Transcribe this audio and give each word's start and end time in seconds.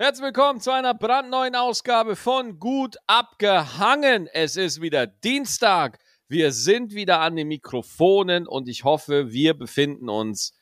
Herzlich 0.00 0.26
willkommen 0.26 0.60
zu 0.60 0.70
einer 0.70 0.94
brandneuen 0.94 1.56
Ausgabe 1.56 2.14
von 2.14 2.60
Gut 2.60 2.94
abgehangen. 3.08 4.28
Es 4.32 4.54
ist 4.54 4.80
wieder 4.80 5.08
Dienstag. 5.08 5.98
Wir 6.28 6.52
sind 6.52 6.94
wieder 6.94 7.18
an 7.18 7.34
den 7.34 7.48
Mikrofonen 7.48 8.46
und 8.46 8.68
ich 8.68 8.84
hoffe, 8.84 9.32
wir 9.32 9.54
befinden 9.54 10.08
uns 10.08 10.56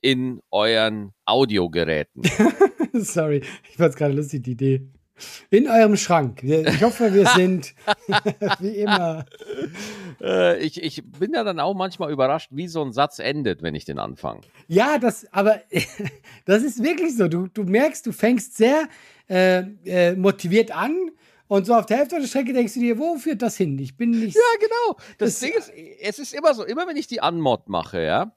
in 0.00 0.40
euren 0.50 1.12
Audiogeräten. 1.26 2.24
Sorry, 2.94 3.44
ich 3.70 3.76
fand 3.76 3.90
es 3.90 3.94
gerade 3.94 4.14
lustig, 4.14 4.42
die 4.42 4.50
Idee. 4.50 4.90
In 5.50 5.68
eurem 5.68 5.96
Schrank. 5.96 6.42
Ich 6.42 6.82
hoffe, 6.82 7.12
wir 7.12 7.26
sind 7.36 7.74
wie 8.60 8.76
immer. 8.76 9.24
Äh, 10.20 10.58
ich, 10.58 10.82
ich 10.82 11.02
bin 11.04 11.32
ja 11.34 11.44
dann 11.44 11.60
auch 11.60 11.74
manchmal 11.74 12.10
überrascht, 12.10 12.50
wie 12.52 12.68
so 12.68 12.82
ein 12.82 12.92
Satz 12.92 13.18
endet, 13.18 13.62
wenn 13.62 13.74
ich 13.74 13.84
den 13.84 13.98
anfange. 13.98 14.40
Ja, 14.68 14.98
das, 14.98 15.26
aber 15.32 15.60
das 16.44 16.62
ist 16.62 16.82
wirklich 16.82 17.16
so. 17.16 17.28
Du, 17.28 17.48
du 17.48 17.64
merkst, 17.64 18.06
du 18.06 18.12
fängst 18.12 18.56
sehr 18.56 18.88
äh, 19.28 19.64
äh, 19.84 20.16
motiviert 20.16 20.74
an 20.74 21.10
und 21.48 21.66
so 21.66 21.74
auf 21.74 21.86
der 21.86 21.98
Hälfte 21.98 22.18
der 22.18 22.26
Strecke 22.26 22.52
denkst 22.52 22.74
du 22.74 22.80
dir, 22.80 22.98
wo 22.98 23.16
führt 23.16 23.42
das 23.42 23.56
hin? 23.56 23.78
Ich 23.78 23.96
bin 23.96 24.10
nicht. 24.10 24.34
Ja, 24.34 24.58
genau. 24.58 24.98
Das, 25.18 25.38
das 25.38 25.40
Ding 25.40 25.52
ist, 25.52 25.70
es 26.00 26.18
ist 26.18 26.34
immer 26.34 26.54
so, 26.54 26.64
immer 26.64 26.86
wenn 26.86 26.96
ich 26.96 27.06
die 27.06 27.20
Anmod 27.20 27.68
mache, 27.68 28.02
ja, 28.02 28.34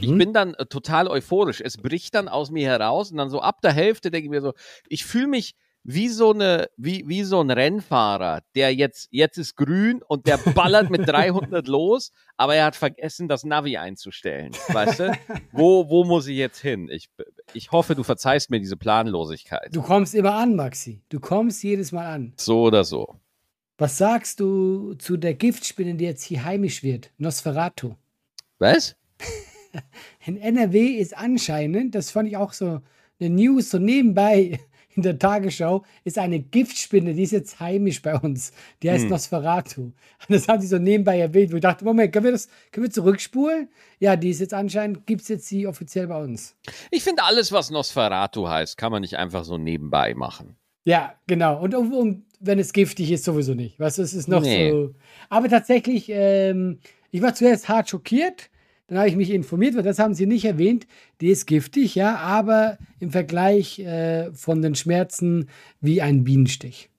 ich 0.00 0.08
mhm. 0.08 0.18
bin 0.18 0.32
dann 0.32 0.54
äh, 0.54 0.66
total 0.66 1.08
euphorisch. 1.08 1.60
Es 1.60 1.76
bricht 1.76 2.14
dann 2.14 2.28
aus 2.28 2.50
mir 2.50 2.66
heraus 2.66 3.10
und 3.10 3.16
dann 3.16 3.30
so 3.30 3.40
ab 3.40 3.60
der 3.62 3.72
Hälfte 3.72 4.10
denke 4.10 4.26
ich 4.26 4.30
mir 4.30 4.40
so, 4.40 4.54
ich 4.88 5.04
fühle 5.04 5.26
mich 5.26 5.54
wie 5.82 6.08
so 6.08 6.32
eine, 6.32 6.68
wie, 6.76 7.04
wie 7.06 7.22
so 7.24 7.40
ein 7.40 7.50
Rennfahrer, 7.50 8.42
der 8.54 8.74
jetzt, 8.74 9.08
jetzt 9.10 9.38
ist 9.38 9.56
grün 9.56 10.02
und 10.06 10.26
der 10.26 10.36
ballert 10.36 10.90
mit 10.90 11.08
300 11.08 11.66
los, 11.68 12.12
aber 12.36 12.54
er 12.54 12.66
hat 12.66 12.76
vergessen, 12.76 13.28
das 13.28 13.44
Navi 13.44 13.76
einzustellen. 13.76 14.52
Weißt 14.68 15.00
du? 15.00 15.12
Wo, 15.52 15.88
wo 15.88 16.04
muss 16.04 16.26
ich 16.26 16.36
jetzt 16.36 16.60
hin? 16.60 16.88
Ich, 16.90 17.08
ich 17.54 17.72
hoffe, 17.72 17.94
du 17.94 18.02
verzeihst 18.02 18.50
mir 18.50 18.60
diese 18.60 18.76
Planlosigkeit. 18.76 19.68
Du 19.72 19.82
kommst 19.82 20.14
immer 20.14 20.34
an, 20.34 20.54
Maxi. 20.54 21.02
Du 21.08 21.18
kommst 21.18 21.62
jedes 21.62 21.92
Mal 21.92 22.06
an. 22.06 22.32
So 22.36 22.62
oder 22.62 22.84
so. 22.84 23.16
Was 23.78 23.96
sagst 23.96 24.40
du 24.40 24.94
zu 24.94 25.16
der 25.16 25.34
Giftspinne, 25.34 25.94
die 25.94 26.04
jetzt 26.04 26.22
hier 26.22 26.44
heimisch 26.44 26.82
wird? 26.82 27.10
Nosferatu. 27.16 27.94
Was? 28.58 28.96
In 30.26 30.36
NRW 30.36 30.86
ist 30.98 31.16
anscheinend, 31.16 31.94
das 31.94 32.10
fand 32.10 32.28
ich 32.28 32.36
auch 32.36 32.52
so 32.52 32.82
eine 33.18 33.30
News, 33.30 33.70
so 33.70 33.78
nebenbei, 33.78 34.60
in 35.00 35.04
der 35.04 35.18
Tagesschau 35.18 35.84
ist 36.04 36.18
eine 36.18 36.40
Giftspinne, 36.40 37.14
die 37.14 37.22
ist 37.22 37.32
jetzt 37.32 37.58
heimisch 37.58 38.02
bei 38.02 38.14
uns. 38.16 38.52
Die 38.82 38.90
heißt 38.90 39.04
hm. 39.04 39.10
Nosferatu. 39.10 39.82
Und 39.82 39.94
das 40.28 40.46
haben 40.46 40.60
sie 40.60 40.66
so 40.66 40.78
nebenbei 40.78 41.18
erwähnt, 41.18 41.52
wo 41.52 41.56
ich 41.56 41.62
dachte, 41.62 41.84
Moment, 41.84 42.12
können 42.12 42.26
wir 42.26 42.32
das, 42.32 42.48
können 42.70 42.86
wir 42.86 42.90
zurückspulen? 42.90 43.68
Ja, 43.98 44.16
die 44.16 44.30
ist 44.30 44.40
jetzt 44.40 44.54
anscheinend, 44.54 45.06
gibt 45.06 45.22
es 45.22 45.28
jetzt 45.28 45.46
sie 45.46 45.66
offiziell 45.66 46.06
bei 46.06 46.22
uns. 46.22 46.54
Ich 46.90 47.02
finde, 47.02 47.22
alles, 47.24 47.50
was 47.50 47.70
Nosferatu 47.70 48.48
heißt, 48.48 48.76
kann 48.76 48.92
man 48.92 49.00
nicht 49.00 49.16
einfach 49.16 49.44
so 49.44 49.56
nebenbei 49.56 50.14
machen. 50.14 50.56
Ja, 50.84 51.14
genau. 51.26 51.60
Und, 51.62 51.74
und 51.74 52.24
wenn 52.40 52.58
es 52.58 52.72
giftig 52.72 53.10
ist, 53.10 53.24
sowieso 53.24 53.54
nicht. 53.54 53.80
Weißt 53.80 53.98
du, 53.98 54.02
es 54.02 54.14
ist 54.14 54.28
noch 54.28 54.42
nee. 54.42 54.70
so. 54.70 54.94
Aber 55.28 55.48
tatsächlich, 55.48 56.06
ähm, 56.08 56.78
ich 57.10 57.22
war 57.22 57.34
zuerst 57.34 57.68
hart 57.68 57.88
schockiert 57.88 58.50
dann 58.90 58.98
habe 58.98 59.08
ich 59.08 59.14
mich 59.14 59.30
informiert, 59.30 59.76
weil 59.76 59.84
das 59.84 60.00
haben 60.00 60.14
sie 60.14 60.26
nicht 60.26 60.44
erwähnt. 60.44 60.88
Die 61.20 61.28
ist 61.28 61.46
giftig, 61.46 61.94
ja, 61.94 62.16
aber 62.16 62.76
im 62.98 63.12
Vergleich 63.12 63.78
äh, 63.78 64.32
von 64.32 64.62
den 64.62 64.74
Schmerzen 64.74 65.48
wie 65.80 66.02
ein 66.02 66.24
Bienenstich. 66.24 66.90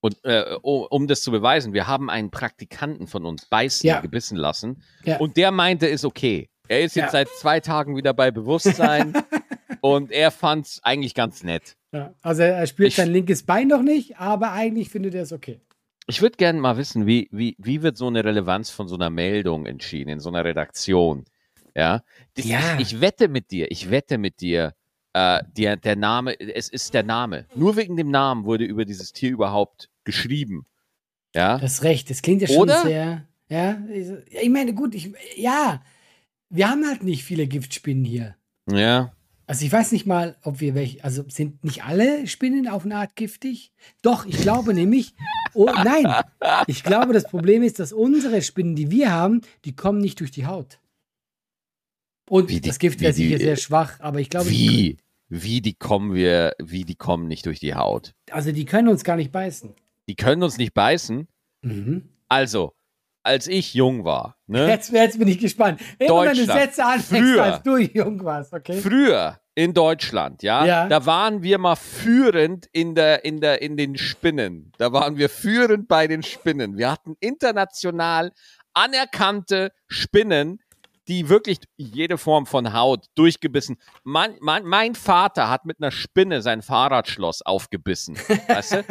Und 0.00 0.16
äh, 0.24 0.56
um 0.60 1.06
das 1.06 1.22
zu 1.22 1.30
beweisen, 1.30 1.72
wir 1.72 1.86
haben 1.86 2.10
einen 2.10 2.32
Praktikanten 2.32 3.06
von 3.06 3.24
uns 3.24 3.46
beißen 3.46 3.86
ja. 3.86 4.00
gebissen 4.00 4.36
lassen 4.36 4.82
ja. 5.04 5.18
und 5.18 5.36
der 5.36 5.52
meinte, 5.52 5.86
ist 5.86 6.04
okay. 6.04 6.48
Er 6.66 6.80
ist 6.80 6.96
jetzt 6.96 7.04
ja. 7.04 7.10
seit 7.10 7.28
zwei 7.28 7.60
Tagen 7.60 7.96
wieder 7.96 8.12
bei 8.12 8.32
Bewusstsein 8.32 9.12
und 9.82 10.10
er 10.10 10.32
fand 10.32 10.66
es 10.66 10.80
eigentlich 10.82 11.14
ganz 11.14 11.44
nett. 11.44 11.76
also 12.22 12.42
er 12.42 12.66
spürt 12.66 12.88
ich, 12.88 12.96
sein 12.96 13.12
linkes 13.12 13.44
Bein 13.44 13.68
noch 13.68 13.82
nicht, 13.82 14.16
aber 14.16 14.50
eigentlich 14.50 14.90
findet 14.90 15.14
er 15.14 15.22
es 15.22 15.32
okay. 15.32 15.60
Ich 16.06 16.20
würde 16.20 16.36
gerne 16.36 16.60
mal 16.60 16.76
wissen, 16.76 17.06
wie, 17.06 17.28
wie, 17.30 17.56
wie 17.58 17.82
wird 17.82 17.96
so 17.96 18.06
eine 18.06 18.24
Relevanz 18.24 18.70
von 18.70 18.88
so 18.88 18.96
einer 18.96 19.10
Meldung 19.10 19.66
entschieden 19.66 20.10
in 20.10 20.20
so 20.20 20.30
einer 20.30 20.44
Redaktion? 20.44 21.24
Ja, 21.74 22.02
ja. 22.36 22.78
Ich, 22.78 22.94
ich, 22.94 23.00
wette 23.00 23.28
mit 23.28 23.50
dir, 23.50 23.70
ich 23.70 23.90
wette 23.90 24.18
mit 24.18 24.40
dir, 24.40 24.74
äh, 25.14 25.42
der, 25.56 25.76
der 25.76 25.96
Name, 25.96 26.38
es 26.38 26.68
ist 26.68 26.94
der 26.94 27.02
Name. 27.02 27.46
Nur 27.54 27.76
wegen 27.76 27.96
dem 27.96 28.10
Namen 28.10 28.44
wurde 28.44 28.64
über 28.64 28.84
dieses 28.84 29.12
Tier 29.12 29.30
überhaupt 29.30 29.88
geschrieben. 30.04 30.66
Ja. 31.34 31.58
Das 31.58 31.74
ist 31.74 31.82
recht, 31.82 32.10
das 32.10 32.22
klingt 32.22 32.42
ja 32.42 32.48
schon 32.48 32.62
Oder? 32.62 32.82
sehr. 32.82 33.26
Ja, 33.48 33.78
ich 33.90 34.48
meine, 34.48 34.74
gut, 34.74 34.94
ich, 34.94 35.12
ja, 35.36 35.82
wir 36.48 36.70
haben 36.70 36.86
halt 36.86 37.02
nicht 37.02 37.24
viele 37.24 37.46
Giftspinnen 37.46 38.04
hier. 38.04 38.36
Ja. 38.70 39.12
Also 39.52 39.66
ich 39.66 39.72
weiß 39.72 39.92
nicht 39.92 40.06
mal, 40.06 40.38
ob 40.44 40.60
wir 40.60 40.74
welche, 40.74 41.04
also 41.04 41.26
sind 41.28 41.62
nicht 41.62 41.84
alle 41.84 42.26
Spinnen 42.26 42.68
auf 42.68 42.86
eine 42.86 42.96
Art 42.96 43.16
giftig? 43.16 43.70
Doch, 44.00 44.24
ich 44.24 44.38
glaube 44.38 44.72
nämlich, 44.72 45.12
oh 45.52 45.66
nein, 45.66 46.06
ich 46.68 46.82
glaube, 46.82 47.12
das 47.12 47.24
Problem 47.24 47.62
ist, 47.62 47.78
dass 47.78 47.92
unsere 47.92 48.40
Spinnen, 48.40 48.76
die 48.76 48.90
wir 48.90 49.12
haben, 49.12 49.42
die 49.66 49.76
kommen 49.76 50.00
nicht 50.00 50.20
durch 50.20 50.30
die 50.30 50.46
Haut. 50.46 50.80
Und 52.30 52.48
die, 52.48 52.62
das 52.62 52.78
Gift 52.78 53.02
wäre 53.02 53.12
sicher 53.12 53.36
sehr 53.36 53.56
schwach, 53.56 54.00
aber 54.00 54.20
ich 54.20 54.30
glaube. 54.30 54.48
Wie? 54.48 54.96
Wie 55.28 55.60
die 55.60 55.74
kommen 55.74 56.14
wir, 56.14 56.54
wie 56.58 56.86
die 56.86 56.94
kommen 56.94 57.28
nicht 57.28 57.44
durch 57.44 57.60
die 57.60 57.74
Haut? 57.74 58.14
Also 58.30 58.52
die 58.52 58.64
können 58.64 58.88
uns 58.88 59.04
gar 59.04 59.16
nicht 59.16 59.32
beißen. 59.32 59.74
Die 60.08 60.16
können 60.16 60.42
uns 60.42 60.56
nicht 60.56 60.72
beißen? 60.72 61.28
Mhm. 61.60 62.08
Also, 62.26 62.72
als 63.22 63.48
ich 63.48 63.74
jung 63.74 64.04
war. 64.04 64.38
Ne? 64.46 64.66
Jetzt, 64.66 64.92
jetzt 64.92 65.18
bin 65.18 65.28
ich 65.28 65.38
gespannt. 65.38 65.82
Immer 65.98 66.22
wenn 66.24 66.38
du 66.38 66.46
Sätze 66.46 66.86
anfängst, 66.86 67.32
früher, 67.32 67.42
als 67.42 67.62
du 67.62 67.76
jung 67.76 68.24
warst, 68.24 68.54
okay? 68.54 68.80
Früher 68.80 69.41
in 69.54 69.74
Deutschland, 69.74 70.42
ja, 70.42 70.64
ja, 70.64 70.88
da 70.88 71.04
waren 71.04 71.42
wir 71.42 71.58
mal 71.58 71.76
führend 71.76 72.66
in 72.72 72.94
der, 72.94 73.24
in 73.24 73.40
der, 73.40 73.60
in 73.60 73.76
den 73.76 73.98
Spinnen. 73.98 74.72
Da 74.78 74.92
waren 74.92 75.16
wir 75.18 75.28
führend 75.28 75.88
bei 75.88 76.06
den 76.06 76.22
Spinnen. 76.22 76.78
Wir 76.78 76.90
hatten 76.90 77.16
international 77.20 78.32
anerkannte 78.72 79.72
Spinnen, 79.88 80.60
die 81.08 81.28
wirklich 81.28 81.58
jede 81.76 82.16
Form 82.16 82.46
von 82.46 82.72
Haut 82.72 83.06
durchgebissen. 83.14 83.76
Mein, 84.04 84.36
mein, 84.40 84.64
mein 84.64 84.94
Vater 84.94 85.50
hat 85.50 85.64
mit 85.64 85.78
einer 85.80 85.90
Spinne 85.90 86.42
sein 86.42 86.62
Fahrradschloss 86.62 87.42
aufgebissen. 87.42 88.16
weißt 88.48 88.72
du? 88.72 88.84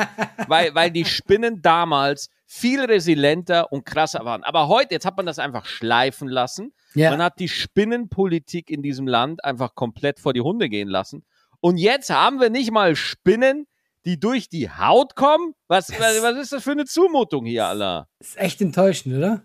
weil, 0.48 0.76
weil 0.76 0.92
die 0.92 1.06
Spinnen 1.06 1.62
damals 1.62 2.30
viel 2.46 2.84
resilienter 2.84 3.72
und 3.72 3.86
krasser 3.86 4.26
waren. 4.26 4.44
Aber 4.44 4.68
heute, 4.68 4.94
jetzt 4.94 5.06
hat 5.06 5.16
man 5.16 5.26
das 5.26 5.40
einfach 5.40 5.66
schleifen 5.66 6.28
lassen. 6.28 6.74
Ja. 6.94 7.12
Man 7.12 7.22
hat 7.22 7.40
die 7.40 7.48
Spinnenpolitik 7.48 8.70
in 8.70 8.82
diesem 8.82 9.08
Land 9.08 9.44
einfach 9.46 9.76
komplett 9.76 10.20
vor 10.20 10.34
die 10.34 10.42
Hunde 10.42 10.70
gehen 10.70 10.88
lassen. 10.88 11.24
Und 11.60 11.78
jetzt 11.78 12.10
haben 12.10 12.40
wir 12.40 12.50
nicht 12.50 12.72
mal 12.72 12.96
Spinnen, 12.96 13.68
die 14.06 14.20
durch 14.20 14.50
die 14.50 14.70
Haut 14.70 15.16
kommen. 15.16 15.54
Was, 15.68 15.90
was, 15.92 16.22
was 16.22 16.38
ist 16.38 16.54
das 16.54 16.64
für 16.64 16.72
eine 16.72 16.86
Zumutung 16.86 17.46
hier, 17.46 17.68
Allah? 17.68 18.08
Ist 18.20 18.38
echt 18.38 18.62
enttäuschend, 18.62 19.16
oder? 19.16 19.44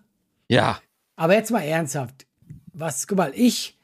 Ja. 0.49 0.79
Aber 1.15 1.35
jetzt 1.35 1.51
mal 1.51 1.61
ernsthaft. 1.61 2.25
Was, 2.73 3.07
guck 3.07 3.17
mal, 3.17 3.31
ich 3.35 3.77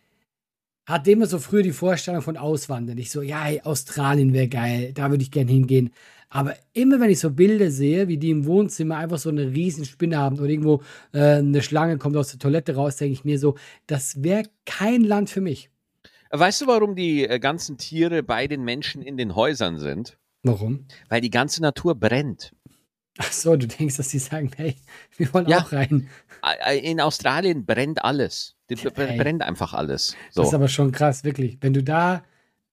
hatte 0.86 1.12
immer 1.12 1.28
so 1.28 1.40
früher 1.40 1.64
die 1.64 1.72
Vorstellung 1.72 2.22
von 2.22 2.38
Auswandern. 2.38 2.98
Ich 2.98 3.12
so, 3.12 3.22
ja, 3.22 3.44
hey, 3.44 3.62
Australien 3.62 4.34
wäre 4.34 4.48
geil, 4.48 4.94
da 4.94 5.10
würde 5.10 5.24
ich 5.24 5.32
gern 5.32 5.48
hingehen. 5.48 5.94
Aber 6.34 6.56
immer 6.74 7.00
wenn 7.00 7.12
ich 7.12 7.20
so 7.20 7.30
Bilder 7.30 7.70
sehe, 7.70 8.08
wie 8.08 8.18
die 8.18 8.32
im 8.32 8.48
Wohnzimmer 8.48 8.98
einfach 8.98 9.20
so 9.20 9.30
eine 9.30 9.52
riesen 9.52 9.86
Spinne 9.86 10.18
haben 10.18 10.40
oder 10.40 10.50
irgendwo 10.50 10.82
äh, 11.14 11.36
eine 11.36 11.62
Schlange 11.62 12.00
kommt 12.00 12.18
aus 12.18 12.30
der 12.30 12.40
Toilette 12.40 12.74
raus, 12.74 12.96
denke 12.96 13.14
ich 13.14 13.24
mir 13.24 13.38
so, 13.38 13.56
das 13.86 14.24
wäre 14.24 14.46
kein 14.66 15.04
Land 15.04 15.30
für 15.30 15.42
mich. 15.42 15.70
Weißt 16.32 16.62
du, 16.62 16.68
warum 16.68 16.96
die 16.96 17.28
äh, 17.28 17.38
ganzen 17.38 17.78
Tiere 17.78 18.24
bei 18.24 18.48
den 18.48 18.64
Menschen 18.64 19.04
in 19.04 19.16
den 19.16 19.36
Häusern 19.36 19.78
sind? 19.78 20.18
Warum? 20.42 20.88
Weil 21.08 21.22
die 21.22 21.30
ganze 21.30 21.62
Natur 21.62 21.94
brennt. 21.94 22.52
Ach 23.20 23.32
so, 23.32 23.56
du 23.56 23.68
denkst, 23.68 23.98
dass 23.98 24.10
sie 24.10 24.18
sagen, 24.18 24.50
hey, 24.56 24.76
wir 25.18 25.32
wollen 25.36 25.48
ja, 25.48 25.60
auch 25.60 25.72
rein. 25.72 26.10
In 26.82 27.00
Australien 27.00 27.64
brennt 27.64 28.04
alles. 28.04 28.56
Brennt 28.68 29.44
einfach 29.44 29.76
alles. 29.76 30.16
So. 30.32 30.42
Das 30.42 30.48
ist 30.48 30.56
aber 30.56 30.68
schon 30.68 30.92
krass, 30.92 31.24
wirklich. 31.24 31.60
Wenn 31.62 31.74
du 31.74 31.84
da 31.84 32.24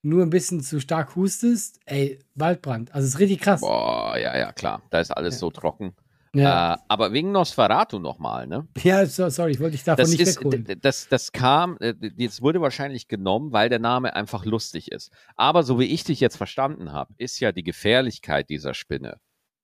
nur 0.02 0.22
ein 0.22 0.30
bisschen 0.30 0.62
zu 0.62 0.80
stark 0.80 1.16
hustest, 1.16 1.80
ey, 1.84 2.18
Waldbrand. 2.34 2.94
Also 2.94 3.06
es 3.06 3.14
ist 3.14 3.20
richtig 3.20 3.40
krass. 3.40 3.60
Boah, 3.60 4.16
ja, 4.18 4.36
ja, 4.36 4.52
klar. 4.52 4.82
Da 4.90 5.00
ist 5.00 5.10
alles 5.10 5.34
ja. 5.34 5.40
so 5.40 5.50
trocken. 5.50 5.94
Ja. 6.34 6.74
Äh, 6.74 6.78
aber 6.88 7.12
wegen 7.12 7.32
Nosferatu 7.32 7.98
nochmal, 7.98 8.46
ne? 8.46 8.68
Ja, 8.82 9.04
so, 9.04 9.28
sorry, 9.28 9.52
ich 9.52 9.60
wollte 9.60 9.72
dich 9.72 9.84
davon 9.84 10.02
das 10.02 10.10
nicht 10.10 10.20
ist, 10.20 10.38
wegholen. 10.38 10.64
Das, 10.80 11.08
das 11.08 11.32
kam, 11.32 11.76
jetzt 12.16 12.40
wurde 12.40 12.60
wahrscheinlich 12.60 13.08
genommen, 13.08 13.52
weil 13.52 13.68
der 13.68 13.80
Name 13.80 14.14
einfach 14.14 14.44
lustig 14.44 14.92
ist. 14.92 15.10
Aber 15.36 15.64
so 15.64 15.78
wie 15.80 15.86
ich 15.86 16.04
dich 16.04 16.20
jetzt 16.20 16.36
verstanden 16.36 16.92
habe, 16.92 17.12
ist 17.18 17.40
ja 17.40 17.52
die 17.52 17.64
Gefährlichkeit 17.64 18.48
dieser 18.48 18.74
Spinne 18.74 19.18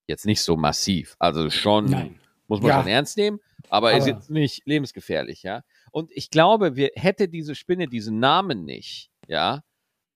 jetzt 0.07 0.27
nicht 0.27 0.43
so 0.43 0.57
massiv. 0.57 1.17
Also 1.19 1.51
schon, 1.51 1.87
Nein. 1.87 2.21
muss 2.49 2.61
man 2.61 2.71
ja. 2.71 2.81
schon 2.81 2.89
ernst 2.89 3.17
nehmen, 3.17 3.39
aber, 3.69 3.91
aber 3.91 3.99
ist 3.99 4.07
jetzt 4.07 4.31
nicht 4.31 4.67
lebensgefährlich, 4.67 5.43
ja? 5.43 5.63
Und 5.93 6.11
ich 6.13 6.31
glaube, 6.31 6.77
wir 6.77 6.91
hätte 6.95 7.29
diese 7.29 7.55
Spinne 7.55 7.87
diesen 7.87 8.19
Namen 8.19 8.65
nicht, 8.65 9.11
ja, 9.29 9.63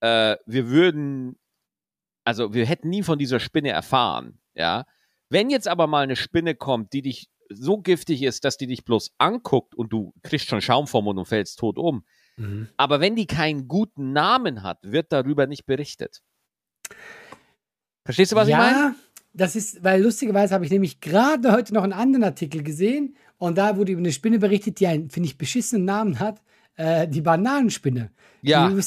äh, 0.00 0.36
wir 0.46 0.68
würden, 0.68 1.38
also 2.24 2.52
wir 2.54 2.66
hätten 2.66 2.88
nie 2.88 3.02
von 3.02 3.18
dieser 3.18 3.40
Spinne 3.40 3.70
erfahren, 3.70 4.40
ja. 4.54 4.86
Wenn 5.28 5.48
jetzt 5.48 5.68
aber 5.68 5.86
mal 5.86 6.02
eine 6.02 6.16
Spinne 6.16 6.56
kommt, 6.56 6.92
die 6.92 7.02
dich 7.02 7.30
so 7.48 7.78
giftig 7.78 8.22
ist, 8.22 8.44
dass 8.44 8.56
die 8.56 8.66
dich 8.66 8.84
bloß 8.84 9.14
anguckt 9.18 9.74
und 9.74 9.92
du 9.92 10.12
kriegst 10.22 10.48
schon 10.48 10.60
Schaum 10.60 10.86
vom 10.86 11.04
Mund 11.04 11.18
und 11.18 11.26
fällst 11.26 11.58
tot 11.58 11.78
um. 11.78 12.04
Mhm. 12.36 12.68
Aber 12.76 13.00
wenn 13.00 13.16
die 13.16 13.26
keinen 13.26 13.68
guten 13.68 14.12
Namen 14.12 14.62
hat, 14.62 14.78
wird 14.82 15.12
darüber 15.12 15.46
nicht 15.46 15.66
berichtet. 15.66 16.22
Verstehst 18.04 18.32
du, 18.32 18.36
was 18.36 18.48
ja, 18.48 18.68
ich 18.68 18.74
meine? 18.74 18.94
Das 19.32 19.54
ist, 19.54 19.84
weil 19.84 20.02
lustigerweise 20.02 20.54
habe 20.54 20.64
ich 20.64 20.70
nämlich 20.70 21.00
gerade 21.00 21.52
heute 21.52 21.74
noch 21.74 21.84
einen 21.84 21.92
anderen 21.92 22.24
Artikel 22.24 22.62
gesehen 22.62 23.16
und 23.38 23.58
da 23.58 23.76
wurde 23.76 23.92
über 23.92 24.00
eine 24.00 24.12
Spinne 24.12 24.38
berichtet, 24.38 24.80
die 24.80 24.86
einen, 24.86 25.10
finde 25.10 25.28
ich, 25.28 25.38
beschissenen 25.38 25.84
Namen 25.84 26.18
hat. 26.18 26.42
Äh, 26.76 27.08
die 27.08 27.20
Bananenspinne. 27.20 28.10
Ja. 28.42 28.68
Die, 28.70 28.80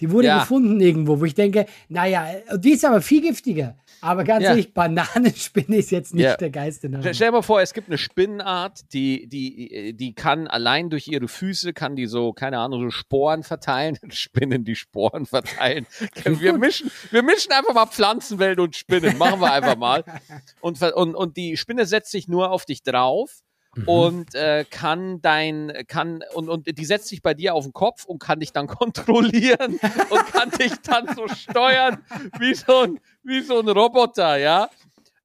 die 0.00 0.10
wurde 0.10 0.26
Ja. 0.26 0.40
gefunden 0.40 0.80
irgendwo, 0.80 1.20
wo 1.20 1.24
ich 1.24 1.34
denke, 1.34 1.66
naja, 1.88 2.26
die 2.56 2.72
ist 2.72 2.84
aber 2.84 3.00
viel 3.00 3.22
giftiger. 3.22 3.76
Aber 4.00 4.24
ganz 4.24 4.42
Ja. 4.42 4.50
ehrlich, 4.50 4.74
Bananenspinne 4.74 5.76
ist 5.76 5.90
jetzt 5.92 6.12
nicht 6.12 6.24
Ja. 6.24 6.36
der 6.36 6.50
geilste 6.50 6.88
Name. 6.88 7.02
Stell 7.04 7.14
stell 7.14 7.28
dir 7.28 7.32
mal 7.32 7.42
vor, 7.42 7.60
es 7.60 7.72
gibt 7.72 7.88
eine 7.88 7.98
Spinnenart, 7.98 8.92
die, 8.92 9.28
die, 9.28 9.94
die 9.96 10.14
kann 10.14 10.48
allein 10.48 10.90
durch 10.90 11.06
ihre 11.06 11.28
Füße, 11.28 11.72
kann 11.72 11.94
die 11.94 12.06
so, 12.06 12.32
keine 12.32 12.58
Ahnung, 12.58 12.82
so 12.82 12.90
Sporen 12.90 13.44
verteilen. 13.44 13.96
Spinnen, 14.10 14.64
die 14.64 14.74
Sporen 14.74 15.24
verteilen. 15.24 15.86
Wir 16.24 16.54
mischen, 16.58 16.90
wir 17.12 17.22
mischen 17.22 17.52
einfach 17.52 17.74
mal 17.74 17.86
Pflanzenwelt 17.86 18.58
und 18.58 18.74
Spinnen. 18.74 19.16
Machen 19.18 19.40
wir 19.40 19.52
einfach 19.52 19.76
mal. 19.76 20.02
Und, 20.60 20.82
und, 20.82 21.14
und 21.14 21.36
die 21.36 21.56
Spinne 21.56 21.86
setzt 21.86 22.10
sich 22.10 22.26
nur 22.26 22.50
auf 22.50 22.64
dich 22.64 22.82
drauf. 22.82 23.40
Und 23.84 24.34
äh, 24.34 24.64
kann 24.70 25.20
dein, 25.20 25.84
kann, 25.86 26.22
und, 26.34 26.48
und 26.48 26.78
die 26.78 26.84
setzt 26.84 27.08
sich 27.08 27.20
bei 27.20 27.34
dir 27.34 27.54
auf 27.54 27.64
den 27.64 27.72
Kopf 27.72 28.04
und 28.06 28.18
kann 28.18 28.40
dich 28.40 28.52
dann 28.52 28.66
kontrollieren 28.66 29.78
und 30.10 30.26
kann 30.32 30.50
dich 30.50 30.72
dann 30.82 31.14
so 31.14 31.28
steuern 31.28 32.02
wie 32.38 32.54
so 32.54 32.80
ein, 32.80 33.00
wie 33.22 33.42
so 33.42 33.60
ein 33.60 33.68
Roboter, 33.68 34.38
ja. 34.38 34.70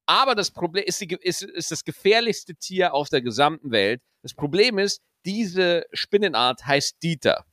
Aber 0.06 0.36
das 0.36 0.51
Problem 0.51 0.83
ist, 0.86 1.00
die, 1.00 1.15
ist, 1.21 1.44
ist 1.44 1.71
das 1.71 1.86
gefährlichste 1.86 2.56
Tier 2.56 2.94
auf 2.94 3.07
der 3.09 3.21
gesamten 3.21 3.71
Welt. 3.71 4.01
Das 4.24 4.33
Problem 4.33 4.77
ist, 4.77 5.01
diese 5.25 5.86
Spinnenart 5.94 6.65
heißt 6.65 7.01
Dieter. 7.01 7.45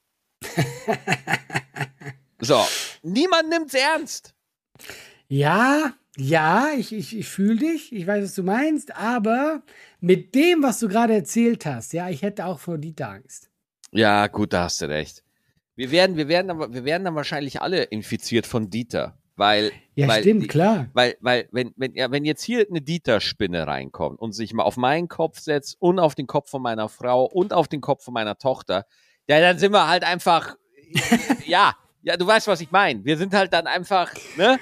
so, 2.40 2.64
niemand 3.02 3.48
nimmt's 3.48 3.74
ernst. 3.74 4.34
Ja, 5.28 5.92
ja, 6.18 6.70
ich, 6.76 6.92
ich, 6.92 7.16
ich 7.16 7.28
fühle 7.28 7.56
dich, 7.56 7.92
ich 7.92 8.06
weiß, 8.06 8.24
was 8.24 8.34
du 8.34 8.42
meinst, 8.42 8.94
aber 8.96 9.62
mit 10.00 10.34
dem, 10.34 10.62
was 10.62 10.80
du 10.80 10.88
gerade 10.88 11.14
erzählt 11.14 11.64
hast, 11.64 11.92
ja, 11.92 12.08
ich 12.08 12.22
hätte 12.22 12.46
auch 12.46 12.58
vor 12.58 12.78
Dieter 12.78 13.10
Angst. 13.10 13.50
Ja, 13.92 14.26
gut, 14.26 14.52
da 14.52 14.64
hast 14.64 14.80
du 14.82 14.88
recht. 14.88 15.22
Wir 15.76 15.92
werden, 15.92 16.16
wir 16.16 16.26
werden, 16.26 16.50
aber, 16.50 16.74
wir 16.74 16.84
werden 16.84 17.04
dann 17.04 17.14
wahrscheinlich 17.14 17.62
alle 17.62 17.84
infiziert 17.84 18.46
von 18.46 18.68
Dieter, 18.68 19.16
weil, 19.36 19.70
Ja, 19.94 20.08
weil 20.08 20.22
stimmt, 20.22 20.42
die, 20.42 20.46
klar. 20.48 20.88
Weil, 20.92 21.16
weil, 21.20 21.48
wenn, 21.52 21.72
wenn, 21.76 21.94
ja, 21.94 22.10
wenn 22.10 22.24
jetzt 22.24 22.42
hier 22.42 22.66
eine 22.68 22.80
Dieter-Spinne 22.80 23.68
reinkommt 23.68 24.18
und 24.18 24.32
sich 24.32 24.52
mal 24.52 24.64
auf 24.64 24.76
meinen 24.76 25.06
Kopf 25.06 25.38
setzt 25.38 25.76
und 25.80 26.00
auf 26.00 26.16
den 26.16 26.26
Kopf 26.26 26.50
von 26.50 26.62
meiner 26.62 26.88
Frau 26.88 27.26
und 27.26 27.52
auf 27.52 27.68
den 27.68 27.80
Kopf 27.80 28.02
von 28.02 28.14
meiner 28.14 28.36
Tochter, 28.36 28.86
ja, 29.28 29.38
dann 29.40 29.58
sind 29.58 29.72
wir 29.72 29.86
halt 29.86 30.02
einfach, 30.02 30.56
ja, 31.46 31.76
ja, 32.02 32.16
du 32.16 32.26
weißt, 32.26 32.48
was 32.48 32.60
ich 32.60 32.72
meine. 32.72 33.04
Wir 33.04 33.16
sind 33.16 33.34
halt 33.34 33.52
dann 33.52 33.66
einfach, 33.66 34.12
ne? 34.36 34.58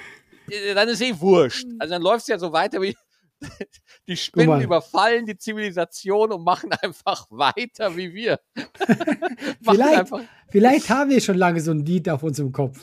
Dann 0.74 0.88
ist 0.88 1.00
eh 1.00 1.18
wurscht. 1.18 1.66
Also 1.78 1.94
dann 1.94 2.02
läuft 2.02 2.22
es 2.22 2.28
ja 2.28 2.38
so 2.38 2.52
weiter 2.52 2.80
wie 2.80 2.96
die 4.08 4.16
Spinnen 4.16 4.60
überfallen 4.60 5.26
die 5.26 5.36
Zivilisation 5.36 6.32
und 6.32 6.44
machen 6.44 6.70
einfach 6.82 7.26
weiter 7.30 7.96
wie 7.96 8.12
wir. 8.14 8.40
Vielleicht, 9.62 10.12
vielleicht 10.50 10.88
haben 10.90 11.10
wir 11.10 11.20
schon 11.20 11.36
lange 11.36 11.60
so 11.60 11.72
einen 11.72 11.84
Dieter 11.84 12.14
auf 12.14 12.22
unserem 12.22 12.52
Kopf. 12.52 12.80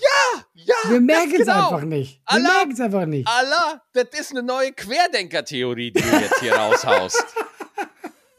ja, 0.53 0.75
wir 0.89 0.99
merken 0.99 1.31
es 1.31 1.37
genau. 1.39 1.69
einfach 1.69 1.85
nicht. 1.85 2.21
Wir 2.29 2.41
merken 2.41 2.71
es 2.71 2.79
einfach 2.79 3.05
nicht. 3.05 3.27
Allah, 3.27 3.81
das 3.93 4.07
ist 4.19 4.31
eine 4.31 4.43
neue 4.43 4.73
Querdenker-Theorie, 4.73 5.91
die 5.91 6.01
du 6.01 6.17
jetzt 6.17 6.39
hier 6.39 6.53
raushaust. 6.53 7.23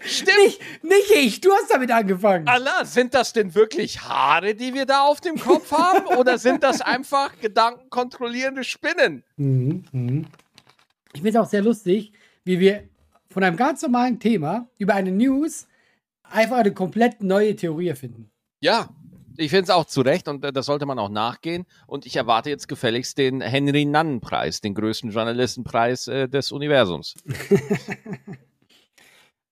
Stimmt. 0.04 0.36
Nicht, 0.44 0.60
nicht 0.82 1.10
ich, 1.10 1.40
du 1.40 1.50
hast 1.52 1.72
damit 1.72 1.90
angefangen. 1.90 2.46
Allah, 2.48 2.84
sind 2.84 3.14
das 3.14 3.32
denn 3.32 3.54
wirklich 3.54 4.02
Haare, 4.02 4.54
die 4.54 4.74
wir 4.74 4.86
da 4.86 5.02
auf 5.02 5.20
dem 5.20 5.38
Kopf 5.38 5.72
haben? 5.72 6.06
Oder 6.18 6.38
sind 6.38 6.62
das 6.62 6.80
einfach 6.80 7.38
gedankenkontrollierende 7.40 8.64
Spinnen? 8.64 9.24
Mhm, 9.36 9.84
mhm. 9.92 10.26
Ich 11.12 11.22
finde 11.22 11.30
es 11.30 11.36
auch 11.36 11.48
sehr 11.48 11.62
lustig, 11.62 12.12
wie 12.44 12.60
wir 12.60 12.88
von 13.30 13.42
einem 13.42 13.56
ganz 13.56 13.82
normalen 13.82 14.20
Thema 14.20 14.68
über 14.78 14.94
eine 14.94 15.10
News 15.10 15.66
einfach 16.22 16.58
eine 16.58 16.72
komplett 16.72 17.22
neue 17.22 17.56
Theorie 17.56 17.88
erfinden. 17.88 18.30
Ja, 18.60 18.88
ich 19.36 19.50
finde 19.50 19.64
es 19.64 19.70
auch 19.70 19.84
zu 19.84 20.00
Recht 20.00 20.28
und 20.28 20.44
äh, 20.44 20.52
das 20.52 20.66
sollte 20.66 20.86
man 20.86 20.98
auch 20.98 21.08
nachgehen. 21.08 21.66
Und 21.86 22.06
ich 22.06 22.16
erwarte 22.16 22.50
jetzt 22.50 22.68
gefälligst 22.68 23.18
den 23.18 23.40
Henry-Nannen-Preis, 23.40 24.60
den 24.60 24.74
größten 24.74 25.10
Journalistenpreis 25.10 26.08
äh, 26.08 26.28
des 26.28 26.52
Universums. 26.52 27.14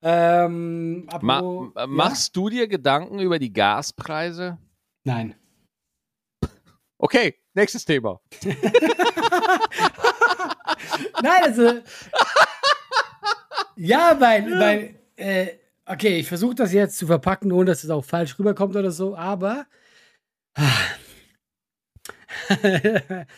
Ähm, 0.04 1.06
Ma 1.20 1.70
machst 1.86 2.36
du 2.36 2.48
dir 2.48 2.66
Gedanken 2.66 3.20
über 3.20 3.38
die 3.38 3.52
Gaspreise? 3.52 4.44
Ja? 4.44 4.58
Nein. 5.04 5.36
Okay, 6.98 7.36
nächstes 7.54 7.84
Thema. 7.84 8.20
Nein, 11.22 11.42
also. 11.42 11.80
ja, 13.76 14.16
weil, 14.18 14.50
weil 14.58 14.94
äh, 15.16 15.48
okay, 15.86 16.18
ich 16.18 16.28
versuche 16.28 16.54
das 16.54 16.72
jetzt 16.72 16.98
zu 16.98 17.06
verpacken, 17.06 17.52
ohne 17.52 17.66
dass 17.66 17.84
es 17.84 17.90
auch 17.90 18.04
falsch 18.04 18.38
rüberkommt 18.38 18.76
oder 18.76 18.90
so, 18.90 19.16
aber 19.16 19.66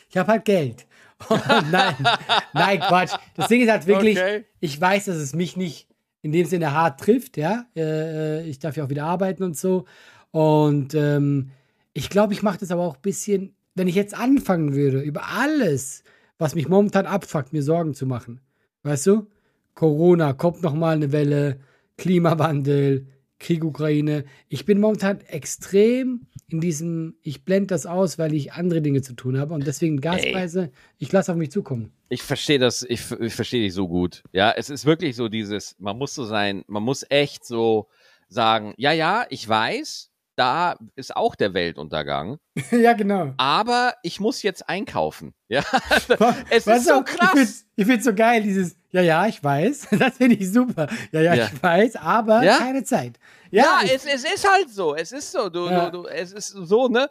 ich 0.08 0.16
habe 0.16 0.32
halt 0.32 0.44
Geld. 0.44 0.86
Nein, 1.70 1.96
nein, 2.52 2.80
Quatsch. 2.80 3.16
Das 3.34 3.48
Ding 3.48 3.62
ist 3.62 3.70
halt 3.70 3.86
wirklich, 3.86 4.18
Okay. 4.18 4.44
ich 4.60 4.78
weiß, 4.78 5.04
dass 5.06 5.16
es 5.16 5.32
mich 5.32 5.56
nicht 5.56 5.88
in 6.24 6.32
dem 6.32 6.46
Sinne 6.46 6.72
hart 6.72 7.00
trifft, 7.00 7.36
ja. 7.36 7.66
Äh, 7.76 8.48
ich 8.48 8.58
darf 8.58 8.78
ja 8.78 8.84
auch 8.84 8.88
wieder 8.88 9.04
arbeiten 9.04 9.42
und 9.42 9.58
so. 9.58 9.84
Und 10.30 10.94
ähm, 10.94 11.50
ich 11.92 12.08
glaube, 12.08 12.32
ich 12.32 12.42
mache 12.42 12.56
das 12.58 12.70
aber 12.70 12.82
auch 12.82 12.96
ein 12.96 13.02
bisschen, 13.02 13.54
wenn 13.74 13.88
ich 13.88 13.94
jetzt 13.94 14.18
anfangen 14.18 14.74
würde, 14.74 15.02
über 15.02 15.28
alles, 15.28 16.02
was 16.38 16.54
mich 16.54 16.66
momentan 16.66 17.04
abfuckt, 17.04 17.52
mir 17.52 17.62
Sorgen 17.62 17.92
zu 17.92 18.06
machen. 18.06 18.40
Weißt 18.84 19.06
du? 19.06 19.26
Corona, 19.74 20.32
kommt 20.32 20.62
noch 20.62 20.72
mal 20.72 20.96
eine 20.96 21.12
Welle, 21.12 21.60
Klimawandel, 21.98 23.06
Krieg 23.38 23.62
Ukraine. 23.62 24.24
Ich 24.48 24.64
bin 24.64 24.80
momentan 24.80 25.20
extrem 25.20 26.22
in 26.48 26.62
diesem, 26.62 27.16
ich 27.20 27.44
blende 27.44 27.66
das 27.66 27.84
aus, 27.84 28.18
weil 28.18 28.32
ich 28.32 28.54
andere 28.54 28.80
Dinge 28.80 29.02
zu 29.02 29.12
tun 29.12 29.38
habe 29.38 29.52
und 29.52 29.66
deswegen 29.66 30.00
Gaspreise, 30.00 30.70
ich 30.96 31.12
lasse 31.12 31.32
auf 31.32 31.36
mich 31.36 31.50
zukommen. 31.50 31.92
Ich 32.14 32.22
verstehe 32.22 32.60
das, 32.60 32.84
ich, 32.84 33.10
ich 33.10 33.34
verstehe 33.34 33.62
dich 33.64 33.74
so 33.74 33.88
gut. 33.88 34.22
Ja, 34.30 34.52
es 34.52 34.70
ist 34.70 34.84
wirklich 34.86 35.16
so 35.16 35.28
dieses, 35.28 35.74
man 35.80 35.98
muss 35.98 36.14
so 36.14 36.24
sein, 36.24 36.62
man 36.68 36.84
muss 36.84 37.04
echt 37.08 37.44
so 37.44 37.88
sagen, 38.28 38.72
ja, 38.76 38.92
ja, 38.92 39.26
ich 39.30 39.48
weiß, 39.48 40.10
da 40.36 40.76
ist 40.94 41.16
auch 41.16 41.34
der 41.34 41.54
Weltuntergang, 41.54 42.38
ja, 42.70 42.92
genau. 42.92 43.34
aber 43.36 43.94
ich 44.04 44.20
muss 44.20 44.42
jetzt 44.44 44.68
einkaufen. 44.68 45.34
Ja, 45.48 45.62
es 46.50 46.66
Weißt 46.66 46.80
ist 46.80 46.88
so 46.88 47.02
krass. 47.04 47.64
Ich 47.76 47.84
finde 47.84 47.92
find's 47.92 48.04
so 48.06 48.14
geil, 48.14 48.42
dieses, 48.42 48.76
ja, 48.90 49.02
ja, 49.02 49.26
ich 49.26 49.42
weiß. 49.42 49.88
Das 49.98 50.16
finde 50.16 50.36
ich 50.36 50.50
super. 50.52 50.88
Ja, 51.12 51.20
ja, 51.20 51.34
Ja. 51.34 51.44
ich 51.52 51.62
weiß, 51.62 51.96
aber 51.96 52.42
Ja? 52.42 52.58
keine 52.58 52.82
Zeit. 52.82 53.18
Ja, 53.52 53.62
Ja, 53.64 53.80
ich, 53.84 53.92
es, 53.94 54.04
es 54.06 54.24
ist 54.24 54.48
halt 54.50 54.68
so. 54.70 54.96
Es 54.96 55.12
ist 55.12 55.30
so. 55.30 55.48
Du, 55.48 55.68
Ja. 55.68 55.90
du, 55.90 56.02
du, 56.02 56.08
es 56.08 56.32
ist 56.32 56.48
so, 56.48 56.88
ne? 56.88 57.08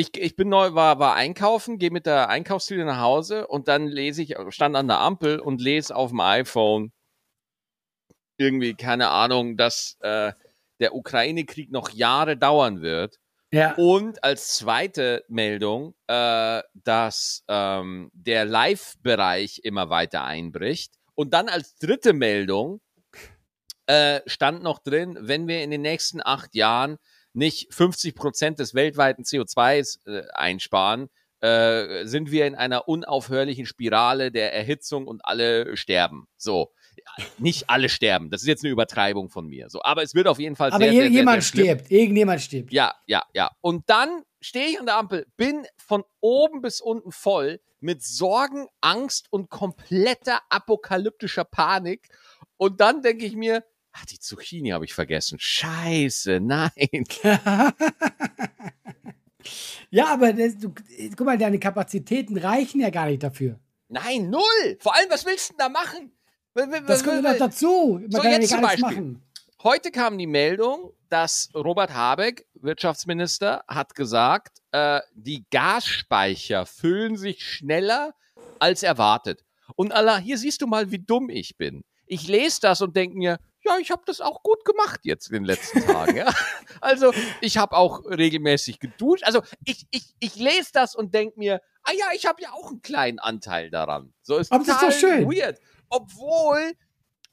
Ich, 0.00 0.16
ich 0.16 0.34
bin 0.34 0.48
neu, 0.48 0.72
war, 0.72 0.98
war 0.98 1.14
einkaufen, 1.14 1.76
gehe 1.76 1.90
mit 1.90 2.06
der 2.06 2.30
Einkaufstüte 2.30 2.86
nach 2.86 3.00
Hause 3.00 3.46
und 3.46 3.68
dann 3.68 3.86
lese 3.86 4.22
ich, 4.22 4.34
stand 4.48 4.74
an 4.74 4.88
der 4.88 4.98
Ampel 4.98 5.38
und 5.38 5.60
lese 5.60 5.94
auf 5.94 6.08
dem 6.08 6.20
iPhone 6.20 6.90
irgendwie, 8.38 8.72
keine 8.72 9.10
Ahnung, 9.10 9.58
dass 9.58 9.98
äh, 10.00 10.32
der 10.78 10.94
Ukraine-Krieg 10.94 11.70
noch 11.70 11.90
Jahre 11.90 12.38
dauern 12.38 12.80
wird. 12.80 13.18
ja, 13.52 13.74
Und 13.74 14.24
als 14.24 14.54
zweite 14.54 15.22
Meldung, 15.28 15.94
äh, 16.06 16.62
dass 16.72 17.44
ähm, 17.48 18.10
der 18.14 18.46
Live-Bereich 18.46 19.60
immer 19.64 19.90
weiter 19.90 20.24
einbricht. 20.24 20.94
Und 21.14 21.34
dann 21.34 21.50
als 21.50 21.76
dritte 21.76 22.14
Meldung 22.14 22.80
äh, 23.84 24.22
stand 24.24 24.62
noch 24.62 24.78
drin, 24.78 25.18
wenn 25.20 25.46
wir 25.46 25.62
in 25.62 25.70
den 25.70 25.82
nächsten 25.82 26.22
acht 26.24 26.54
Jahren 26.54 26.96
nicht 27.32 27.72
50 27.72 28.14
Prozent 28.14 28.58
des 28.58 28.74
weltweiten 28.74 29.22
CO2s 29.24 29.98
äh, 30.06 30.22
einsparen, 30.32 31.08
äh, 31.40 32.04
sind 32.04 32.30
wir 32.30 32.46
in 32.46 32.54
einer 32.54 32.86
unaufhörlichen 32.88 33.64
Spirale 33.66 34.30
der 34.30 34.52
Erhitzung 34.52 35.06
und 35.06 35.24
alle 35.24 35.76
sterben. 35.76 36.26
So. 36.36 36.72
Nicht 37.38 37.70
alle 37.70 37.88
sterben. 37.88 38.28
Das 38.30 38.42
ist 38.42 38.48
jetzt 38.48 38.62
eine 38.62 38.72
Übertreibung 38.72 39.30
von 39.30 39.46
mir. 39.46 39.70
So, 39.70 39.82
aber 39.82 40.02
es 40.02 40.14
wird 40.14 40.26
auf 40.26 40.38
jeden 40.38 40.54
Fall 40.54 40.70
aber 40.70 40.84
sehr, 40.84 40.92
je- 40.92 41.00
sehr, 41.00 41.10
sehr, 41.12 41.24
sehr 41.24 41.42
stirbt. 41.42 41.90
Irgendjemand 41.90 42.40
stirbt. 42.42 42.72
Ja, 42.72 42.94
ja, 43.06 43.22
ja. 43.32 43.50
Und 43.62 43.88
dann 43.88 44.22
stehe 44.42 44.66
ich 44.68 44.78
an 44.78 44.84
der 44.86 44.96
Ampel, 44.98 45.26
bin 45.36 45.66
von 45.78 46.04
oben 46.20 46.60
bis 46.60 46.80
unten 46.82 47.10
voll 47.10 47.60
mit 47.80 48.02
Sorgen, 48.02 48.66
Angst 48.82 49.28
und 49.30 49.48
kompletter 49.48 50.40
apokalyptischer 50.50 51.44
Panik. 51.44 52.08
Und 52.58 52.80
dann 52.80 53.00
denke 53.00 53.24
ich 53.24 53.34
mir, 53.34 53.64
ach, 53.92 54.04
die 54.06 54.18
Zucchini 54.18 54.70
habe 54.70 54.84
ich 54.84 54.94
vergessen. 54.94 55.38
Scheiße, 55.40 56.40
nein. 56.42 56.70
ja, 59.90 60.06
aber 60.12 60.32
das, 60.32 60.58
du, 60.58 60.72
guck 61.16 61.26
mal, 61.26 61.38
deine 61.38 61.58
Kapazitäten 61.58 62.36
reichen 62.38 62.80
ja 62.80 62.90
gar 62.90 63.06
nicht 63.06 63.22
dafür. 63.22 63.58
Nein, 63.88 64.30
null. 64.30 64.76
Vor 64.78 64.94
allem, 64.94 65.10
was 65.10 65.26
willst 65.26 65.50
du 65.50 65.54
denn 65.54 65.58
da 65.58 65.68
machen? 65.68 66.12
Das 66.86 67.02
kommt 67.04 67.22
noch 67.22 67.36
dazu. 67.36 67.98
Man 68.02 68.10
So, 68.10 68.18
kann 68.18 68.26
ja 68.26 68.32
jetzt 68.32 68.40
nicht 68.42 68.50
zum 68.50 68.60
Beispiel. 68.60 68.82
machen. 68.82 69.22
Heute 69.62 69.90
kam 69.90 70.16
die 70.18 70.26
Meldung, 70.26 70.92
dass 71.08 71.50
Robert 71.54 71.92
Habeck, 71.92 72.46
Wirtschaftsminister, 72.54 73.64
hat 73.68 73.94
gesagt, 73.94 74.58
äh, 74.72 75.00
die 75.14 75.44
Gasspeicher 75.50 76.66
füllen 76.66 77.16
sich 77.16 77.44
schneller, 77.44 78.14
als 78.58 78.82
erwartet. 78.82 79.44
Und 79.76 79.92
Allah, 79.92 80.18
hier 80.18 80.38
siehst 80.38 80.62
du 80.62 80.66
mal, 80.66 80.90
wie 80.90 80.98
dumm 80.98 81.30
ich 81.30 81.56
bin. 81.56 81.82
Ich 82.06 82.26
lese 82.28 82.60
das 82.62 82.80
und 82.80 82.96
denke 82.96 83.16
mir, 83.16 83.38
ja, 83.64 83.78
ich 83.78 83.90
habe 83.90 84.02
das 84.06 84.20
auch 84.20 84.42
gut 84.42 84.64
gemacht 84.64 85.00
jetzt 85.02 85.28
in 85.28 85.34
den 85.34 85.44
letzten 85.44 85.80
Tagen. 85.82 86.16
Ja? 86.16 86.32
Also 86.82 87.12
ich 87.42 87.58
habe 87.58 87.76
auch 87.76 88.04
regelmäßig 88.06 88.78
geduscht. 88.78 89.22
Also 89.24 89.42
ich, 89.66 89.86
ich, 89.90 90.14
ich 90.18 90.36
lese 90.36 90.70
das 90.72 90.94
und 90.94 91.12
denke 91.12 91.38
mir, 91.38 91.60
ah 91.82 91.92
ja, 91.92 92.06
ich 92.14 92.24
habe 92.24 92.40
ja 92.40 92.52
auch 92.52 92.70
einen 92.70 92.80
kleinen 92.80 93.18
Anteil 93.18 93.70
daran. 93.70 94.14
So 94.22 94.38
ist 94.38 94.50
Aber 94.50 94.64
total 94.64 94.86
das 94.86 94.94
ist 94.94 95.02
doch 95.02 95.08
schön. 95.08 95.30
weird. 95.30 95.58
Obwohl 95.90 96.72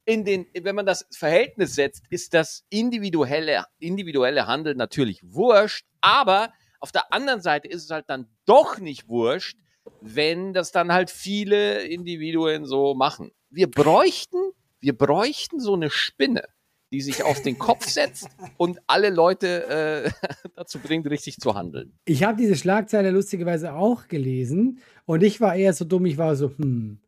in 0.03 0.25
den, 0.25 0.47
wenn 0.53 0.75
man 0.75 0.85
das 0.85 1.05
Verhältnis 1.11 1.75
setzt, 1.75 2.03
ist 2.09 2.33
das 2.33 2.65
individuelle, 2.69 3.65
individuelle 3.79 4.47
Handeln 4.47 4.77
natürlich 4.77 5.21
wurscht, 5.23 5.85
aber 6.01 6.51
auf 6.79 6.91
der 6.91 7.13
anderen 7.13 7.41
Seite 7.41 7.67
ist 7.67 7.83
es 7.83 7.89
halt 7.89 8.09
dann 8.09 8.27
doch 8.45 8.79
nicht 8.79 9.07
wurscht, 9.07 9.57
wenn 10.01 10.53
das 10.53 10.71
dann 10.71 10.91
halt 10.91 11.09
viele 11.09 11.83
Individuen 11.83 12.65
so 12.65 12.93
machen. 12.93 13.31
Wir 13.49 13.69
bräuchten, 13.69 14.51
wir 14.79 14.97
bräuchten 14.97 15.59
so 15.59 15.73
eine 15.73 15.89
Spinne, 15.89 16.43
die 16.91 17.01
sich 17.01 17.23
auf 17.23 17.41
den 17.41 17.57
Kopf 17.57 17.85
setzt 17.89 18.29
und 18.57 18.79
alle 18.87 19.09
Leute 19.09 19.67
äh, 19.67 20.11
dazu 20.55 20.79
bringt, 20.79 21.07
richtig 21.09 21.37
zu 21.37 21.55
handeln. 21.55 21.97
Ich 22.05 22.23
habe 22.23 22.37
diese 22.37 22.55
Schlagzeile 22.55 23.11
lustigerweise 23.11 23.73
auch 23.73 24.07
gelesen 24.07 24.79
und 25.05 25.23
ich 25.23 25.41
war 25.41 25.55
eher 25.55 25.73
so 25.73 25.85
dumm, 25.85 26.05
ich 26.05 26.17
war 26.17 26.35
so, 26.35 26.51
hm, 26.57 26.99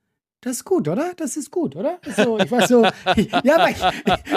das 0.41 0.57
ist 0.57 0.63
gut, 0.63 0.87
oder? 0.87 1.11
Das 1.17 1.35
ist 1.35 1.51
gut, 1.51 1.75
oder? 1.75 1.99
So, 2.15 2.39
ich 2.39 2.49
war 2.49 2.65
so, 2.65 2.83
ja, 3.43 3.57
aber 3.57 3.69
ich, 3.71 3.83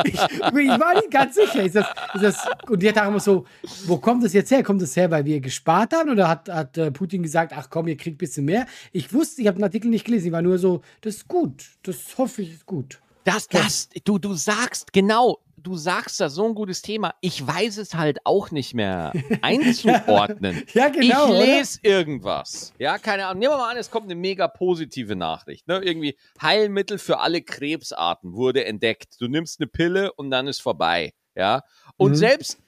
ich, 0.04 0.14
ich, 0.14 0.18
war 0.18 0.94
nicht 0.94 1.12
ganz 1.12 1.36
sicher. 1.36 1.62
Ist 1.62 1.76
das, 1.76 1.86
ist 2.14 2.22
das, 2.24 2.48
und 2.68 2.82
die 2.82 2.88
immer 2.88 3.20
so, 3.20 3.46
wo 3.86 3.98
kommt 3.98 4.24
das 4.24 4.32
jetzt 4.32 4.50
her? 4.50 4.64
Kommt 4.64 4.82
das 4.82 4.96
her, 4.96 5.12
weil 5.12 5.24
wir 5.24 5.38
gespart 5.38 5.92
haben? 5.94 6.10
Oder 6.10 6.28
hat, 6.28 6.48
hat 6.48 6.76
äh, 6.76 6.90
Putin 6.90 7.22
gesagt, 7.22 7.52
ach 7.54 7.70
komm, 7.70 7.86
ihr 7.86 7.96
kriegt 7.96 8.16
ein 8.16 8.18
bisschen 8.18 8.44
mehr? 8.44 8.66
Ich 8.90 9.12
wusste, 9.12 9.42
ich 9.42 9.46
habe 9.46 9.58
den 9.58 9.64
Artikel 9.64 9.90
nicht 9.90 10.04
gelesen. 10.04 10.26
Ich 10.26 10.32
war 10.32 10.42
nur 10.42 10.58
so, 10.58 10.82
das 11.02 11.16
ist 11.16 11.28
gut. 11.28 11.66
Das 11.84 12.18
hoffe 12.18 12.42
ich 12.42 12.52
ist 12.52 12.66
gut. 12.66 13.00
Das, 13.24 13.48
das, 13.48 13.88
du, 14.04 14.18
du 14.18 14.34
sagst, 14.34 14.92
genau, 14.92 15.38
du 15.56 15.76
sagst 15.76 16.20
da 16.20 16.28
so 16.28 16.46
ein 16.46 16.54
gutes 16.54 16.82
Thema. 16.82 17.14
Ich 17.20 17.46
weiß 17.46 17.78
es 17.78 17.94
halt 17.94 18.18
auch 18.24 18.50
nicht 18.50 18.74
mehr 18.74 19.12
einzuordnen. 19.42 20.64
ja, 20.74 20.88
genau. 20.88 21.32
Ich 21.32 21.46
lese 21.46 21.78
irgendwas. 21.82 22.72
Ja, 22.78 22.98
keine 22.98 23.26
Ahnung. 23.26 23.40
Nehmen 23.40 23.52
wir 23.52 23.58
mal 23.58 23.70
an, 23.70 23.76
es 23.76 23.90
kommt 23.90 24.06
eine 24.06 24.16
mega 24.16 24.48
positive 24.48 25.16
Nachricht. 25.16 25.68
Ne? 25.68 25.80
Irgendwie 25.82 26.16
Heilmittel 26.40 26.98
für 26.98 27.20
alle 27.20 27.42
Krebsarten 27.42 28.32
wurde 28.32 28.64
entdeckt. 28.64 29.20
Du 29.20 29.28
nimmst 29.28 29.60
eine 29.60 29.68
Pille 29.68 30.12
und 30.12 30.30
dann 30.30 30.48
ist 30.48 30.60
vorbei. 30.60 31.14
Ja. 31.34 31.62
Und 31.96 32.12
mhm. 32.12 32.16
selbst 32.16 32.58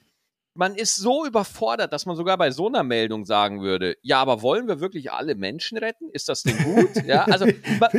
man 0.55 0.75
ist 0.75 0.97
so 0.97 1.27
überfordert, 1.27 1.93
dass 1.93 2.07
man 2.07 2.17
sogar 2.17 2.39
bei 2.39 2.51
so 2.51 2.69
einer 2.69 2.83
Meldung 2.83 3.25
sagen 3.25 3.61
würde, 3.61 3.97
ja, 4.03 4.21
aber 4.21 4.43
wollen 4.43 4.69
wir 4.69 4.81
wirklich 4.81 5.13
alle 5.13 5.35
Menschen 5.35 5.79
retten? 5.79 6.09
Ist 6.11 6.29
das 6.29 6.43
denn 6.43 6.57
gut? 6.63 6.91
ja, 7.07 7.25
also 7.25 7.47
man, 7.81 7.91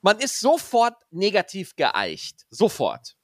man 0.00 0.18
ist 0.18 0.40
sofort 0.40 0.94
negativ 1.10 1.76
geeicht. 1.76 2.46
Sofort. 2.50 3.16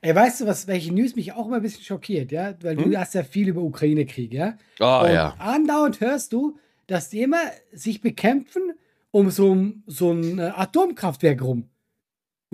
Ey, 0.00 0.14
weißt 0.14 0.40
du, 0.40 0.46
was, 0.46 0.66
welche 0.66 0.92
News 0.92 1.16
mich 1.16 1.32
auch 1.32 1.46
immer 1.46 1.56
ein 1.56 1.62
bisschen 1.62 1.82
schockiert, 1.82 2.32
ja? 2.32 2.54
Weil 2.62 2.76
hm? 2.76 2.90
du 2.90 2.98
hast 2.98 3.14
ja 3.14 3.22
viel 3.22 3.48
über 3.48 3.62
Ukraine-Krieg, 3.62 4.32
ja? 4.32 4.56
Oh, 4.80 5.02
Und 5.04 5.12
ja. 5.12 5.34
Andauernd 5.38 6.00
hörst 6.00 6.32
du, 6.32 6.58
dass 6.86 7.08
die 7.08 7.22
immer 7.22 7.40
sich 7.72 8.00
bekämpfen 8.00 8.72
um 9.10 9.30
so, 9.30 9.56
so 9.86 10.12
ein 10.12 10.38
äh, 10.38 10.52
Atomkraftwerk 10.54 11.42
rum. 11.42 11.70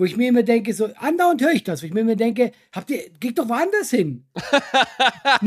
Wo 0.03 0.05
ich 0.05 0.17
mir 0.17 0.27
immer 0.27 0.43
denke, 0.43 0.73
so 0.73 0.89
andauernd 0.97 1.41
höre 1.41 1.53
ich 1.53 1.63
das, 1.63 1.81
wo 1.81 1.85
ich 1.85 1.93
mir 1.93 2.01
immer 2.01 2.17
denke, 2.17 2.51
habt 2.73 2.89
ihr, 2.89 3.09
geht 3.21 3.39
doch 3.39 3.47
woanders 3.47 3.89
hin. 3.89 4.25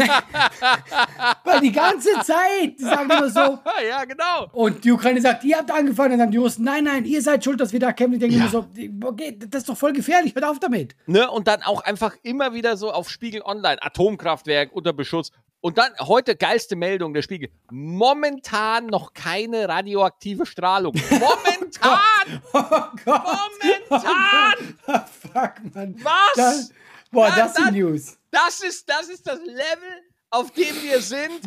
Weil 1.45 1.61
die 1.61 1.73
ganze 1.73 2.09
Zeit, 2.23 2.79
die 2.79 2.83
sagen 2.83 3.11
immer 3.11 3.29
so. 3.29 3.59
ja, 3.87 4.07
genau. 4.07 4.49
Und 4.55 4.83
die 4.83 4.93
Ukraine 4.93 5.21
sagt, 5.21 5.45
ihr 5.45 5.59
habt 5.59 5.71
angefangen, 5.71 6.13
dann 6.13 6.21
sagen 6.21 6.31
die 6.31 6.39
Russen, 6.39 6.65
nein, 6.65 6.85
nein, 6.85 7.05
ihr 7.05 7.21
seid 7.21 7.45
schuld, 7.45 7.61
dass 7.61 7.75
wir 7.75 7.81
da 7.81 7.93
kämpfen. 7.93 8.15
Ich 8.15 8.21
denke 8.21 8.37
ja. 8.37 8.45
immer 8.45 8.51
so, 8.51 8.67
okay, 9.05 9.39
das 9.39 9.61
ist 9.61 9.69
doch 9.69 9.77
voll 9.77 9.93
gefährlich, 9.93 10.35
hört 10.35 10.47
auf 10.47 10.59
damit. 10.59 10.97
Ne? 11.05 11.31
Und 11.31 11.49
dann 11.49 11.61
auch 11.63 11.83
einfach 11.83 12.17
immer 12.23 12.55
wieder 12.55 12.79
so 12.79 12.91
auf 12.91 13.11
Spiegel 13.11 13.43
Online, 13.43 13.77
Atomkraftwerk 13.83 14.73
unter 14.73 14.95
Beschuss. 14.95 15.33
Und 15.61 15.79
dann 15.79 15.93
heute 16.01 16.37
geilste 16.37 16.77
Meldung 16.77 17.15
der 17.15 17.23
Spiegel. 17.23 17.51
Momentan 17.71 18.87
noch 18.87 19.15
keine 19.15 19.69
radioaktive 19.69 20.47
Strahlung. 20.47 20.95
Momentan! 21.11 22.43
oh 22.53 22.63
Gott! 23.05 23.51
Momentan! 23.91 24.77
Oh 24.89 25.01
fuck, 25.33 25.75
Mann. 25.75 25.97
Was? 26.03 26.37
Das, 26.37 26.73
boah, 27.11 27.29
das, 27.29 27.55
das 27.55 27.59
ist 27.59 27.73
News. 27.73 28.19
Das 28.31 28.61
ist, 28.61 28.89
das 28.89 29.09
ist 29.09 29.27
das 29.27 29.41
Level, 29.41 30.03
auf 30.31 30.53
dem 30.53 30.83
wir 30.83 31.01
sind. 31.01 31.41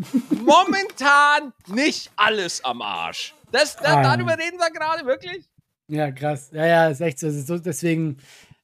Momentan 0.43 1.53
nicht 1.67 2.11
alles 2.17 2.63
am 2.65 2.81
Arsch. 2.81 3.33
Das, 3.51 3.77
da, 3.77 4.01
darüber 4.03 4.37
reden 4.37 4.57
wir 4.57 4.69
gerade, 4.71 5.05
wirklich? 5.05 5.49
Ja, 5.87 6.11
krass. 6.11 6.49
Ja, 6.51 6.65
ja, 6.65 6.87
ist 6.89 7.01
echt 7.01 7.19
so. 7.19 7.27
Ist 7.27 7.47
so 7.47 7.57
deswegen, 7.57 8.17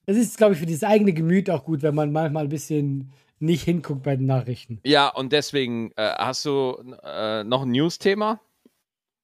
das 0.06 0.18
ist, 0.18 0.38
glaube 0.38 0.54
ich, 0.54 0.60
für 0.60 0.66
das 0.66 0.84
eigene 0.84 1.14
Gemüt 1.14 1.50
auch 1.50 1.64
gut, 1.64 1.82
wenn 1.82 1.96
man 1.96 2.12
manchmal 2.12 2.44
ein 2.44 2.50
bisschen 2.50 3.14
nicht 3.40 3.64
hinguckt 3.64 4.04
bei 4.04 4.16
den 4.16 4.26
Nachrichten. 4.26 4.80
Ja, 4.84 5.10
und 5.10 5.32
deswegen 5.32 5.92
äh, 5.96 6.10
hast 6.18 6.46
du 6.46 6.78
äh, 7.04 7.44
noch 7.44 7.64
ein 7.64 7.72
News-Thema? 7.72 8.40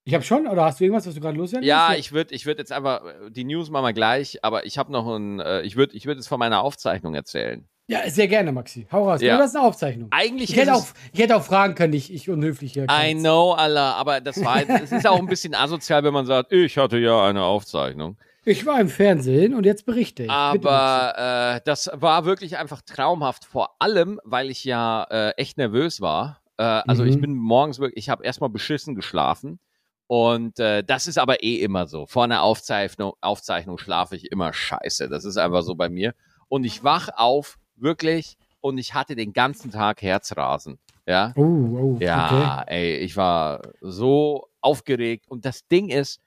Ich 0.04 0.14
habe 0.14 0.24
schon, 0.24 0.48
oder 0.48 0.64
hast 0.64 0.80
du 0.80 0.84
irgendwas, 0.84 1.06
was 1.06 1.14
du 1.14 1.20
gerade 1.20 1.38
loswerden 1.38 1.66
Ja, 1.66 1.88
willst? 1.90 2.00
ich 2.00 2.12
würde 2.12 2.34
ich 2.34 2.44
würd 2.44 2.58
jetzt 2.58 2.72
einfach, 2.72 3.02
die 3.30 3.44
News 3.44 3.70
machen 3.70 3.84
wir 3.84 3.92
gleich, 3.92 4.44
aber 4.44 4.66
ich 4.66 4.76
habe 4.76 4.90
noch 4.90 5.06
ein, 5.06 5.38
äh, 5.38 5.62
ich 5.62 5.76
würde 5.76 5.96
ich 5.96 6.06
würd 6.06 6.16
jetzt 6.18 6.26
von 6.26 6.40
meiner 6.40 6.62
Aufzeichnung 6.62 7.14
erzählen. 7.14 7.68
Ja, 7.88 8.08
sehr 8.08 8.26
gerne, 8.28 8.52
Maxi. 8.52 8.86
Hau 8.90 9.08
raus. 9.08 9.20
Ja. 9.20 9.36
Du 9.36 9.42
hast 9.42 9.54
eine 9.54 9.64
Aufzeichnung. 9.64 10.08
Eigentlich 10.12 10.50
ich 10.50 10.56
hätte, 10.56 10.74
auch, 10.74 10.86
ich 11.12 11.20
hätte 11.20 11.36
auch 11.36 11.42
fragen 11.42 11.74
können, 11.74 11.92
ich, 11.92 12.12
ich 12.12 12.30
unhöflich 12.30 12.72
hier. 12.72 12.86
I 12.90 13.14
know, 13.14 13.52
Allah, 13.52 13.92
aber 13.94 14.20
das 14.20 14.42
war, 14.44 14.62
es 14.82 14.92
ist 14.92 15.06
auch 15.06 15.18
ein 15.18 15.26
bisschen 15.26 15.54
asozial, 15.54 16.02
wenn 16.02 16.14
man 16.14 16.24
sagt, 16.26 16.52
ich 16.52 16.78
hatte 16.78 16.98
ja 16.98 17.24
eine 17.26 17.42
Aufzeichnung. 17.42 18.16
Ich 18.44 18.66
war 18.66 18.80
im 18.80 18.88
Fernsehen 18.88 19.54
und 19.54 19.64
jetzt 19.64 19.86
berichte 19.86 20.24
ich. 20.24 20.30
Aber 20.30 21.14
äh, 21.56 21.60
das 21.64 21.90
war 21.94 22.24
wirklich 22.24 22.58
einfach 22.58 22.82
traumhaft, 22.82 23.44
vor 23.44 23.76
allem, 23.78 24.20
weil 24.24 24.50
ich 24.50 24.64
ja 24.64 25.04
äh, 25.10 25.30
echt 25.36 25.58
nervös 25.58 26.00
war. 26.00 26.40
Äh, 26.56 26.62
also 26.62 27.04
mhm. 27.04 27.08
ich 27.08 27.20
bin 27.20 27.34
morgens 27.34 27.78
wirklich, 27.78 28.04
ich 28.04 28.10
habe 28.10 28.24
erstmal 28.24 28.50
beschissen 28.50 28.94
geschlafen. 28.94 29.60
Und 30.08 30.58
äh, 30.58 30.82
das 30.82 31.06
ist 31.06 31.18
aber 31.18 31.42
eh 31.42 31.56
immer 31.56 31.86
so. 31.86 32.06
Vor 32.06 32.24
einer 32.24 32.42
Aufzeichnung, 32.42 33.14
Aufzeichnung 33.20 33.78
schlafe 33.78 34.16
ich 34.16 34.30
immer 34.32 34.52
scheiße. 34.52 35.08
Das 35.08 35.24
ist 35.24 35.36
einfach 35.36 35.62
so 35.62 35.74
bei 35.74 35.88
mir. 35.88 36.14
Und 36.48 36.64
ich 36.64 36.82
wach 36.82 37.08
auf, 37.16 37.58
wirklich, 37.76 38.36
und 38.60 38.76
ich 38.78 38.92
hatte 38.92 39.16
den 39.16 39.32
ganzen 39.32 39.70
Tag 39.70 40.02
Herzrasen. 40.02 40.78
Ja. 41.06 41.32
Oh, 41.36 41.42
oh, 41.42 41.96
ja, 42.00 42.62
okay. 42.62 42.74
ey, 42.74 42.96
ich 42.98 43.16
war 43.16 43.62
so 43.80 44.48
aufgeregt. 44.60 45.26
Und 45.28 45.44
das 45.44 45.66
Ding 45.68 45.88
ist, 45.88 46.20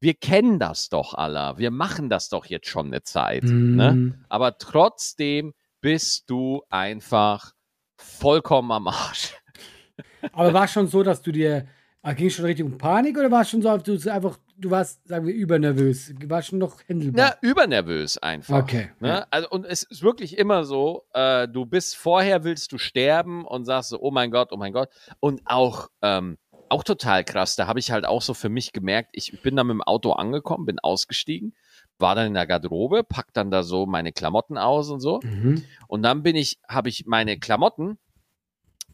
wir 0.00 0.14
kennen 0.14 0.58
das 0.58 0.88
doch 0.88 1.14
alle. 1.14 1.54
Wir 1.56 1.70
machen 1.70 2.08
das 2.08 2.28
doch 2.28 2.46
jetzt 2.46 2.68
schon 2.68 2.86
eine 2.86 3.02
Zeit. 3.02 3.44
Mm. 3.44 3.76
Ne? 3.76 3.92
Mhm. 3.92 4.24
Aber 4.28 4.58
trotzdem 4.58 5.54
bist 5.80 6.30
du 6.30 6.62
einfach 6.70 7.52
vollkommen 7.96 8.72
am 8.72 8.88
Arsch. 8.88 9.34
Aber 10.32 10.52
war 10.52 10.64
es 10.64 10.72
schon 10.72 10.86
so, 10.86 11.02
dass 11.02 11.22
du 11.22 11.32
dir, 11.32 11.66
ah, 12.02 12.12
ging 12.12 12.28
es 12.28 12.34
schon 12.34 12.44
richtig 12.44 12.64
um 12.64 12.78
Panik 12.78 13.18
oder 13.18 13.30
war 13.30 13.42
es 13.42 13.50
schon 13.50 13.62
so, 13.62 13.76
du 13.76 14.10
einfach, 14.10 14.38
du 14.56 14.70
warst, 14.70 15.06
sagen 15.06 15.26
wir, 15.26 15.34
übernervös? 15.34 16.14
War 16.26 16.42
schon 16.42 16.58
noch 16.58 16.80
händelbar? 16.86 17.26
Ja, 17.26 17.48
übernervös 17.48 18.18
einfach. 18.18 18.62
Okay. 18.62 18.90
Ne? 19.00 19.08
Ja. 19.08 19.26
Also, 19.30 19.48
und 19.50 19.66
es 19.66 19.82
ist 19.82 20.02
wirklich 20.02 20.38
immer 20.38 20.64
so, 20.64 21.04
äh, 21.12 21.48
du 21.48 21.66
bist 21.66 21.96
vorher, 21.96 22.44
willst 22.44 22.72
du 22.72 22.78
sterben 22.78 23.44
und 23.44 23.64
sagst 23.64 23.90
so, 23.90 24.00
oh 24.00 24.10
mein 24.10 24.30
Gott, 24.30 24.52
oh 24.52 24.56
mein 24.56 24.72
Gott. 24.72 24.88
Und 25.20 25.42
auch, 25.44 25.88
ähm, 26.02 26.38
auch 26.68 26.84
total 26.84 27.24
krass. 27.24 27.56
Da 27.56 27.66
habe 27.66 27.78
ich 27.78 27.90
halt 27.90 28.04
auch 28.04 28.22
so 28.22 28.34
für 28.34 28.48
mich 28.48 28.72
gemerkt, 28.72 29.10
ich 29.12 29.42
bin 29.42 29.56
dann 29.56 29.66
mit 29.66 29.74
dem 29.74 29.82
Auto 29.82 30.12
angekommen, 30.12 30.66
bin 30.66 30.78
ausgestiegen, 30.78 31.54
war 31.98 32.14
dann 32.14 32.28
in 32.28 32.34
der 32.34 32.46
Garderobe, 32.46 33.04
pack 33.04 33.32
dann 33.32 33.50
da 33.50 33.62
so 33.62 33.86
meine 33.86 34.12
Klamotten 34.12 34.58
aus 34.58 34.90
und 34.90 35.00
so. 35.00 35.20
Mhm. 35.22 35.64
Und 35.88 36.02
dann 36.02 36.22
bin 36.22 36.36
ich, 36.36 36.58
habe 36.68 36.88
ich 36.88 37.06
meine 37.06 37.38
Klamotten, 37.38 37.98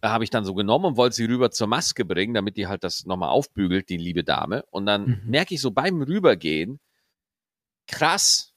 äh, 0.03 0.09
habe 0.09 0.25
ich 0.25 0.31
dann 0.31 0.45
so 0.45 0.55
genommen 0.55 0.85
und 0.85 0.97
wollte 0.97 1.17
sie 1.17 1.25
rüber 1.25 1.51
zur 1.51 1.67
Maske 1.67 2.05
bringen, 2.05 2.35
damit 2.35 2.57
die 2.57 2.67
halt 2.67 2.85
das 2.85 3.07
nochmal 3.07 3.31
aufbügelt, 3.31 3.89
die 3.89 3.97
liebe 3.97 4.25
Dame. 4.25 4.65
Und 4.71 4.87
dann 4.87 5.07
mhm. 5.07 5.21
merke 5.27 5.55
ich 5.55 5.61
so 5.61 5.71
beim 5.71 6.03
Rübergehen, 6.03 6.81
krass, 7.87 8.53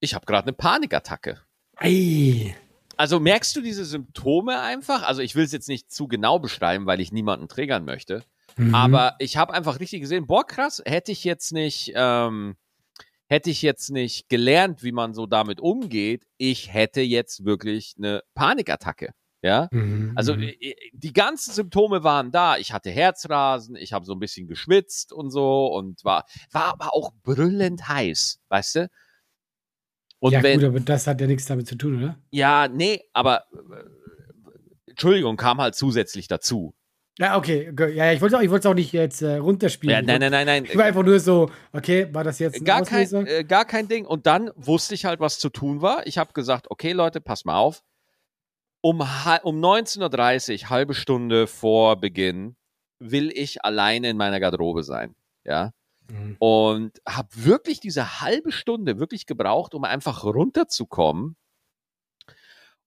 ich 0.00 0.14
habe 0.14 0.26
gerade 0.26 0.48
eine 0.48 0.52
Panikattacke. 0.52 1.40
Ei. 1.76 2.54
Also 2.96 3.20
merkst 3.20 3.54
du 3.56 3.60
diese 3.60 3.84
Symptome 3.84 4.60
einfach? 4.60 5.02
Also 5.02 5.22
ich 5.22 5.34
will 5.34 5.44
es 5.44 5.52
jetzt 5.52 5.68
nicht 5.68 5.90
zu 5.90 6.08
genau 6.08 6.38
beschreiben, 6.38 6.86
weil 6.86 7.00
ich 7.00 7.12
niemanden 7.12 7.48
triggern 7.48 7.84
möchte. 7.84 8.22
Mhm. 8.56 8.74
Aber 8.74 9.16
ich 9.18 9.36
habe 9.36 9.52
einfach 9.52 9.80
richtig 9.80 10.00
gesehen, 10.00 10.26
boah, 10.26 10.46
krass, 10.46 10.82
hätte 10.84 11.12
ich 11.12 11.24
jetzt 11.24 11.52
nicht, 11.52 11.92
ähm, 11.94 12.56
hätte 13.26 13.50
ich 13.50 13.62
jetzt 13.62 13.90
nicht 13.90 14.28
gelernt, 14.28 14.82
wie 14.82 14.92
man 14.92 15.14
so 15.14 15.26
damit 15.26 15.60
umgeht, 15.60 16.24
ich 16.36 16.72
hätte 16.72 17.00
jetzt 17.00 17.44
wirklich 17.44 17.94
eine 17.98 18.22
Panikattacke. 18.34 19.12
Ja, 19.42 19.68
mhm. 19.72 20.12
also 20.14 20.34
mhm. 20.34 20.44
äh, 20.44 20.52
äh, 20.52 20.74
die 20.94 21.12
ganzen 21.12 21.52
Symptome 21.52 22.02
waren 22.02 22.32
da. 22.32 22.56
Ich 22.56 22.72
hatte 22.72 22.90
Herzrasen, 22.90 23.76
ich 23.76 23.92
habe 23.92 24.06
so 24.06 24.14
ein 24.14 24.18
bisschen 24.18 24.46
geschwitzt 24.46 25.12
und 25.12 25.30
so 25.30 25.66
und 25.66 26.02
war, 26.02 26.24
war 26.50 26.72
aber 26.72 26.94
auch 26.94 27.12
brüllend 27.22 27.86
heiß, 27.86 28.40
weißt 28.48 28.74
du? 28.76 28.90
Und 30.24 30.32
ja, 30.32 30.42
wenn, 30.42 30.58
gut, 30.58 30.68
aber 30.68 30.80
das 30.80 31.06
hat 31.06 31.20
ja 31.20 31.26
nichts 31.26 31.44
damit 31.44 31.66
zu 31.66 31.76
tun, 31.76 32.02
oder? 32.02 32.18
Ja, 32.30 32.66
nee, 32.66 33.02
aber 33.12 33.44
äh, 33.52 34.90
Entschuldigung, 34.90 35.36
kam 35.36 35.60
halt 35.60 35.74
zusätzlich 35.74 36.28
dazu. 36.28 36.74
Ja, 37.18 37.36
okay. 37.36 37.70
Ja, 37.94 38.10
ich 38.10 38.22
wollte 38.22 38.36
es 38.42 38.64
auch 38.64 38.72
nicht 38.72 38.94
jetzt 38.94 39.20
äh, 39.20 39.36
runterspielen. 39.36 39.94
Ja, 39.94 40.00
nein, 40.00 40.20
nein, 40.20 40.30
nein, 40.30 40.46
nein. 40.46 40.64
Ich 40.64 40.78
war 40.78 40.86
einfach 40.86 41.02
nur 41.02 41.20
so, 41.20 41.50
okay, 41.74 42.08
war 42.14 42.24
das 42.24 42.38
jetzt 42.38 42.64
gar 42.64 42.86
kein, 42.86 43.26
äh, 43.26 43.44
gar 43.44 43.66
kein 43.66 43.86
Ding. 43.86 44.06
Und 44.06 44.26
dann 44.26 44.50
wusste 44.56 44.94
ich 44.94 45.04
halt, 45.04 45.20
was 45.20 45.38
zu 45.38 45.50
tun 45.50 45.82
war. 45.82 46.06
Ich 46.06 46.16
habe 46.16 46.32
gesagt, 46.32 46.70
okay, 46.70 46.92
Leute, 46.92 47.20
pass 47.20 47.44
mal 47.44 47.58
auf. 47.58 47.82
Um, 48.80 49.00
um 49.00 49.60
19.30 49.60 50.62
Uhr, 50.62 50.70
halbe 50.70 50.94
Stunde 50.94 51.46
vor 51.46 51.96
Beginn, 52.00 52.56
will 52.98 53.30
ich 53.30 53.62
alleine 53.62 54.08
in 54.08 54.16
meiner 54.16 54.40
Garderobe 54.40 54.84
sein. 54.84 55.14
Ja. 55.44 55.72
Mhm. 56.08 56.36
Und 56.38 57.02
habe 57.08 57.28
wirklich 57.32 57.80
diese 57.80 58.20
halbe 58.20 58.52
Stunde 58.52 58.98
wirklich 58.98 59.26
gebraucht, 59.26 59.74
um 59.74 59.84
einfach 59.84 60.24
runterzukommen. 60.24 61.36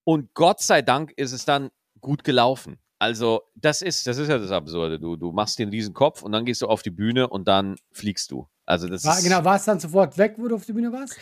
Und 0.04 0.32
Gott 0.34 0.60
sei 0.60 0.82
Dank 0.82 1.12
ist 1.16 1.32
es 1.32 1.44
dann 1.44 1.70
gut 2.00 2.24
gelaufen. 2.24 2.78
Also, 3.00 3.42
das 3.54 3.82
ist, 3.82 4.06
das 4.06 4.18
ist 4.18 4.28
ja 4.28 4.38
das 4.38 4.50
Absurde. 4.50 4.98
Du, 4.98 5.16
du 5.16 5.30
machst 5.30 5.58
den 5.58 5.68
riesen 5.68 5.94
Kopf 5.94 6.22
und 6.22 6.32
dann 6.32 6.44
gehst 6.44 6.62
du 6.62 6.66
auf 6.66 6.82
die 6.82 6.90
Bühne 6.90 7.28
und 7.28 7.46
dann 7.46 7.76
fliegst 7.92 8.30
du. 8.32 8.48
Also, 8.66 8.88
das 8.88 9.04
war, 9.04 9.18
ist, 9.18 9.24
Genau, 9.24 9.44
war 9.44 9.56
es 9.56 9.64
dann 9.64 9.78
sofort 9.78 10.18
weg, 10.18 10.34
wo 10.36 10.48
du 10.48 10.56
auf 10.56 10.64
die 10.64 10.72
Bühne 10.72 10.92
warst? 10.92 11.16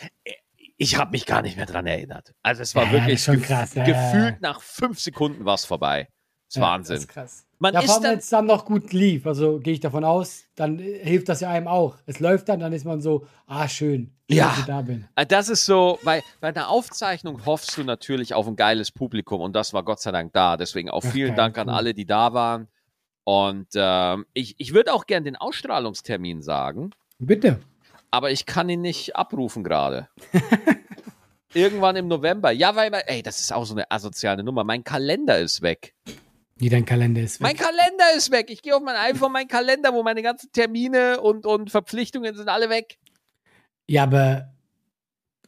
Ich 0.79 0.97
habe 0.97 1.11
mich 1.11 1.27
gar 1.27 1.43
nicht 1.43 1.57
mehr 1.57 1.67
dran 1.67 1.87
erinnert. 1.87 2.35
Also, 2.43 2.63
es 2.63 2.75
war 2.75 2.85
ja, 2.85 2.93
wirklich 2.93 3.23
schon 3.23 3.43
krass. 3.43 3.75
Ja, 3.75 3.85
gefühlt 3.85 4.41
nach 4.41 4.63
fünf 4.63 5.01
Sekunden 5.01 5.45
war 5.45 5.55
es 5.55 5.65
vorbei. 5.67 6.09
Das 6.49 6.57
ist 6.57 6.63
Wahnsinn. 6.63 6.95
Das 6.95 7.05
ist 7.05 7.09
krass. 7.09 7.47
Man 7.59 7.73
ja, 7.73 7.81
ist 7.81 8.03
wenn 8.03 8.19
es 8.19 8.29
dann 8.29 8.45
noch 8.47 8.67
gut 8.67 8.93
lief, 8.93 9.27
also 9.27 9.59
gehe 9.59 9.73
ich 9.73 9.81
davon 9.81 10.05
aus, 10.05 10.45
dann 10.57 10.79
äh, 10.79 10.99
hilft 11.03 11.29
das 11.29 11.41
ja 11.41 11.49
einem 11.49 11.69
auch. 11.69 11.97
Es 12.05 12.21
läuft 12.21 12.49
dann, 12.51 12.61
dann 12.61 12.73
ist 12.73 12.85
man 12.85 13.01
so, 13.01 13.27
ah, 13.47 13.67
schön, 13.67 14.13
schön 14.29 14.37
ja, 14.37 14.49
dass 14.49 14.59
ich 14.59 14.65
da 14.67 14.83
bin. 14.83 15.09
Äh, 15.17 15.25
das 15.25 15.49
ist 15.49 15.65
so, 15.65 15.99
bei, 16.05 16.23
bei 16.41 16.49
einer 16.49 16.69
Aufzeichnung 16.69 17.47
hoffst 17.47 17.77
du 17.79 17.83
natürlich 17.83 18.35
auf 18.35 18.47
ein 18.47 18.57
geiles 18.57 18.93
Publikum 18.93 19.41
und 19.41 19.57
das 19.57 19.73
war 19.73 19.85
Gott 19.85 20.01
sei 20.01 20.13
Dank 20.13 20.35
da. 20.35 20.59
Deswegen 20.59 20.91
auch 20.91 21.03
vielen 21.03 21.33
Ach, 21.33 21.37
Dank 21.37 21.57
cool. 21.57 21.63
an 21.63 21.69
alle, 21.71 21.95
die 21.95 22.05
da 22.05 22.35
waren. 22.35 22.69
Und 23.25 23.69
ähm, 23.75 24.27
ich, 24.35 24.55
ich 24.59 24.75
würde 24.75 24.93
auch 24.93 25.07
gern 25.07 25.25
den 25.25 25.37
Ausstrahlungstermin 25.37 26.43
sagen. 26.43 26.91
Bitte. 27.19 27.59
Aber 28.11 28.31
ich 28.31 28.45
kann 28.45 28.69
ihn 28.69 28.83
nicht 28.83 29.17
abrufen 29.17 29.65
gerade. 29.65 30.09
Irgendwann 31.55 31.97
im 31.97 32.07
November. 32.07 32.51
Ja, 32.51 32.77
weil, 32.77 32.93
ey, 33.07 33.23
das 33.23 33.41
ist 33.41 33.53
auch 33.53 33.65
so 33.65 33.75
eine 33.75 33.91
asoziale 33.91 34.45
Nummer. 34.45 34.63
Mein 34.63 34.85
Kalender 34.85 35.39
ist 35.39 35.63
weg. 35.63 35.95
Wie 36.59 36.71
dein 36.71 36.87
Kalender 36.87 37.21
ist 37.21 37.41
weg. 37.41 37.43
Mein 37.43 37.57
Kalender 37.57 38.15
ist 38.17 38.31
weg. 38.31 38.47
Ich 38.49 38.63
gehe 38.63 38.75
auf 38.75 38.83
mein 38.83 38.97
iPhone, 38.97 39.31
mein 39.31 39.47
Kalender, 39.47 39.93
wo 39.93 40.03
meine 40.03 40.23
ganzen 40.23 40.51
Termine 40.53 41.21
und, 41.21 41.45
und 41.45 41.71
Verpflichtungen 41.71 42.35
sind 42.35 42.49
alle 42.49 42.71
weg. 42.71 42.99
Ja, 43.87 44.05
aber 44.05 44.55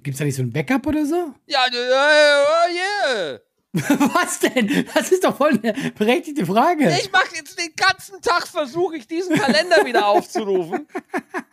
gibt 0.03 0.15
es 0.15 0.19
da 0.19 0.25
nicht 0.25 0.37
so 0.37 0.43
ein 0.43 0.53
Backup 0.53 0.87
oder 0.87 1.07
so? 1.07 1.35
Ja, 1.47 1.61
uh, 1.67 2.73
yeah. 2.73 3.41
Was 3.73 4.41
denn? 4.41 4.87
Das 4.95 5.13
ist 5.13 5.25
doch 5.25 5.37
voll 5.37 5.59
eine 5.63 5.73
berechtigte 5.93 6.45
Frage. 6.47 6.89
Ich 6.99 7.13
mache 7.13 7.37
jetzt 7.37 7.59
den 7.59 7.75
ganzen 7.77 8.21
Tag, 8.23 8.47
versuche 8.47 8.97
ich 8.97 9.07
diesen 9.07 9.37
Kalender 9.37 9.85
wieder 9.85 10.07
aufzurufen. 10.07 10.87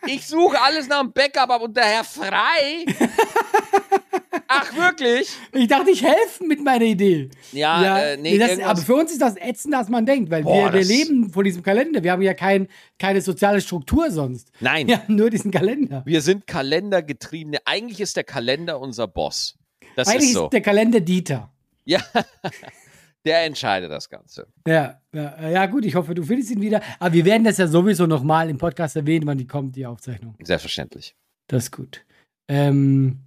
Ich 0.08 0.28
suche 0.28 0.62
alles 0.62 0.88
nach 0.88 1.00
einem 1.00 1.12
Backup 1.12 1.50
ab 1.50 1.64
und 1.64 1.76
daher 1.76 2.04
frei. 2.04 2.86
Ach, 4.48 4.76
wirklich? 4.76 5.30
Ich 5.54 5.68
dachte, 5.68 5.92
ich 5.92 6.04
helfe 6.04 6.46
mit 6.46 6.64
meiner 6.64 6.86
Idee. 6.86 7.30
Ja, 7.52 7.84
ja 7.84 8.00
äh, 8.00 8.18
nee. 8.18 8.38
Das, 8.38 8.60
aber 8.60 8.82
für 8.82 8.96
uns 8.96 9.12
ist 9.12 9.22
das 9.22 9.36
ätzend, 9.38 9.74
als 9.76 9.90
man 9.90 10.06
denkt, 10.06 10.30
weil 10.30 10.44
Boah, 10.44 10.72
wir, 10.72 10.80
wir 10.80 10.86
leben 10.86 11.32
von 11.32 11.44
diesem 11.44 11.64
Kalender. 11.64 12.04
Wir 12.04 12.12
haben 12.12 12.22
ja 12.22 12.34
kein, 12.34 12.68
keine 13.00 13.22
soziale 13.22 13.62
Struktur 13.62 14.12
sonst. 14.12 14.52
Nein. 14.60 14.88
Wir 14.88 15.02
haben 15.02 15.16
nur 15.16 15.30
diesen 15.30 15.52
Kalender. 15.52 16.04
Wir 16.06 16.22
sind 16.22 16.48
kalendergetriebene. 16.48 17.60
Eigentlich 17.66 18.00
ist 18.00 18.16
der 18.18 18.24
Kalender 18.24 18.80
unser 18.80 19.08
Boss. 19.08 19.58
Das 19.96 20.08
Eigentlich 20.08 20.30
ist, 20.30 20.34
so. 20.34 20.46
ist 20.46 20.54
der 20.54 20.62
Kalender 20.62 21.00
Dieter. 21.00 21.52
Ja, 21.86 22.04
der 23.26 23.44
entscheidet 23.44 23.92
das 23.92 24.10
Ganze. 24.10 24.48
Ja, 24.68 25.00
ja, 25.14 25.50
ja, 25.50 25.66
gut, 25.68 25.86
ich 25.86 25.96
hoffe, 25.96 26.14
du 26.14 26.24
findest 26.24 26.52
ihn 26.52 26.62
wieder. 26.62 26.82
Aber 27.00 27.14
wir 27.14 27.26
werden 27.26 27.44
das 27.44 27.58
ja 27.58 27.68
sowieso 27.68 28.06
nochmal 28.06 28.50
im 28.50 28.58
Podcast 28.58 28.96
erwähnen, 28.96 29.26
wann 29.28 29.38
die 29.38 29.48
kommt, 29.48 29.76
die 29.76 29.86
Aufzeichnung. 29.86 30.36
Selbstverständlich. 30.42 31.16
Das 31.48 31.66
ist 31.66 31.72
gut. 31.72 32.04
Ähm, 32.48 33.25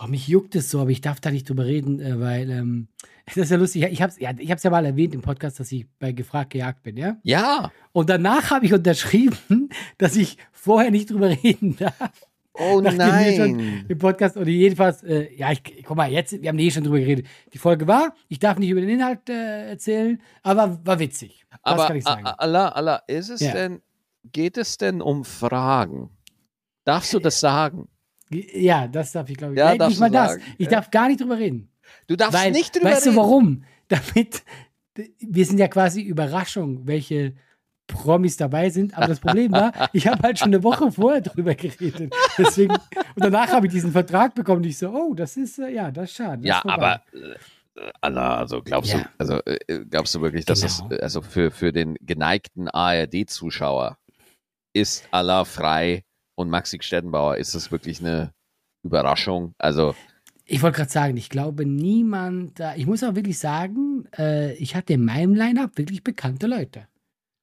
boah, 0.00 0.08
mich 0.08 0.28
juckt 0.28 0.54
es 0.56 0.70
so, 0.70 0.80
aber 0.80 0.90
ich 0.90 1.00
darf 1.00 1.20
da 1.20 1.30
nicht 1.30 1.48
drüber 1.48 1.66
reden, 1.66 2.00
äh, 2.00 2.18
weil 2.18 2.50
ähm, 2.50 2.88
das 3.26 3.36
ist 3.36 3.50
ja 3.50 3.56
lustig. 3.56 3.82
Ich 3.84 4.02
habe 4.02 4.12
es 4.12 4.18
ja, 4.18 4.32
ja 4.32 4.70
mal 4.70 4.84
erwähnt 4.84 5.14
im 5.14 5.20
Podcast, 5.20 5.60
dass 5.60 5.70
ich 5.72 5.86
bei 5.98 6.12
Gefragt 6.12 6.50
gejagt 6.50 6.82
bin, 6.82 6.96
ja? 6.96 7.16
Ja. 7.22 7.70
Und 7.92 8.08
danach 8.08 8.50
habe 8.50 8.66
ich 8.66 8.72
unterschrieben, 8.72 9.68
dass 9.98 10.16
ich 10.16 10.38
vorher 10.52 10.90
nicht 10.90 11.10
drüber 11.10 11.30
reden 11.44 11.76
darf. 11.76 12.26
Oh 12.54 12.80
nein. 12.80 13.86
Im 13.88 13.98
Podcast 13.98 14.36
oder 14.36 14.48
jedenfalls, 14.48 15.02
äh, 15.02 15.32
ja, 15.34 15.52
ich, 15.52 15.62
guck 15.84 15.96
mal, 15.96 16.10
jetzt, 16.10 16.40
wir 16.42 16.48
haben 16.48 16.58
eh 16.58 16.70
schon 16.70 16.84
drüber 16.84 16.98
geredet. 16.98 17.26
Die 17.52 17.58
Folge 17.58 17.86
war, 17.86 18.14
ich 18.28 18.38
darf 18.38 18.58
nicht 18.58 18.70
über 18.70 18.80
den 18.80 18.90
Inhalt 18.90 19.28
äh, 19.28 19.70
erzählen, 19.70 20.20
aber 20.42 20.84
war 20.84 20.98
witzig. 20.98 21.46
Das 21.50 21.60
aber 21.62 21.86
kann 21.86 21.96
ich 21.96 22.04
sagen. 22.04 22.26
Allah, 22.26 22.68
Allah, 22.68 23.02
ist 23.06 23.28
es 23.28 23.40
ja. 23.40 23.52
denn, 23.52 23.80
geht 24.32 24.58
es 24.58 24.76
denn 24.78 25.00
um 25.00 25.24
Fragen? 25.24 26.10
Darfst 26.84 27.14
du 27.14 27.18
das 27.18 27.40
sagen? 27.40 27.88
Ja, 28.30 28.86
das 28.86 29.12
darf 29.12 29.28
ich, 29.28 29.36
glaube 29.36 29.54
ich. 29.54 29.58
Ja, 29.58 29.72
ja 29.74 29.88
nicht 29.88 30.00
mal 30.00 30.10
das. 30.10 30.38
Ich 30.58 30.66
ja. 30.66 30.72
darf 30.72 30.90
gar 30.90 31.08
nicht 31.08 31.20
drüber 31.20 31.38
reden. 31.38 31.68
Du 32.06 32.16
darfst 32.16 32.34
Weil, 32.34 32.52
nicht 32.52 32.74
drüber 32.74 32.90
weißt 32.90 33.06
reden. 33.06 33.16
Weißt 33.16 33.16
du 33.16 33.20
warum? 33.20 33.64
Damit, 33.88 34.42
wir 35.18 35.44
sind 35.44 35.58
ja 35.58 35.66
quasi 35.66 36.02
Überraschung, 36.02 36.86
welche 36.86 37.34
Promis 37.88 38.36
dabei 38.36 38.70
sind. 38.70 38.96
Aber 38.96 39.08
das 39.08 39.20
Problem 39.20 39.52
war, 39.52 39.72
ich 39.92 40.06
habe 40.06 40.22
halt 40.22 40.38
schon 40.38 40.48
eine 40.48 40.62
Woche 40.62 40.90
vorher 40.92 41.20
drüber 41.20 41.54
geredet. 41.54 42.14
Deswegen, 42.38 42.74
und 42.74 42.80
danach 43.16 43.48
habe 43.48 43.66
ich 43.66 43.72
diesen 43.72 43.92
Vertrag 43.92 44.34
bekommen 44.34 44.58
und 44.58 44.66
ich 44.66 44.78
so, 44.78 44.90
oh, 44.90 45.14
das 45.14 45.36
ist, 45.36 45.58
äh, 45.58 45.70
ja, 45.70 45.90
das 45.90 46.10
ist 46.10 46.16
schade. 46.16 46.42
Das 46.42 46.48
ja, 46.48 46.62
aber 46.64 47.02
äh, 47.12 47.90
Anna, 48.00 48.36
also 48.36 48.62
glaubst 48.62 48.92
ja. 48.92 49.00
du, 49.00 49.08
also 49.18 49.40
äh, 49.44 49.84
glaubst 49.86 50.14
du 50.14 50.20
wirklich, 50.20 50.44
dass 50.44 50.60
genau. 50.60 50.88
das, 50.88 51.00
also 51.00 51.22
für, 51.22 51.50
für 51.50 51.72
den 51.72 51.96
geneigten 52.00 52.68
ARD-Zuschauer 52.68 53.98
ist 54.72 55.08
Allah 55.10 55.44
frei 55.44 56.04
und 56.40 56.50
Maxi 56.50 56.78
Stettenbauer, 56.80 57.36
ist 57.36 57.54
das 57.54 57.70
wirklich 57.70 58.00
eine 58.00 58.32
Überraschung? 58.82 59.54
Also 59.58 59.94
ich 60.44 60.62
wollte 60.62 60.78
gerade 60.78 60.90
sagen, 60.90 61.16
ich 61.16 61.28
glaube 61.28 61.64
niemand, 61.64 62.60
ich 62.76 62.86
muss 62.86 63.04
auch 63.04 63.14
wirklich 63.14 63.38
sagen, 63.38 64.08
äh, 64.18 64.52
ich 64.54 64.74
hatte 64.74 64.94
in 64.94 65.04
meinem 65.04 65.34
Line-Up 65.34 65.78
wirklich 65.78 66.02
bekannte 66.02 66.48
Leute. 66.48 66.88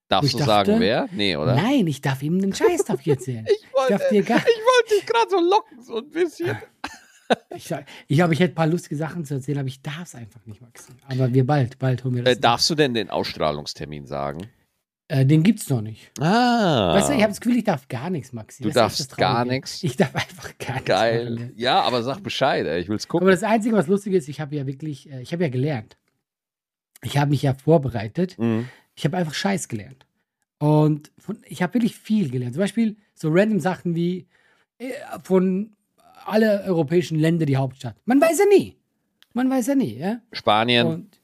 Darfst 0.09 0.33
du 0.33 0.37
dachte, 0.39 0.51
sagen, 0.71 0.79
wer? 0.79 1.07
Nee, 1.11 1.37
oder? 1.37 1.55
Nein, 1.55 1.87
ich 1.87 2.01
darf 2.01 2.21
ihm 2.21 2.37
einen 2.37 2.53
Scheiß 2.53 2.83
darf 2.87 2.99
ich 3.01 3.07
erzählen. 3.07 3.45
ich 3.45 3.65
wollte, 3.73 4.03
ich, 4.11 4.19
ich 4.19 4.29
wollte 4.29 4.95
dich 4.95 5.05
gerade 5.05 5.29
so 5.29 5.39
locken, 5.39 5.81
so 5.81 5.97
ein 5.97 6.09
bisschen. 6.09 6.57
ich, 7.55 7.73
ich 8.07 8.17
glaube, 8.17 8.33
ich 8.33 8.39
hätte 8.39 8.53
ein 8.53 8.55
paar 8.55 8.67
lustige 8.67 8.95
Sachen 8.95 9.23
zu 9.23 9.35
erzählen, 9.35 9.59
aber 9.59 9.67
ich 9.67 9.81
darf 9.81 10.03
es 10.03 10.15
einfach 10.15 10.45
nicht, 10.45 10.61
Maxi. 10.61 10.91
Aber 11.07 11.33
wir 11.33 11.45
bald, 11.45 11.79
bald 11.79 12.03
holen 12.03 12.15
wir 12.15 12.23
das. 12.23 12.37
Äh, 12.37 12.39
darfst 12.39 12.69
du 12.69 12.75
denn 12.75 12.93
den 12.93 13.09
Ausstrahlungstermin 13.09 14.05
sagen? 14.05 14.49
Äh, 15.09 15.25
den 15.25 15.43
gibt's 15.43 15.69
noch 15.69 15.81
nicht. 15.81 16.11
Ah. 16.19 16.93
Weißt 16.93 17.09
du, 17.09 17.13
ich 17.13 17.21
habe 17.21 17.31
das 17.31 17.39
Gefühl, 17.39 17.57
ich 17.57 17.63
darf 17.63 17.87
gar 17.87 18.09
nichts, 18.09 18.33
Maxi. 18.33 18.63
Du 18.63 18.69
das 18.69 18.75
darfst 18.75 19.17
gar 19.17 19.45
nichts? 19.45 19.81
Ich 19.81 19.95
darf 19.95 20.13
einfach 20.13 20.57
gar 20.57 20.73
nichts. 20.73 20.87
Geil. 20.87 21.53
Ja, 21.55 21.81
aber 21.81 22.03
sag 22.03 22.21
Bescheid, 22.21 22.65
ey. 22.65 22.81
ich 22.81 22.89
will's 22.89 23.07
gucken. 23.07 23.25
Aber 23.25 23.31
das 23.31 23.43
Einzige, 23.43 23.75
was 23.75 23.87
lustig 23.87 24.13
ist, 24.13 24.27
ich 24.27 24.41
habe 24.41 24.55
ja 24.55 24.67
wirklich, 24.67 25.09
äh, 25.09 25.21
ich 25.21 25.31
habe 25.31 25.43
ja 25.43 25.49
gelernt. 25.49 25.97
Ich 27.03 27.17
habe 27.17 27.29
mich 27.29 27.41
ja 27.41 27.53
vorbereitet. 27.53 28.37
Mhm. 28.37 28.67
Ich 28.95 29.05
habe 29.05 29.15
einfach 29.15 29.33
Scheiß 29.33 29.69
gelernt. 29.69 30.05
Und 30.59 31.11
von, 31.17 31.37
ich 31.45 31.61
habe 31.61 31.75
wirklich 31.75 31.95
viel 31.95 32.29
gelernt. 32.29 32.55
Zum 32.55 32.61
Beispiel 32.61 32.97
so 33.13 33.29
random 33.31 33.59
Sachen 33.59 33.95
wie 33.95 34.27
äh, 34.79 34.91
von 35.23 35.75
alle 36.25 36.63
europäischen 36.65 37.17
Länder 37.17 37.45
die 37.45 37.57
Hauptstadt. 37.57 37.95
Man 38.05 38.19
weiß 38.19 38.39
ja 38.39 38.45
nie. 38.45 38.75
Man 39.33 39.49
weiß 39.49 39.67
ja 39.67 39.75
nie, 39.75 39.97
ja. 39.97 40.19
Spanien. 40.33 40.87
Und 40.87 41.21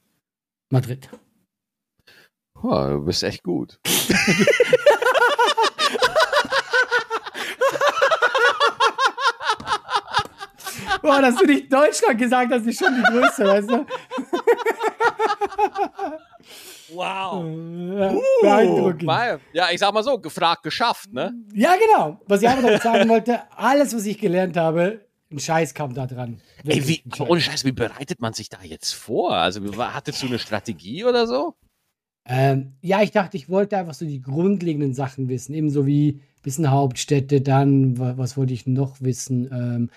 Madrid. 0.70 1.10
Oh, 2.64 2.88
du 2.88 3.04
bist 3.04 3.24
echt 3.24 3.44
gut. 3.44 3.78
Boah, 11.02 11.22
dass 11.22 11.36
du 11.36 11.46
nicht 11.46 11.72
Deutschland 11.72 12.18
gesagt 12.18 12.54
hast, 12.54 12.66
ist 12.66 12.80
schon 12.80 12.96
die 12.96 13.02
größte, 13.02 13.44
weißt 13.46 13.70
du? 13.70 13.86
Wow. 16.94 17.44
Ja, 18.00 18.16
beeindruckend. 18.42 19.04
Uh, 19.04 19.40
ja, 19.52 19.70
ich 19.72 19.80
sag 19.80 19.94
mal 19.94 20.04
so, 20.04 20.18
gefragt, 20.18 20.64
geschafft, 20.64 21.12
ne? 21.12 21.34
Ja, 21.54 21.74
genau. 21.76 22.22
Was 22.28 22.42
ich 22.42 22.48
einfach 22.48 22.82
sagen 22.82 23.10
wollte, 23.10 23.42
alles, 23.58 23.94
was 23.94 24.06
ich 24.06 24.18
gelernt 24.18 24.56
habe, 24.56 25.06
ein 25.30 25.40
Scheiß 25.40 25.74
kam 25.74 25.94
da 25.94 26.08
dran. 26.08 26.40
Ey, 26.66 26.88
wie, 26.88 27.04
ohne 27.20 27.42
Scheiß, 27.42 27.66
wie 27.66 27.74
bereitet 27.74 28.22
man 28.22 28.32
sich 28.32 28.48
da 28.48 28.60
jetzt 28.64 28.94
vor? 28.94 29.34
Also, 29.34 29.60
hattest 29.78 30.22
du 30.24 30.28
eine 30.28 30.40
Strategie 30.40 31.04
oder 31.04 31.28
so? 31.28 31.56
Ähm, 32.26 32.74
ja, 32.82 33.02
ich 33.02 33.12
dachte, 33.12 33.38
ich 33.38 33.50
wollte 33.50 33.78
einfach 33.78 33.94
so 33.94 34.06
die 34.06 34.22
grundlegenden 34.22 34.94
Sachen 34.94 35.28
wissen. 35.30 35.54
Ebenso 35.54 35.86
wie 35.86 36.14
ein 36.14 36.42
bisschen 36.42 36.72
Hauptstädte, 36.72 37.42
dann, 37.42 37.98
was, 38.00 38.18
was 38.18 38.38
wollte 38.38 38.54
ich 38.54 38.66
noch 38.66 39.02
wissen? 39.02 39.50
Ähm, 39.52 39.90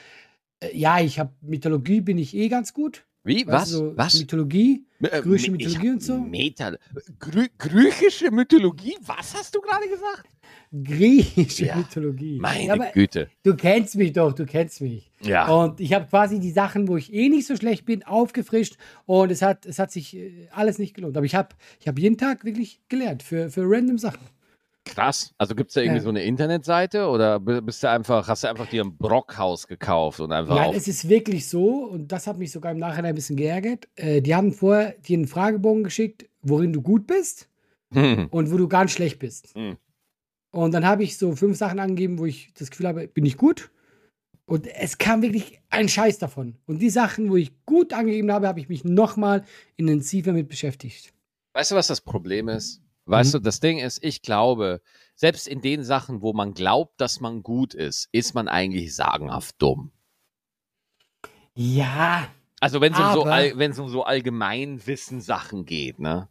äh, 0.61 0.77
ja, 0.77 1.01
ich 1.01 1.19
habe 1.19 1.33
Mythologie, 1.43 2.01
bin 2.01 2.19
ich 2.19 2.35
eh 2.35 2.49
ganz 2.49 2.73
gut. 2.75 3.07
Wie? 3.27 3.47
Was? 3.47 3.71
So 3.71 3.97
Was? 3.97 4.19
Mythologie? 4.21 4.87
Äh, 5.01 5.21
griechische 5.21 5.51
Mythologie 5.51 5.91
und 5.91 6.03
so? 6.03 6.19
Meta 6.19 6.77
Grü 7.19 7.49
griechische 7.59 8.31
Mythologie? 8.31 8.97
Was 9.05 9.35
hast 9.35 9.55
du 9.55 9.61
gerade 9.61 9.89
gesagt? 9.89 10.29
Griechische 10.73 11.67
ja. 11.67 11.77
Mythologie. 11.77 12.39
Meine 12.41 12.67
ja, 12.67 12.91
Güte. 12.93 13.29
Du 13.43 13.57
kennst 13.57 13.97
mich 13.97 14.13
doch, 14.13 14.33
du 14.33 14.47
kennst 14.47 14.81
mich. 14.81 15.11
Ja. 15.23 15.49
Und 15.49 15.81
ich 15.81 15.93
habe 15.93 16.07
quasi 16.07 16.39
die 16.39 16.53
Sachen, 16.53 16.87
wo 16.87 16.97
ich 16.97 17.13
eh 17.13 17.29
nicht 17.29 17.47
so 17.47 17.57
schlecht 17.57 17.85
bin, 17.85 18.05
aufgefrischt 18.05 18.77
und 19.07 19.33
es 19.33 19.43
hat, 19.43 19.67
es 19.67 19.79
hat 19.79 19.91
sich 19.91 20.17
äh, 20.17 20.49
alles 20.53 20.79
nicht 20.79 20.95
gelohnt. 20.95 21.17
Aber 21.17 21.27
ich 21.27 21.35
habe 21.35 21.49
ich 21.81 21.89
hab 21.89 21.99
jeden 21.99 22.19
Tag 22.19 22.45
wirklich 22.45 22.81
gelernt 22.89 23.25
für, 23.25 23.51
für 23.51 23.63
random 23.65 23.99
Sachen. 23.99 24.21
Krass. 24.87 25.35
Also 25.37 25.55
gibt 25.55 25.71
es 25.71 25.75
da 25.75 25.81
irgendwie 25.81 25.99
ja. 25.99 26.05
so 26.05 26.09
eine 26.11 26.23
Internetseite 26.23 27.09
oder 27.09 27.41
bist 27.41 27.83
du 27.83 27.91
einfach, 27.91 28.29
hast 28.29 28.45
du 28.45 28.49
einfach 28.49 28.69
dir 28.69 28.85
ein 28.85 28.97
Brockhaus 28.97 29.67
gekauft 29.67 30.21
und 30.21 30.33
einfach. 30.33 30.55
Nein, 30.55 30.75
es 30.75 30.87
ist 30.87 31.09
wirklich 31.09 31.49
so, 31.49 31.85
und 31.85 32.13
das 32.13 32.27
hat 32.27 32.39
mich 32.39 32.53
sogar 32.53 32.73
im 32.73 32.79
Nachhinein 32.79 33.11
ein 33.11 33.15
bisschen 33.17 33.37
geärgert. 33.37 33.89
Äh, 33.97 34.23
die 34.23 34.35
haben 34.35 34.53
vorher 34.53 34.93
dir 34.93 35.19
einen 35.19 35.27
Fragebogen 35.27 35.85
geschickt, 35.85 36.27
worin 36.43 36.73
du 36.73 36.81
gut 36.83 37.07
bist 37.07 37.49
hm. 37.93 38.29
und 38.31 38.53
wo 38.53 38.57
du 38.57 38.69
ganz 38.69 38.93
schlecht 38.93 39.19
bist. 39.19 39.55
Hm. 39.55 39.77
Und 40.53 40.73
dann 40.73 40.87
habe 40.87 41.03
ich 41.03 41.19
so 41.19 41.35
fünf 41.35 41.59
Sachen 41.59 41.81
angegeben, 41.81 42.19
wo 42.19 42.25
ich 42.25 42.55
das 42.55 42.71
Gefühl 42.71 42.87
habe, 42.87 43.09
bin 43.09 43.27
ich 43.27 43.37
gut. 43.37 43.71
Und 44.47 44.69
es 44.69 44.99
kam 44.99 45.21
wirklich 45.21 45.61
ein 45.71 45.89
Scheiß 45.89 46.19
davon. 46.19 46.57
Und 46.67 46.79
die 46.79 46.91
Sachen, 46.91 47.29
wo 47.31 47.37
ich 47.37 47.53
gut 47.67 47.93
angegeben 47.93 48.31
habe, 48.31 48.47
habe 48.47 48.61
ich 48.61 48.69
mich 48.69 48.85
nochmal 48.85 49.45
intensiver 49.77 50.33
mit 50.33 50.49
beschäftigt. 50.49 51.13
Weißt 51.55 51.73
du, 51.73 51.75
was 51.75 51.89
das 51.89 52.01
Problem 52.01 52.49
ist? 52.49 52.86
Weißt 53.07 53.35
mhm. 53.35 53.39
du, 53.39 53.45
das 53.45 53.61
Ding 53.61 53.79
ist, 53.79 54.03
ich 54.03 54.21
glaube, 54.21 54.81
selbst 55.15 55.49
in 55.49 55.61
den 55.61 55.85
Sachen, 55.85 56.21
wo 56.23 56.33
man 56.33 56.55
glaubt, 56.55 57.01
dass 57.01 57.21
man 57.21 57.43
gut 57.43 57.73
ist, 57.73 58.09
ist 58.13 58.35
man 58.35 58.49
eigentlich 58.49 58.95
sagenhaft 58.95 59.55
dumm. 59.59 59.93
Ja. 61.55 62.29
Also 62.61 62.81
wenn 62.81 62.93
es 62.93 62.99
um, 62.99 63.13
so 63.13 63.83
um 63.83 63.89
so 63.89 64.05
Allgemeinwissen-Sachen 64.05 65.65
geht, 65.65 65.99
ne? 65.99 66.29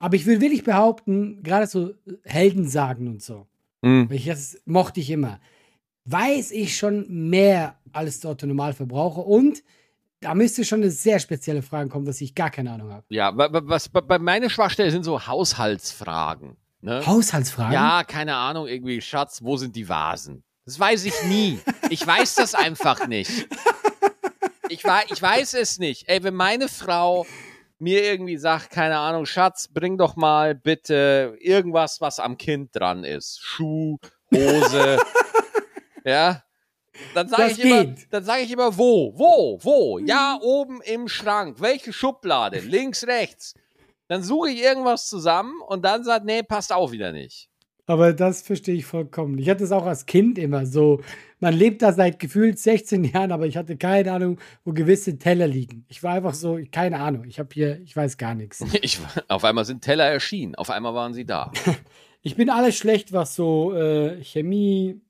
Aber 0.00 0.14
ich 0.14 0.26
würde 0.26 0.40
wirklich 0.40 0.64
behaupten, 0.64 1.42
gerade 1.42 1.66
so 1.66 1.92
Heldensagen 2.24 3.08
und 3.08 3.22
so, 3.22 3.46
mhm. 3.82 4.08
das 4.26 4.60
mochte 4.64 5.00
ich 5.00 5.10
immer, 5.10 5.40
weiß 6.04 6.52
ich 6.52 6.76
schon 6.76 7.28
mehr 7.28 7.78
als 7.92 8.20
der 8.20 8.36
Normalverbraucher 8.42 9.26
und 9.26 9.62
da 10.20 10.34
müsste 10.34 10.64
schon 10.64 10.82
eine 10.82 10.90
sehr 10.90 11.18
spezielle 11.20 11.62
Frage 11.62 11.88
kommen, 11.88 12.04
dass 12.04 12.20
ich 12.20 12.34
gar 12.34 12.50
keine 12.50 12.72
Ahnung 12.72 12.92
habe. 12.92 13.04
Ja, 13.08 13.32
was 13.34 13.88
bei 13.88 14.18
meiner 14.18 14.50
Schwachstelle 14.50 14.90
sind 14.90 15.04
so 15.04 15.26
Haushaltsfragen. 15.26 16.56
Ne? 16.80 17.04
Haushaltsfragen? 17.06 17.72
Ja, 17.72 18.04
keine 18.04 18.36
Ahnung, 18.36 18.66
irgendwie, 18.66 19.00
Schatz, 19.00 19.42
wo 19.42 19.56
sind 19.56 19.74
die 19.76 19.88
Vasen? 19.88 20.42
Das 20.64 20.78
weiß 20.78 21.04
ich 21.06 21.14
nie. 21.24 21.58
Ich 21.90 22.06
weiß 22.06 22.34
das 22.34 22.54
einfach 22.54 23.06
nicht. 23.06 23.48
Ich, 24.68 24.84
ich 24.84 25.22
weiß 25.22 25.54
es 25.54 25.78
nicht. 25.78 26.08
Ey, 26.08 26.22
wenn 26.22 26.34
meine 26.34 26.68
Frau 26.68 27.26
mir 27.78 28.04
irgendwie 28.04 28.36
sagt, 28.36 28.70
keine 28.70 28.98
Ahnung, 28.98 29.24
Schatz, 29.24 29.68
bring 29.68 29.96
doch 29.96 30.16
mal 30.16 30.54
bitte 30.54 31.36
irgendwas, 31.40 32.00
was 32.00 32.18
am 32.18 32.36
Kind 32.36 32.74
dran 32.74 33.04
ist. 33.04 33.40
Schuh, 33.42 33.98
Hose. 34.34 34.98
ja, 36.04 36.42
dann 37.14 37.28
sage 37.28 37.52
ich, 37.52 37.64
immer, 37.64 37.94
dann 38.10 38.24
sag 38.24 38.42
ich 38.42 38.50
immer, 38.50 38.76
wo, 38.76 39.12
wo, 39.16 39.58
wo? 39.62 39.98
Ja, 39.98 40.38
oben 40.40 40.80
im 40.82 41.08
Schrank. 41.08 41.60
Welche 41.60 41.92
Schublade? 41.92 42.60
Links, 42.60 43.06
rechts. 43.06 43.54
Dann 44.08 44.22
suche 44.22 44.50
ich 44.50 44.62
irgendwas 44.62 45.08
zusammen 45.08 45.60
und 45.66 45.84
dann 45.84 46.02
sagt, 46.02 46.24
nee, 46.24 46.42
passt 46.42 46.72
auch 46.72 46.92
wieder 46.92 47.12
nicht. 47.12 47.48
Aber 47.88 48.12
das 48.12 48.42
verstehe 48.42 48.74
ich 48.74 48.84
vollkommen. 48.84 49.38
Ich 49.38 49.48
hatte 49.48 49.64
es 49.64 49.72
auch 49.72 49.86
als 49.86 50.04
Kind 50.04 50.38
immer 50.38 50.66
so. 50.66 51.00
Man 51.40 51.54
lebt 51.54 51.80
da 51.80 51.92
seit 51.92 52.18
gefühlt 52.18 52.58
16 52.58 53.04
Jahren, 53.04 53.32
aber 53.32 53.46
ich 53.46 53.56
hatte 53.56 53.78
keine 53.78 54.12
Ahnung, 54.12 54.38
wo 54.64 54.72
gewisse 54.72 55.18
Teller 55.18 55.46
liegen. 55.46 55.86
Ich 55.88 56.02
war 56.02 56.12
einfach 56.12 56.34
so, 56.34 56.58
keine 56.70 56.98
Ahnung. 56.98 57.24
Ich 57.24 57.38
habe 57.38 57.48
hier, 57.52 57.80
ich 57.80 57.96
weiß 57.96 58.18
gar 58.18 58.34
nichts. 58.34 58.62
Ich, 58.82 58.98
auf 59.28 59.44
einmal 59.44 59.64
sind 59.64 59.82
Teller 59.82 60.04
erschienen. 60.04 60.54
Auf 60.54 60.68
einmal 60.68 60.94
waren 60.94 61.14
sie 61.14 61.24
da. 61.24 61.50
ich 62.22 62.36
bin 62.36 62.50
alles 62.50 62.76
schlecht, 62.76 63.14
was 63.14 63.34
so 63.34 63.74
äh, 63.74 64.22
Chemie, 64.22 65.00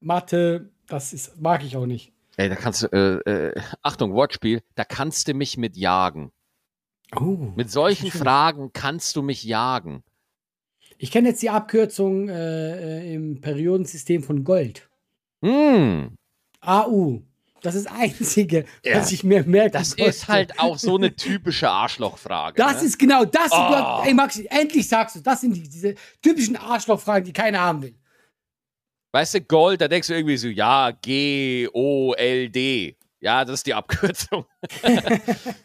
Mathe, 0.00 0.70
das 0.88 1.12
ist, 1.12 1.40
mag 1.40 1.62
ich 1.64 1.76
auch 1.76 1.86
nicht. 1.86 2.12
Ey, 2.36 2.48
da 2.48 2.54
kannst 2.54 2.82
du, 2.82 2.86
äh, 2.88 3.30
äh, 3.30 3.60
Achtung, 3.82 4.14
Wortspiel, 4.14 4.62
da 4.74 4.84
kannst 4.84 5.28
du 5.28 5.34
mich 5.34 5.56
mit 5.56 5.76
jagen. 5.76 6.30
Oh, 7.16 7.52
mit 7.56 7.70
solchen 7.70 8.10
Fragen 8.12 8.72
kannst 8.72 9.16
du 9.16 9.22
mich 9.22 9.44
jagen. 9.44 10.02
Ich 10.98 11.10
kenne 11.10 11.28
jetzt 11.28 11.42
die 11.42 11.50
Abkürzung 11.50 12.28
äh, 12.28 13.00
äh 13.00 13.14
im 13.14 13.40
Periodensystem 13.40 14.22
von 14.22 14.44
Gold. 14.44 14.88
Hm. 15.42 16.16
AU. 16.60 17.22
Das 17.60 17.74
ist 17.74 17.86
das 17.86 17.92
Einzige, 17.92 18.64
ja. 18.84 18.98
was 18.98 19.10
ich 19.10 19.24
mir 19.24 19.42
merke. 19.44 19.72
Das 19.72 19.92
ist 19.94 20.28
halt 20.28 20.60
auch 20.60 20.78
so 20.78 20.96
eine 20.96 21.14
typische 21.16 21.68
Arschlochfrage. 21.68 22.56
Das 22.56 22.82
ne? 22.82 22.86
ist 22.86 22.98
genau 22.98 23.24
das. 23.24 23.50
Oh. 23.50 24.02
ey, 24.04 24.14
Maxi, 24.14 24.46
endlich 24.48 24.88
sagst 24.88 25.16
du, 25.16 25.20
das 25.20 25.40
sind 25.40 25.56
die, 25.56 25.68
diese 25.68 25.94
typischen 26.22 26.56
Arschlochfragen, 26.56 27.24
die 27.24 27.32
keiner 27.32 27.60
haben 27.60 27.82
will. 27.82 27.94
Weißt 29.12 29.34
du, 29.34 29.40
Gold, 29.40 29.80
da 29.80 29.88
denkst 29.88 30.08
du 30.08 30.14
irgendwie 30.14 30.36
so, 30.36 30.48
ja, 30.48 30.90
G-O-L-D. 30.90 32.96
Ja, 33.20 33.44
das 33.44 33.54
ist 33.54 33.66
die 33.66 33.74
Abkürzung. 33.74 34.44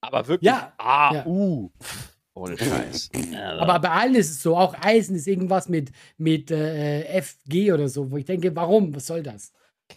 Aber 0.00 0.28
wirklich 0.28 0.50
ja, 0.50 0.72
A-U. 0.76 1.70
Ja. 1.80 1.86
Ohne 2.34 2.58
Scheiß. 2.58 3.10
Aber 3.58 3.78
bei 3.78 3.90
allen 3.90 4.14
ist 4.16 4.30
es 4.30 4.42
so, 4.42 4.56
auch 4.56 4.74
Eisen 4.82 5.16
ist 5.16 5.26
irgendwas 5.26 5.68
mit, 5.68 5.92
mit 6.18 6.50
äh, 6.50 7.22
FG 7.22 7.72
oder 7.72 7.88
so, 7.88 8.10
wo 8.10 8.16
ich 8.16 8.24
denke, 8.24 8.54
warum? 8.56 8.94
Was 8.94 9.06
soll 9.06 9.22
das? 9.22 9.52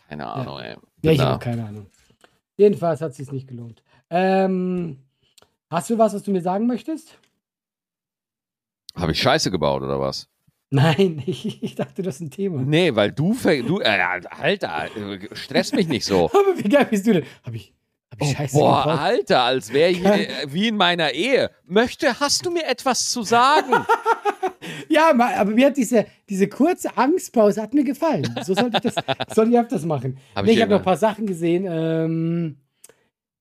Keine 0.08 0.28
Ahnung, 0.28 0.60
ja. 0.60 0.66
ey. 0.66 0.78
Ja, 1.02 1.12
ich 1.12 1.20
habe 1.20 1.44
keine 1.44 1.66
Ahnung. 1.66 1.90
Jedenfalls 2.56 3.02
hat 3.02 3.12
es 3.12 3.18
sich 3.18 3.32
nicht 3.32 3.48
gelohnt. 3.48 3.84
Ähm, 4.10 5.04
hast 5.70 5.90
du 5.90 5.98
was, 5.98 6.14
was 6.14 6.24
du 6.24 6.32
mir 6.32 6.42
sagen 6.42 6.68
möchtest? 6.68 7.18
Habe 8.96 9.12
ich 9.12 9.22
Scheiße 9.22 9.52
gebaut 9.52 9.84
oder 9.84 10.00
was? 10.00 10.30
Nein, 10.70 11.24
ich, 11.26 11.64
ich, 11.64 11.76
dachte, 11.76 12.02
das 12.02 12.16
ist 12.16 12.22
ein 12.22 12.32
Thema. 12.32 12.62
Nee, 12.62 12.94
weil 12.94 13.14
du, 13.14 13.34
du 13.66 13.80
äh, 13.80 13.86
Alter, 14.30 14.88
stress 15.32 15.72
mich 15.72 15.88
nicht 15.88 16.04
so. 16.04 16.26
Aber 16.34 16.58
wie 16.58 16.68
geil 16.68 16.86
bist 16.90 17.08
du 17.08 17.14
denn? 17.14 17.24
Hab 17.44 17.56
ich, 17.56 17.74
hab 18.12 18.22
ich 18.22 18.28
oh, 18.28 18.34
Scheiße 18.34 18.58
Boah, 18.58 18.84
gebraucht? 18.84 19.00
Alter, 19.00 19.44
als 19.44 19.72
wäre 19.72 19.92
ich 19.92 20.04
äh, 20.04 20.28
wie 20.48 20.68
in 20.68 20.76
meiner 20.76 21.12
Ehe. 21.12 21.52
Möchte, 21.66 22.20
hast 22.20 22.46
du 22.46 22.52
mir 22.52 22.66
etwas 22.66 23.10
zu 23.10 23.24
sagen? 23.24 23.72
ja, 24.90 25.10
aber 25.12 25.46
mir 25.46 25.68
hat 25.68 25.78
diese, 25.78 26.06
diese 26.28 26.50
kurze 26.50 26.98
Angstpause 26.98 27.62
hat 27.62 27.74
mir 27.74 27.86
gefallen. 27.86 28.28
So 28.44 28.54
sollte 28.54 28.82
ich 28.84 28.94
das, 28.94 28.96
sollte 29.34 29.52
ich 29.52 29.58
öfters 29.58 29.86
machen. 29.86 30.18
Hab 30.36 30.44
nee, 30.44 30.52
ich, 30.52 30.58
ich 30.58 30.62
habe 30.62 30.72
noch 30.72 30.80
ein 30.80 30.86
paar 30.86 30.98
Sachen 30.98 31.28
gesehen. 31.28 31.66
Ähm, 31.66 32.58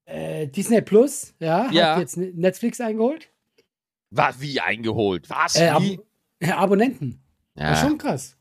äh, 0.04 0.46
Disney 0.46 0.80
Plus, 0.80 1.34
ja, 1.40 1.68
ja, 1.72 1.94
hat 1.94 2.00
jetzt 2.02 2.16
Netflix 2.16 2.80
eingeholt. 2.80 3.28
Was, 4.10 4.40
wie 4.40 4.60
eingeholt? 4.60 5.28
Was? 5.28 5.56
Äh, 5.56 5.74
wie? 5.80 5.94
Ja, 5.94 6.00
Abonnenten. 6.42 7.22
Ja. 7.54 7.70
Das 7.70 7.82
ist 7.82 7.88
schon 7.88 7.98
krass. 7.98 8.36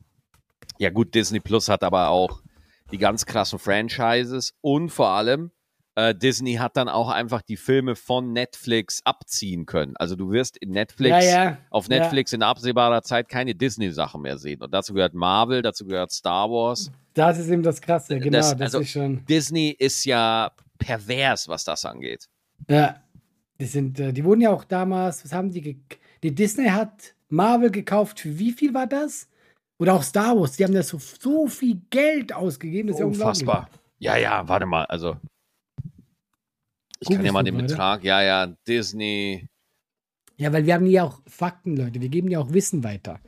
Ja, 0.78 0.90
gut, 0.90 1.14
Disney 1.14 1.40
Plus 1.40 1.68
hat 1.68 1.82
aber 1.82 2.08
auch 2.08 2.42
die 2.90 2.98
ganz 2.98 3.26
krassen 3.26 3.58
Franchises 3.58 4.54
und 4.60 4.90
vor 4.90 5.08
allem 5.08 5.50
äh, 5.96 6.14
Disney 6.14 6.54
hat 6.54 6.76
dann 6.76 6.88
auch 6.88 7.08
einfach 7.08 7.42
die 7.42 7.56
Filme 7.56 7.96
von 7.96 8.32
Netflix 8.32 9.00
abziehen 9.04 9.64
können. 9.64 9.96
Also 9.96 10.14
du 10.14 10.30
wirst 10.30 10.56
in 10.58 10.70
Netflix, 10.70 11.24
ja, 11.24 11.44
ja. 11.44 11.58
auf 11.70 11.88
Netflix 11.88 12.32
in 12.32 12.42
absehbarer 12.42 13.02
Zeit 13.02 13.28
keine 13.28 13.54
Disney-Sachen 13.54 14.20
mehr 14.20 14.36
sehen. 14.38 14.62
Und 14.62 14.74
dazu 14.74 14.92
gehört 14.92 15.14
Marvel, 15.14 15.62
dazu 15.62 15.86
gehört 15.86 16.12
Star 16.12 16.50
Wars. 16.50 16.92
Das 17.14 17.38
ist 17.38 17.48
eben 17.48 17.62
das 17.62 17.80
Krasse, 17.80 18.18
genau. 18.20 18.38
Das, 18.38 18.50
das 18.50 18.60
also 18.60 18.80
ist 18.80 18.90
schon. 18.90 19.24
Disney 19.24 19.70
ist 19.70 20.04
ja 20.04 20.52
pervers, 20.78 21.48
was 21.48 21.64
das 21.64 21.84
angeht. 21.86 22.28
Ja, 22.68 22.96
die 23.58 23.64
sind, 23.64 23.98
äh, 23.98 24.12
die 24.12 24.22
wurden 24.22 24.42
ja 24.42 24.50
auch 24.50 24.64
damals, 24.64 25.24
was 25.24 25.32
haben 25.32 25.50
die, 25.50 25.80
die 26.22 26.34
Disney 26.34 26.68
hat 26.68 27.14
Marvel 27.28 27.70
gekauft. 27.70 28.20
Für 28.20 28.38
wie 28.38 28.52
viel 28.52 28.74
war 28.74 28.86
das? 28.86 29.28
Oder 29.78 29.94
auch 29.94 30.02
Star 30.02 30.38
Wars. 30.38 30.56
Die 30.56 30.64
haben 30.64 30.74
da 30.74 30.82
so, 30.82 30.98
so 30.98 31.48
viel 31.48 31.80
Geld 31.90 32.32
ausgegeben. 32.32 32.88
Das 32.88 32.98
ist 32.98 33.04
Unfassbar. 33.04 33.68
Ja, 33.98 34.16
ja, 34.16 34.46
warte 34.48 34.66
mal. 34.66 34.84
Also, 34.86 35.16
ich 37.00 37.08
Guck 37.08 37.16
kann 37.16 37.26
ja 37.26 37.32
mal 37.32 37.42
den 37.42 37.56
Betrag. 37.56 38.04
Ja, 38.04 38.22
ja, 38.22 38.46
Disney. 38.66 39.46
Ja, 40.36 40.52
weil 40.52 40.66
wir 40.66 40.74
haben 40.74 40.86
ja 40.86 41.04
auch 41.04 41.20
Fakten, 41.26 41.76
Leute. 41.76 42.00
Wir 42.00 42.08
geben 42.08 42.30
ja 42.30 42.40
auch 42.40 42.52
Wissen 42.52 42.84
weiter. 42.84 43.20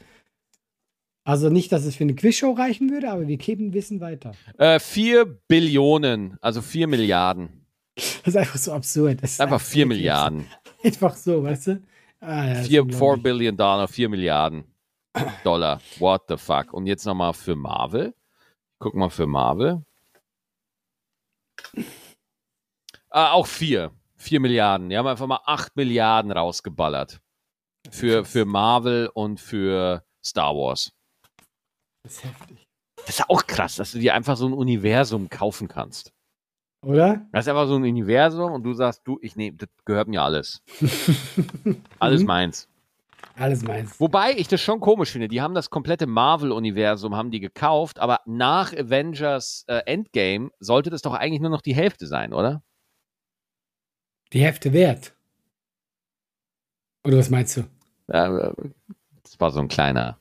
Also 1.25 1.51
nicht, 1.51 1.73
dass 1.73 1.85
es 1.85 1.97
für 1.97 2.05
eine 2.05 2.15
Quizshow 2.15 2.53
reichen 2.53 2.91
würde, 2.91 3.11
aber 3.11 3.29
wir 3.29 3.37
geben 3.37 3.75
Wissen 3.75 4.01
weiter. 4.01 4.33
Äh, 4.57 4.81
4 4.81 5.27
Billionen, 5.27 6.39
also 6.41 6.63
4 6.63 6.87
Milliarden. 6.87 7.67
Das 7.95 8.29
ist 8.29 8.37
einfach 8.37 8.57
so 8.57 8.73
absurd. 8.73 9.23
Das 9.23 9.33
ist 9.33 9.41
einfach 9.41 9.61
4 9.61 9.85
Milliarden. 9.85 10.47
Einfach 10.85 11.17
so, 11.17 11.43
weißt 11.43 11.67
du? 11.67 11.83
Ah, 12.21 12.47
ja, 12.47 12.63
4, 12.63 12.87
4 12.87 13.17
Billion 13.19 13.57
Dollar, 13.57 13.87
4 13.87 14.09
Milliarden 14.09 14.65
Dollar. 15.45 15.81
What 15.99 16.25
the 16.29 16.37
fuck? 16.37 16.73
Und 16.73 16.87
jetzt 16.87 17.05
nochmal 17.05 17.33
für 17.33 17.55
Marvel. 17.55 18.15
Guck 18.79 18.95
mal 18.95 19.11
für 19.11 19.27
Marvel. 19.27 19.85
Ah, 23.11 23.33
auch 23.33 23.47
4. 23.47 23.93
4 24.17 24.41
Milliarden. 24.41 24.91
Die 24.91 24.97
haben 24.97 25.07
einfach 25.07 25.27
mal 25.27 25.41
8 25.45 25.77
Milliarden 25.77 26.33
rausgeballert. 26.33 27.21
Für, 27.91 28.25
für 28.25 28.45
Marvel 28.45 29.09
und 29.15 29.41
für 29.41 30.05
Star 30.25 30.55
Wars. 30.55 30.93
Das 32.03 32.15
ist 32.15 32.25
heftig. 32.25 32.69
Das 33.07 33.21
ist 33.21 33.31
auch 33.31 33.47
krass, 33.47 33.77
dass 33.77 33.93
du 33.93 33.99
dir 33.99 34.15
einfach 34.15 34.37
so 34.37 34.47
ein 34.47 34.53
Universum 34.53 35.31
kaufen 35.31 35.69
kannst. 35.69 36.13
Oder? 36.83 37.27
Das 37.33 37.45
ist 37.45 37.49
einfach 37.49 37.67
so 37.67 37.77
ein 37.77 37.83
Universum 37.83 38.53
und 38.53 38.63
du 38.63 38.73
sagst, 38.73 39.03
du, 39.05 39.19
ich 39.21 39.35
nehme, 39.37 39.57
das 39.57 39.69
gehört 39.85 40.09
mir 40.09 40.23
alles. 40.23 40.63
alles 41.99 42.23
meins. 42.23 42.69
Alles 43.35 43.63
meins. 43.63 43.99
Wobei 44.01 44.33
ich 44.33 44.49
das 44.49 44.61
schon 44.61 44.81
komisch 44.81 45.11
finde. 45.11 45.29
Die 45.29 45.41
haben 45.41 45.55
das 45.55 45.71
komplette 45.71 46.07
Marvel-Universum 46.07 47.17
haben 47.17 47.31
die 47.31 47.41
gekauft, 47.41 47.99
aber 47.99 48.21
nach 48.27 48.73
Avengers 48.73 49.65
äh, 49.69 49.81
Endgame 49.87 50.51
sollte 50.61 50.91
das 50.91 51.03
doch 51.03 51.15
eigentlich 51.15 51.41
nur 51.41 51.51
noch 51.51 51.63
die 51.63 51.75
Hälfte 51.75 52.07
sein, 52.07 52.33
oder? 52.33 52.63
Die 54.33 54.43
Hälfte 54.43 54.73
wert. 54.73 55.15
Oder 57.05 57.19
was 57.19 57.31
meinst 57.31 57.57
du? 57.57 57.63
Ja, 58.09 58.53
das 59.23 59.41
war 59.41 59.51
so 59.51 59.61
ein 59.61 59.69
kleiner 59.69 60.19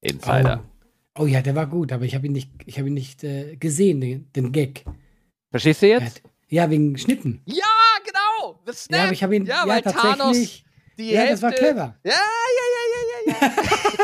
Insider. 0.00 0.62
Oh, 1.16 1.22
oh 1.22 1.26
ja, 1.26 1.42
der 1.42 1.54
war 1.54 1.66
gut, 1.66 1.92
aber 1.92 2.04
ich 2.04 2.14
habe 2.14 2.26
ihn 2.26 2.32
nicht, 2.32 2.50
ich 2.66 2.78
hab 2.78 2.86
ihn 2.86 2.94
nicht 2.94 3.24
äh, 3.24 3.56
gesehen, 3.56 4.00
den, 4.00 4.32
den 4.32 4.52
Gag. 4.52 4.84
Verstehst 5.50 5.82
du 5.82 5.88
jetzt? 5.88 6.22
Ja, 6.48 6.70
wegen 6.70 6.96
Schnitten. 6.96 7.42
Ja, 7.46 7.64
genau. 8.04 8.60
Ja, 8.90 9.04
aber 9.04 9.12
ich 9.12 9.22
habe 9.22 9.36
ihn 9.36 9.46
ja, 9.46 9.66
ja 9.66 9.80
tatsächlich. 9.80 10.16
Thanos 10.18 10.62
die 10.98 11.10
ja, 11.10 11.20
Hälfte, 11.20 11.32
das 11.32 11.42
war 11.42 11.52
clever. 11.52 11.96
Ja, 12.04 12.12
ja, 12.12 12.64
ja, 12.74 12.84
ja, 12.94 13.38
ja, 13.40 13.52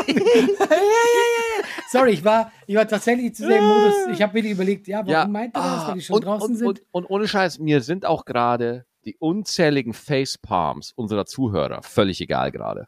ja. 0.07 0.67
Sorry, 1.89 2.11
ich 2.11 2.23
war, 2.23 2.51
ich 2.67 2.75
war 2.75 2.87
tatsächlich 2.87 3.33
zu 3.35 3.47
sehr 3.47 3.57
im 3.57 3.65
Modus. 3.65 3.93
Ich 4.11 4.21
habe 4.21 4.39
mir 4.39 4.49
überlegt, 4.49 4.87
ja, 4.87 4.99
warum 4.99 5.11
ja. 5.11 5.27
meint 5.27 5.55
er 5.55 5.61
das, 5.61 5.87
weil 5.87 5.93
die 5.95 6.01
schon 6.01 6.15
und, 6.17 6.25
draußen 6.25 6.49
und, 6.51 6.55
sind? 6.55 6.67
Und, 6.67 6.81
und 6.91 7.05
ohne 7.09 7.27
Scheiß, 7.27 7.59
mir 7.59 7.81
sind 7.81 8.05
auch 8.05 8.25
gerade 8.25 8.85
die 9.05 9.17
unzähligen 9.17 9.93
Facepalms 9.93 10.91
unserer 10.91 11.25
Zuhörer 11.25 11.81
völlig 11.81 12.21
egal 12.21 12.51
gerade. 12.51 12.87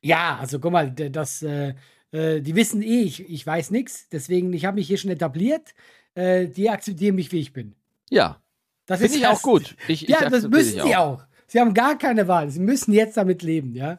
Ja, 0.00 0.38
also 0.40 0.60
guck 0.60 0.72
mal, 0.72 0.90
das, 0.90 1.42
äh, 1.42 1.74
äh, 2.12 2.40
die 2.40 2.54
wissen 2.54 2.82
eh, 2.82 3.02
ich, 3.02 3.28
ich 3.28 3.46
weiß 3.46 3.70
nichts, 3.72 4.08
deswegen, 4.08 4.52
ich 4.52 4.64
habe 4.64 4.76
mich 4.76 4.86
hier 4.86 4.96
schon 4.96 5.10
etabliert. 5.10 5.74
Äh, 6.14 6.46
die 6.48 6.70
akzeptieren 6.70 7.16
mich, 7.16 7.30
wie 7.32 7.40
ich 7.40 7.52
bin. 7.52 7.74
Ja. 8.10 8.40
Das 8.86 9.00
ist 9.00 9.16
ich 9.16 9.26
auch 9.26 9.40
gut. 9.40 9.76
Ich, 9.88 10.02
ja, 10.02 10.28
das 10.28 10.48
müssen 10.48 10.82
sie 10.82 10.96
auch. 10.96 11.20
auch. 11.20 11.22
Sie 11.46 11.58
haben 11.58 11.74
gar 11.74 11.96
keine 11.96 12.28
Wahl. 12.28 12.50
Sie 12.50 12.60
müssen 12.60 12.92
jetzt 12.92 13.16
damit 13.16 13.42
leben, 13.42 13.74
ja. 13.74 13.98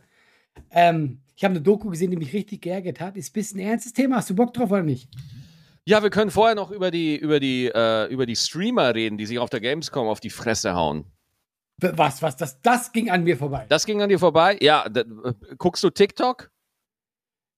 Ähm, 0.70 1.22
ich 1.36 1.44
habe 1.44 1.54
eine 1.54 1.62
Doku 1.62 1.90
gesehen, 1.90 2.12
die 2.12 2.18
mich 2.18 2.34
richtig 2.34 2.62
geärgert 2.62 3.00
hat. 3.00 3.18
Ist 3.18 3.32
ein 3.32 3.34
bisschen 3.34 3.60
ein 3.60 3.68
ernstes 3.68 3.94
Thema. 3.94 4.18
Hast 4.18 4.30
du 4.30 4.36
Bock 4.36 4.54
drauf 4.54 4.70
oder 4.72 4.84
nicht? 4.84 5.10
Ja, 5.86 6.04
wir 6.04 6.10
können 6.10 6.30
vorher 6.30 6.56
noch 6.56 6.72
über 6.72 6.92
die, 6.92 7.18
über 7.18 7.40
die, 7.40 7.72
äh, 7.74 8.06
über 8.14 8.26
die 8.26 8.36
Streamer 8.36 8.94
reden, 8.94 9.18
die 9.18 9.26
sich 9.26 9.40
auf 9.40 9.50
der 9.50 9.60
Gamescom 9.60 10.08
auf 10.08 10.20
die 10.20 10.30
Fresse 10.30 10.76
hauen. 10.76 11.06
Was, 11.78 12.22
was, 12.22 12.38
das, 12.38 12.62
das 12.62 12.92
ging 12.92 13.10
an 13.10 13.24
mir 13.24 13.38
vorbei. 13.38 13.66
Das 13.68 13.86
ging 13.86 14.02
an 14.02 14.10
dir 14.10 14.20
vorbei? 14.20 14.58
Ja, 14.62 14.88
da, 14.88 15.02
äh, 15.02 15.34
guckst 15.58 15.84
du 15.84 15.90
TikTok? 15.90 16.52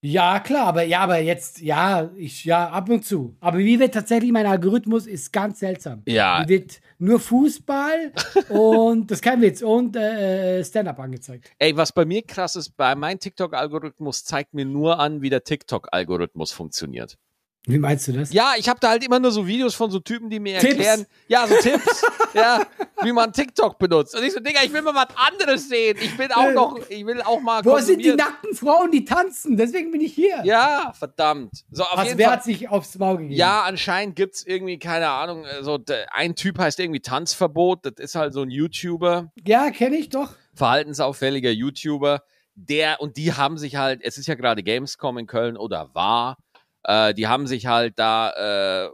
Ja, 0.06 0.42
klar, 0.42 0.68
aber 0.68 0.84
ja, 0.84 1.00
aber 1.00 1.20
jetzt, 1.20 1.62
ja, 1.62 2.12
ich, 2.18 2.44
ja, 2.44 2.68
ab 2.68 2.90
und 2.90 3.06
zu. 3.06 3.38
Aber 3.40 3.58
wie 3.60 3.80
wird 3.80 3.94
tatsächlich 3.94 4.34
mein 4.34 4.46
Algorithmus 4.46 5.08
ist 5.08 5.32
ganz 5.32 5.60
seltsam. 5.60 6.02
Ja. 6.06 6.44
Wie 6.44 6.50
wird 6.56 6.82
nur 7.00 7.22
Fußball 7.22 8.12
und 8.50 9.10
das 9.10 9.22
kein 9.22 9.42
Witz 9.42 9.62
und 9.62 9.96
äh, 9.96 10.62
Stand-up 10.62 11.00
angezeigt. 11.00 11.54
Ey, 11.58 11.78
was 11.78 11.94
bei 11.94 12.04
mir 12.04 12.22
krass 12.22 12.58
ist, 12.58 12.76
bei 12.76 12.96
meinem 12.96 13.18
TikTok-Algorithmus 13.18 14.26
zeigt 14.26 14.54
mir 14.54 14.66
nur 14.66 15.00
an, 15.00 15.22
wie 15.22 15.30
der 15.30 15.46
TikTok-Algorithmus 15.46 16.52
funktioniert. 16.52 17.18
Wie 17.66 17.78
meinst 17.78 18.10
du 18.10 18.12
das? 18.12 18.34
Ja, 18.34 18.56
ich 18.58 18.68
habe 18.68 18.80
da 18.82 18.90
halt 18.90 19.06
immer 19.06 19.20
nur 19.20 19.32
so 19.32 19.48
Videos 19.48 19.74
von 19.74 19.90
so 19.90 20.00
Typen, 20.00 20.30
die 20.30 20.40
mir 20.40 20.60
Tipps. 20.60 20.74
erklären, 20.74 21.06
ja, 21.30 21.48
so 21.48 21.56
Tipps, 21.56 22.04
ja, 22.34 22.62
wie 23.04 23.14
man 23.14 23.32
TikTok 23.32 23.80
benutzt. 23.80 24.14
Und 24.16 24.24
ich 24.24 24.34
so, 24.34 24.42
Digga, 24.42 24.60
ich 24.66 24.74
will 24.74 24.82
mal 24.82 24.94
was 24.94 25.16
anderes 25.16 25.70
sehen. 25.70 25.98
Ich 26.02 26.18
bin 26.18 26.30
auch 26.34 26.52
noch, 26.52 26.78
ich 26.90 27.06
will 27.06 27.22
auch 27.22 27.40
mal. 27.40 27.64
Wo 27.64 27.78
sind 27.78 28.04
die 28.04 28.16
nackten 28.16 28.54
Frauen, 28.54 28.92
die 28.92 29.06
tanzen? 29.06 29.56
Deswegen 29.56 29.92
bin 29.92 30.02
ich 30.02 30.14
hier. 30.14 30.42
Ja, 30.44 30.92
verdammt. 30.94 31.64
So, 31.72 31.84
auf 31.84 31.98
also, 31.98 32.18
wer 32.18 32.28
Fall, 32.28 32.36
hat 32.36 32.44
sich 32.44 32.68
aufs 32.68 32.98
Maul 32.98 33.18
gegeben? 33.18 33.36
Ja, 33.36 33.62
anscheinend 33.62 34.18
gibt's 34.18 34.44
irgendwie, 34.44 34.78
keine 34.78 35.08
Ahnung, 35.08 35.46
äh, 35.46 35.64
so 35.64 35.80
ein 36.12 36.36
Typ 36.36 36.60
heißt 36.60 36.82
irgendwie 36.82 37.00
Tanzverbot. 37.00 37.86
Das 37.86 37.94
ist 37.98 38.16
halt 38.16 38.34
so 38.34 38.42
ein 38.42 38.50
YouTuber. 38.50 39.32
Ja, 39.46 39.72
kenne 39.72 39.96
ich 39.96 40.10
doch. 40.10 40.34
Verhaltensauffälliger 40.54 41.52
YouTuber. 41.52 42.24
Der, 42.56 43.00
und 43.00 43.16
die 43.16 43.34
haben 43.34 43.58
sich 43.58 43.78
halt, 43.78 44.02
es 44.04 44.18
ist 44.18 44.28
ja 44.28 44.36
gerade 44.36 44.64
Gamescom 44.64 45.18
in 45.18 45.28
Köln 45.28 45.56
oder 45.56 45.90
war 45.96 46.38
äh, 46.84 47.14
die 47.14 47.28
haben 47.28 47.48
sich 47.48 47.68
halt 47.68 47.98
da 47.98 48.86
äh, 48.86 48.90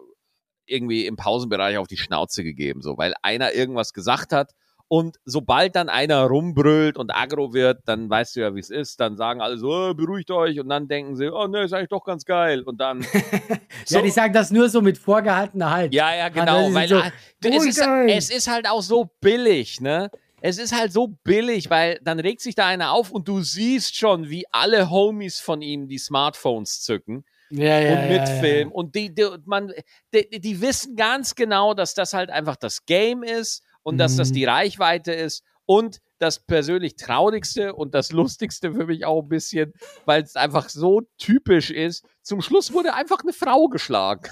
irgendwie 0.66 1.06
im 1.06 1.16
Pausenbereich 1.16 1.78
auf 1.78 1.88
die 1.88 1.98
Schnauze 1.98 2.44
gegeben, 2.44 2.82
so, 2.82 2.98
weil 2.98 3.14
einer 3.22 3.54
irgendwas 3.54 3.94
gesagt 3.94 4.32
hat. 4.32 4.54
Und 4.92 5.18
sobald 5.24 5.76
dann 5.76 5.88
einer 5.88 6.24
rumbrüllt 6.24 6.98
und 6.98 7.12
aggro 7.12 7.54
wird, 7.54 7.82
dann 7.86 8.10
weißt 8.10 8.36
du 8.36 8.40
ja, 8.40 8.56
wie 8.56 8.60
es 8.60 8.72
ist. 8.72 9.00
Dann 9.00 9.18
sagen 9.18 9.40
alle 9.40 9.56
so, 9.60 9.70
oh, 9.70 9.94
beruhigt 9.94 10.32
euch. 10.32 10.60
Und 10.60 10.68
dann 10.68 10.88
denken 10.88 11.16
sie, 11.16 11.32
oh 11.32 11.46
ne, 11.46 11.64
ist 11.64 11.74
eigentlich 11.74 11.90
doch 11.90 12.04
ganz 12.04 12.26
geil. 12.26 12.64
Und 12.64 12.82
dann. 12.82 13.04
so. 13.86 13.98
ja, 13.98 14.02
die 14.02 14.10
sagen 14.10 14.34
das 14.34 14.50
nur 14.50 14.68
so 14.68 14.82
mit 14.82 14.98
vorgehaltener 14.98 15.70
Halt. 15.70 15.94
Ja, 15.94 16.16
ja, 16.16 16.30
genau. 16.30 16.66
Also, 16.66 16.74
weil 16.74 16.88
so, 16.88 17.02
es, 17.40 17.66
ist, 17.68 17.88
es 18.08 18.30
ist 18.32 18.48
halt 18.50 18.68
auch 18.68 18.82
so 18.82 19.12
billig, 19.22 19.80
ne? 19.80 20.10
Es 20.42 20.58
ist 20.58 20.76
halt 20.76 20.92
so 20.92 21.10
billig, 21.24 21.70
weil 21.70 22.00
dann 22.04 22.20
regt 22.20 22.42
sich 22.42 22.56
da 22.56 22.66
einer 22.66 22.92
auf 22.92 23.12
und 23.12 23.28
du 23.28 23.42
siehst 23.42 23.96
schon, 23.96 24.30
wie 24.30 24.46
alle 24.52 24.90
Homies 24.90 25.40
von 25.40 25.62
ihm 25.62 25.88
die 25.88 26.00
Smartphones 26.00 26.82
zücken 26.82 27.26
ja, 27.50 27.80
ja, 27.80 28.02
und 28.02 28.10
mitfilmen. 28.10 28.70
Ja, 28.70 28.76
und 28.76 28.96
die, 28.96 29.14
die, 29.14 29.28
man, 29.46 29.74
die, 30.14 30.40
die, 30.40 30.62
wissen 30.62 30.96
ganz 30.96 31.36
genau, 31.36 31.74
dass 31.74 31.94
das 31.94 32.14
halt 32.14 32.30
einfach 32.30 32.56
das 32.56 32.86
Game 32.86 33.24
ist 33.24 33.64
und 33.84 33.96
mhm. 33.96 34.00
dass 34.00 34.16
das 34.16 34.32
die 34.32 34.44
mhm. 34.44 34.50
Reichweite 34.50 35.14
ist. 35.14 35.44
Und 35.66 36.00
das 36.20 36.40
persönlich 36.40 36.96
Traurigste 36.96 37.74
und 37.74 37.94
das 37.94 38.12
Lustigste 38.12 38.74
für 38.74 38.86
mich 38.86 39.06
auch 39.06 39.24
ein 39.24 39.30
bisschen, 39.30 39.74
weil 40.06 40.24
es 40.24 40.36
einfach 40.36 40.70
so 40.70 41.02
typisch 41.18 41.72
ist. 41.72 42.06
Zum 42.22 42.42
Schluss 42.42 42.74
wurde 42.74 42.94
einfach 42.94 43.20
eine 43.22 43.34
Frau 43.34 43.68
geschlagen. 43.68 44.30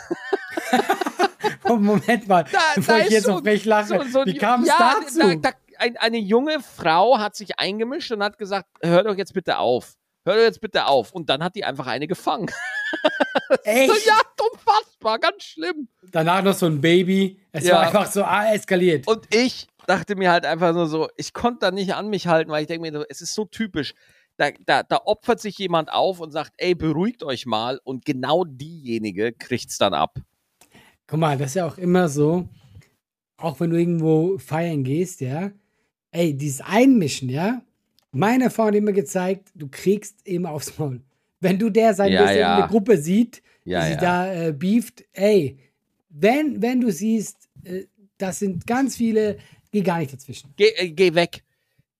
Moment 1.67 2.27
mal, 2.27 2.43
da, 2.43 2.60
bevor 2.75 2.97
da 2.97 3.03
ich 3.03 3.10
jetzt 3.10 3.25
so, 3.25 3.34
auf 3.34 3.43
mich 3.43 3.65
lache, 3.65 3.88
so, 3.88 4.01
so, 4.03 4.25
wie 4.25 4.36
kam 4.36 4.63
es 4.63 4.69
ja, 4.69 4.95
dazu? 4.99 5.19
Da, 5.19 5.36
da, 5.36 5.49
ein, 5.80 5.97
eine 5.97 6.17
junge 6.17 6.60
Frau 6.60 7.19
hat 7.19 7.36
sich 7.36 7.60
eingemischt 7.60 8.12
und 8.12 8.23
hat 8.23 8.38
gesagt, 8.38 8.67
hör 8.82 9.03
doch 9.03 9.15
jetzt 9.15 9.34
bitte 9.34 9.58
auf. 9.58 9.95
Hör 10.28 10.44
jetzt 10.44 10.60
bitte 10.60 10.88
auf. 10.88 11.13
Und 11.13 11.30
dann 11.30 11.42
hat 11.42 11.56
die 11.56 11.63
einfach 11.63 11.88
eine 11.88 12.06
gefangen. 12.06 12.52
Echt? 13.63 14.06
ja, 14.06 14.20
unfassbar, 14.52 15.20
ganz 15.20 15.44
schlimm. 15.44 15.88
Danach 16.12 16.44
noch 16.44 16.54
so 16.54 16.66
ein 16.66 16.82
Baby. 16.82 17.40
Es 17.54 17.66
ja. 17.66 17.76
war 17.76 17.82
einfach 17.84 18.12
so 18.12 18.26
ah, 18.26 18.54
eskaliert. 18.54 19.08
Und 19.08 19.34
ich 19.34 19.68
dachte 19.86 20.18
mir 20.18 20.30
halt 20.30 20.46
einfach 20.46 20.74
nur 20.74 20.88
so, 20.88 21.08
ich 21.16 21.32
konnte 21.32 21.60
da 21.62 21.72
nicht 21.72 21.94
an 21.96 22.10
mich 22.10 22.28
halten, 22.28 22.52
weil 22.52 22.62
ich 22.62 22.68
denke 22.68 22.92
mir, 22.92 23.06
es 23.08 23.22
ist 23.22 23.36
so 23.36 23.46
typisch. 23.46 23.94
Da, 24.36 24.50
da, 24.66 24.84
da 24.84 24.98
opfert 25.06 25.40
sich 25.40 25.58
jemand 25.60 25.94
auf 25.94 26.20
und 26.20 26.32
sagt, 26.32 26.52
ey, 26.58 26.76
beruhigt 26.76 27.24
euch 27.24 27.46
mal. 27.46 27.80
Und 27.86 28.04
genau 28.04 28.44
diejenige 28.44 29.32
kriegt 29.32 29.70
es 29.70 29.78
dann 29.78 29.94
ab. 29.94 30.20
Guck 31.08 31.20
mal, 31.20 31.38
das 31.38 31.52
ist 31.52 31.56
ja 31.56 31.66
auch 31.66 31.78
immer 31.78 32.10
so, 32.10 32.50
auch 33.38 33.62
wenn 33.62 33.70
du 33.70 33.80
irgendwo 33.80 34.38
feiern 34.40 34.84
gehst, 34.84 35.22
ja. 35.22 35.52
Ey, 36.12 36.36
dieses 36.36 36.60
Einmischen, 36.60 37.30
ja. 37.30 37.62
Meine 38.12 38.50
Frau 38.50 38.65
hat 38.65 38.76
immer 38.76 38.93
gezeigt, 38.93 39.50
du 39.56 39.67
kriegst 39.67 40.28
immer 40.28 40.52
aufs 40.52 40.78
Maul. 40.78 41.02
Wenn 41.39 41.60
du 41.60 41.70
der 41.70 41.93
sein 41.93 42.12
ja, 42.12 42.22
willst, 42.22 42.36
ja. 42.36 42.58
eine 42.58 42.67
Gruppe 42.67 42.98
sieht, 42.98 43.43
ja, 43.63 43.86
die 43.86 43.91
ja. 43.91 43.98
da 43.98 44.34
äh, 44.34 44.54
beeft, 44.54 45.04
ey, 45.13 45.60
wenn, 46.10 46.62
wenn 46.62 46.82
du 46.82 46.91
siehst, 46.91 47.50
äh, 47.63 47.84
das 48.17 48.39
sind 48.39 48.65
ganz 48.65 48.96
viele, 48.96 49.38
geh 49.72 49.82
gar 49.82 50.00
nicht 50.00 50.13
dazwischen. 50.13 50.54
Geh, 50.56 50.70
äh, 50.76 50.89
geh 50.89 51.13
weg. 51.13 51.43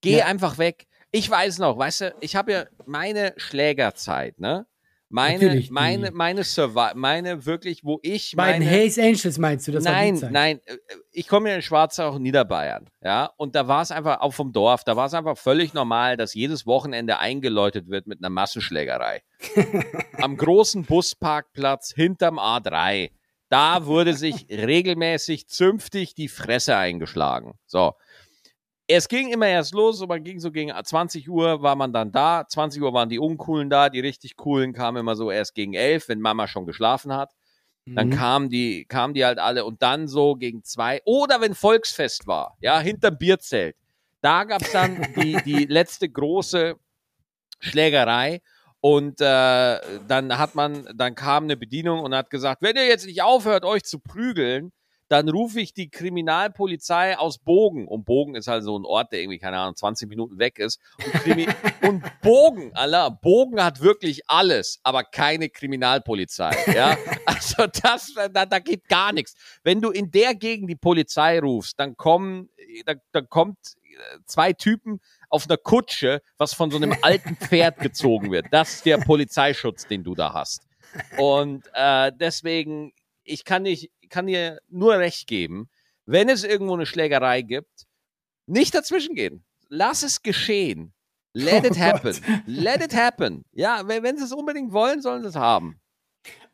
Geh 0.02 0.22
einfach 0.22 0.58
weg. 0.58 0.88
Ich 1.12 1.30
weiß 1.30 1.60
noch, 1.60 1.78
weißt 1.78 2.02
du, 2.02 2.16
ich 2.22 2.36
habe 2.36 2.52
ja 2.52 2.66
meine 2.86 3.34
Schlägerzeit, 3.38 4.40
ne? 4.40 4.66
Meine, 5.10 5.40
Natürlich, 5.40 5.72
meine, 5.72 6.12
meine 6.12 6.44
Survival, 6.44 6.94
meine 6.96 7.46
wirklich, 7.46 7.86
wo 7.86 8.00
ich 8.04 8.36
meine. 8.36 8.54
Bei 8.54 8.60
den 8.60 8.70
Hayes 8.70 9.00
Angels 9.00 9.38
meinst 9.38 9.68
du 9.68 9.72
das? 9.72 9.86
Nein, 9.86 10.22
nein. 10.32 10.60
Äh, 10.66 10.78
ich 11.12 11.30
komme 11.30 11.50
ja 11.50 11.56
in 11.56 11.62
Schwarzach, 11.62 12.20
Niederbayern, 12.20 12.90
ja. 13.02 13.32
Und 13.38 13.56
da 13.56 13.70
war 13.70 13.82
es 13.82 13.92
einfach 13.92 14.20
auch 14.20 14.34
vom 14.34 14.52
Dorf. 14.52 14.84
Da 14.84 14.98
war 14.98 15.06
es 15.06 15.14
einfach 15.14 15.38
völlig 15.38 15.74
normal, 15.74 16.18
dass 16.18 16.34
jedes 16.34 16.66
Wochenende 16.66 17.20
eingeläutet 17.20 17.88
wird 17.88 18.06
mit 18.08 18.20
einer 18.20 18.30
Massenschlägerei. 18.30 19.22
Am 20.22 20.36
großen 20.36 20.84
Busparkplatz 20.84 21.94
hinterm 21.96 22.38
A3. 22.38 23.12
Da 23.50 23.86
wurde 23.86 24.14
sich 24.14 24.48
regelmäßig 24.50 25.48
zünftig 25.48 26.16
die 26.16 26.28
Fresse 26.28 26.76
eingeschlagen. 26.76 27.54
So 27.66 27.94
es 28.88 29.08
ging 29.10 29.32
immer 29.32 29.48
erst 29.48 29.74
los, 29.74 30.02
und 30.02 30.08
man 30.08 30.24
ging 30.24 30.40
so 30.40 30.52
gegen 30.52 30.72
20 30.72 31.30
Uhr 31.30 31.62
war 31.62 31.76
man 31.76 31.92
dann 31.92 32.12
da. 32.12 32.48
20 32.48 32.82
Uhr 32.82 32.94
waren 32.94 33.10
die 33.10 33.20
Uncoolen 33.20 33.70
da, 33.70 33.90
die 33.90 34.00
richtig 34.00 34.38
coolen 34.38 34.74
kamen 34.74 35.02
immer 35.02 35.16
so 35.16 35.30
erst 35.30 35.56
gegen 35.56 35.74
11, 35.74 36.08
wenn 36.10 36.22
Mama 36.22 36.48
schon 36.48 36.66
geschlafen 36.66 37.14
hat. 37.14 37.34
Dann 37.86 38.10
mhm. 38.10 38.14
kamen 38.14 38.50
die, 38.50 38.86
kamen 38.86 39.14
die 39.14 39.26
halt 39.26 39.40
alle 39.40 39.64
und 39.64 39.82
dann 39.82 40.08
so 40.08 40.36
gegen 40.36 40.64
zwei 40.64 41.02
oder 41.06 41.40
wenn 41.40 41.56
Volksfest 41.56 42.28
war, 42.28 42.58
ja, 42.60 42.80
hinterm 42.80 43.18
Bierzelt. 43.18 43.78
Da 44.22 44.44
gab's 44.44 44.72
dann 44.72 45.02
die, 45.16 45.38
die 45.46 45.66
letzte 45.66 46.10
große 46.10 46.76
Schlägerei 47.60 48.42
und 48.82 49.22
äh, 49.22 49.80
dann 50.08 50.38
hat 50.38 50.56
man, 50.56 50.88
dann 50.96 51.16
kam 51.16 51.46
eine 51.46 51.56
Bedienung 51.56 52.02
und 52.02 52.14
hat 52.14 52.30
gesagt, 52.30 52.62
wenn 52.62 52.76
ihr 52.76 52.88
jetzt 52.88 53.06
nicht 53.06 53.22
aufhört, 53.22 53.64
euch 53.64 53.84
zu 53.84 54.00
prügeln, 54.00 54.72
dann 55.10 55.30
rufe 55.30 55.60
ich 55.60 55.74
die 55.74 55.90
Kriminalpolizei 55.90 57.18
aus 57.18 57.38
Bogen. 57.40 57.88
Und 57.88 58.06
Bogen 58.06 58.36
ist 58.36 58.48
halt 58.48 58.64
so 58.64 58.78
ein 58.78 58.86
Ort, 58.86 59.12
der 59.12 59.22
irgendwie, 59.22 59.40
keine 59.40 59.58
Ahnung, 59.58 59.76
20 59.76 60.10
Minuten 60.10 60.40
weg 60.40 60.60
ist. 60.60 60.80
Und, 61.26 61.48
und 61.88 62.22
Bogen, 62.22 62.72
Allah, 62.74 63.10
Bogen 63.10 63.64
hat 63.64 63.82
wirklich 63.82 64.22
alles, 64.28 64.80
aber 64.84 65.04
keine 65.04 65.50
Kriminalpolizei. 65.50 66.56
Ja, 66.74 66.98
also 67.26 67.68
das, 67.82 68.14
da, 68.34 68.46
da 68.46 68.60
geht 68.60 68.88
gar 68.88 69.14
nichts. 69.14 69.36
Wenn 69.64 69.82
du 69.82 69.92
in 69.92 70.12
der 70.12 70.36
Gegend 70.36 70.70
die 70.70 70.76
Polizei 70.76 71.40
rufst, 71.40 71.80
dann 71.80 71.96
kommen, 71.96 72.50
da, 72.86 72.96
da 73.12 73.22
kommt 73.22 73.58
äh, 73.84 74.20
zwei 74.26 74.54
Typen 74.54 75.00
auf 75.30 75.46
einer 75.48 75.58
Kutsche, 75.58 76.22
was 76.38 76.54
von 76.54 76.72
so 76.72 76.78
einem 76.78 76.96
alten 77.02 77.36
Pferd 77.36 77.80
gezogen 77.82 78.32
wird. 78.32 78.48
Das 78.52 78.76
ist 78.76 78.86
der 78.86 78.98
Polizeischutz, 78.98 79.88
den 79.88 80.04
du 80.04 80.16
da 80.16 80.34
hast. 80.34 80.68
Und 81.18 81.64
äh, 81.74 82.12
deswegen, 82.16 82.94
ich 83.24 83.44
kann, 83.44 83.64
nicht, 83.64 83.92
kann 84.10 84.28
dir 84.28 84.60
nur 84.70 84.98
recht 84.98 85.28
geben, 85.28 85.70
wenn 86.06 86.30
es 86.30 86.44
irgendwo 86.44 86.74
eine 86.74 86.86
Schlägerei 86.86 87.42
gibt, 87.42 87.86
nicht 88.46 88.74
dazwischen 88.74 89.16
gehen. 89.16 89.44
Lass 89.70 90.04
es 90.04 90.22
geschehen. 90.24 90.94
Let 91.34 91.64
oh 91.64 91.68
it 91.68 91.80
happen. 91.80 92.14
Gott. 92.14 92.42
Let 92.46 92.84
it 92.84 92.96
happen. 92.96 93.44
Ja, 93.52 93.88
wenn, 93.88 94.04
wenn 94.04 94.18
sie 94.18 94.24
es 94.24 94.32
unbedingt 94.32 94.72
wollen, 94.72 95.02
sollen 95.02 95.22
sie 95.24 95.30
es 95.30 95.36
haben. 95.36 95.80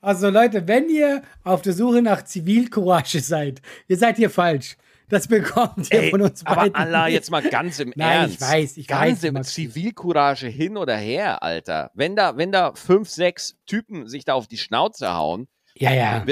Also 0.02 0.30
Leute, 0.30 0.68
wenn 0.68 0.89
ihr 0.89 1.22
auf 1.44 1.62
der 1.62 1.74
Suche 1.74 2.02
nach 2.02 2.24
Zivilcourage 2.24 3.22
seid, 3.22 3.62
ihr 3.88 3.98
seid 3.98 4.18
hier 4.18 4.30
falsch. 4.30 4.76
Das 5.10 5.28
bekommt 5.28 5.94
ihr 5.94 6.04
Ey, 6.04 6.10
von 6.10 6.22
uns 6.22 6.44
beiden. 6.44 6.74
Aber 6.74 6.78
Allah, 6.78 7.08
jetzt 7.08 7.30
mal 7.30 7.42
ganz 7.42 7.80
im 7.80 7.94
Nein, 7.96 8.22
Ernst. 8.22 8.36
ich 8.36 8.42
weiß, 8.42 8.78
ich 8.78 8.88
ganz 8.88 9.22
weiß. 9.22 9.30
Im 9.30 9.44
Zivilcourage 9.44 10.48
hin 10.48 10.76
oder 10.76 10.98
her, 10.98 11.44
Alter. 11.44 11.92
Wenn 11.94 12.16
da, 12.16 12.36
wenn 12.36 12.52
da 12.52 12.74
fünf, 12.74 13.10
sechs 13.10 13.56
Typen 13.66 14.08
sich 14.08 14.26
da 14.26 14.34
auf 14.34 14.48
die 14.48 14.58
Schnauze 14.58 15.13
hauen, 15.13 15.48
ja, 15.78 15.94
ja. 15.94 16.26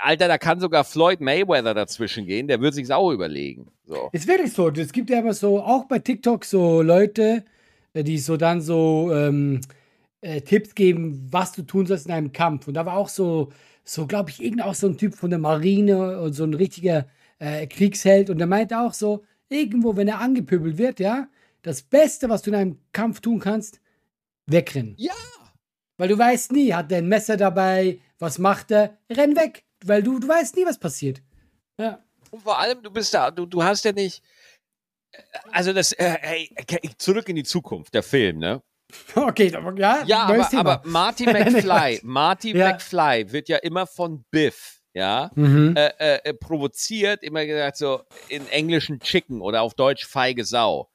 Alter, 0.00 0.28
da 0.28 0.38
kann 0.38 0.60
sogar 0.60 0.84
Floyd 0.84 1.20
Mayweather 1.20 1.74
dazwischen 1.74 2.26
gehen, 2.26 2.48
der 2.48 2.60
würde 2.60 2.74
sich's 2.74 2.90
auch 2.90 3.10
überlegen. 3.10 3.66
So. 3.86 4.10
Ist 4.12 4.28
wirklich 4.28 4.52
so. 4.52 4.68
Es 4.70 4.92
gibt 4.92 5.10
ja 5.10 5.20
immer 5.20 5.34
so, 5.34 5.62
auch 5.62 5.84
bei 5.86 5.98
TikTok 5.98 6.44
so 6.44 6.82
Leute, 6.82 7.44
äh, 7.94 8.04
die 8.04 8.18
so 8.18 8.36
dann 8.36 8.60
so 8.60 9.10
ähm, 9.14 9.60
äh, 10.20 10.40
Tipps 10.40 10.74
geben, 10.74 11.28
was 11.30 11.52
du 11.52 11.62
tun 11.62 11.86
sollst 11.86 12.06
in 12.06 12.12
einem 12.12 12.32
Kampf. 12.32 12.68
Und 12.68 12.74
da 12.74 12.84
war 12.86 12.96
auch 12.96 13.08
so, 13.08 13.52
so 13.84 14.06
glaube 14.06 14.30
ich, 14.30 14.42
irgend 14.42 14.62
auch 14.62 14.74
so 14.74 14.86
ein 14.86 14.98
Typ 14.98 15.14
von 15.14 15.30
der 15.30 15.38
Marine 15.38 16.20
und 16.20 16.32
so 16.32 16.44
ein 16.44 16.54
richtiger 16.54 17.06
äh, 17.38 17.66
Kriegsheld 17.66 18.30
und 18.30 18.38
der 18.38 18.46
meinte 18.46 18.78
auch 18.78 18.92
so, 18.92 19.24
irgendwo, 19.48 19.96
wenn 19.96 20.08
er 20.08 20.20
angepöbelt 20.20 20.78
wird, 20.78 21.00
ja, 21.00 21.28
das 21.62 21.82
Beste, 21.82 22.28
was 22.28 22.42
du 22.42 22.50
in 22.50 22.56
einem 22.56 22.78
Kampf 22.92 23.20
tun 23.20 23.38
kannst, 23.38 23.80
wegrennen. 24.46 24.94
Ja. 24.98 25.12
Weil 25.96 26.08
du 26.08 26.18
weißt 26.18 26.52
nie, 26.52 26.72
hat 26.72 26.90
der 26.90 26.98
ein 26.98 27.08
Messer 27.08 27.36
dabei, 27.36 28.00
was 28.18 28.38
macht 28.38 28.70
er? 28.70 28.98
Renn 29.10 29.36
weg, 29.36 29.64
weil 29.84 30.02
du, 30.02 30.18
du 30.18 30.28
weißt 30.28 30.56
nie, 30.56 30.66
was 30.66 30.78
passiert. 30.78 31.22
Ja. 31.78 32.02
Und 32.30 32.42
vor 32.42 32.58
allem, 32.58 32.82
du 32.82 32.90
bist 32.90 33.14
da, 33.14 33.30
du, 33.30 33.46
du 33.46 33.62
hast 33.62 33.84
ja 33.84 33.92
nicht, 33.92 34.22
also 35.52 35.72
das, 35.72 35.92
äh, 35.92 36.16
hey, 36.20 36.50
zurück 36.98 37.28
in 37.28 37.36
die 37.36 37.44
Zukunft, 37.44 37.94
der 37.94 38.02
Film, 38.02 38.38
ne? 38.38 38.62
Okay, 39.14 39.50
ja. 39.76 40.04
Ja, 40.04 40.22
aber, 40.24 40.54
aber 40.54 40.82
Marty 40.84 41.26
McFly, 41.32 42.00
Marty 42.02 42.56
ja. 42.56 42.72
McFly 42.72 43.32
wird 43.32 43.48
ja 43.48 43.58
immer 43.58 43.86
von 43.86 44.24
Biff 44.30 44.80
ja, 44.94 45.30
mhm. 45.34 45.74
äh, 45.76 45.88
äh, 46.18 46.34
provoziert, 46.34 47.22
immer 47.24 47.44
gesagt 47.44 47.76
so 47.76 48.02
in 48.28 48.46
englischen 48.48 49.00
Chicken 49.00 49.40
oder 49.40 49.62
auf 49.62 49.74
Deutsch 49.74 50.06
feige 50.06 50.44
Sau. 50.44 50.88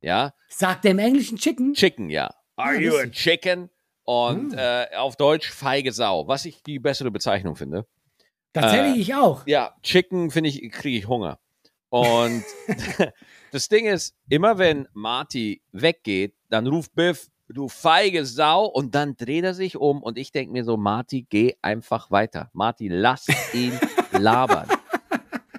Ja. 0.00 0.34
Sagt 0.48 0.84
er 0.84 0.90
im 0.90 0.98
englischen 0.98 1.38
Chicken? 1.38 1.72
Chicken, 1.74 2.10
ja. 2.10 2.34
Are 2.56 2.76
you 2.76 2.96
a 2.96 3.06
chicken? 3.06 3.70
Und 4.04 4.52
mhm. 4.52 4.58
äh, 4.58 4.86
auf 4.96 5.16
Deutsch 5.16 5.50
feige 5.50 5.92
Sau, 5.92 6.28
was 6.28 6.44
ich 6.44 6.62
die 6.62 6.78
bessere 6.78 7.10
Bezeichnung 7.10 7.56
finde. 7.56 7.86
Tatsächlich 8.52 8.96
äh, 8.96 9.00
ich 9.00 9.14
auch. 9.14 9.46
Ja, 9.46 9.74
Chicken 9.82 10.30
finde 10.30 10.50
ich, 10.50 10.70
kriege 10.70 10.98
ich 10.98 11.08
Hunger. 11.08 11.38
Und 11.88 12.44
das 13.52 13.68
Ding 13.68 13.86
ist, 13.86 14.14
immer 14.28 14.58
wenn 14.58 14.88
Marty 14.92 15.62
weggeht, 15.72 16.34
dann 16.50 16.66
ruft 16.66 16.94
Biff, 16.94 17.30
du 17.48 17.68
feige 17.68 18.26
Sau. 18.26 18.66
Und 18.66 18.94
dann 18.94 19.16
dreht 19.16 19.44
er 19.44 19.54
sich 19.54 19.76
um 19.76 20.02
und 20.02 20.18
ich 20.18 20.32
denke 20.32 20.52
mir 20.52 20.64
so, 20.64 20.76
Marty, 20.76 21.26
geh 21.28 21.54
einfach 21.62 22.10
weiter. 22.10 22.50
Marty, 22.52 22.88
lass 22.88 23.26
ihn 23.54 23.78
labern. 24.12 24.68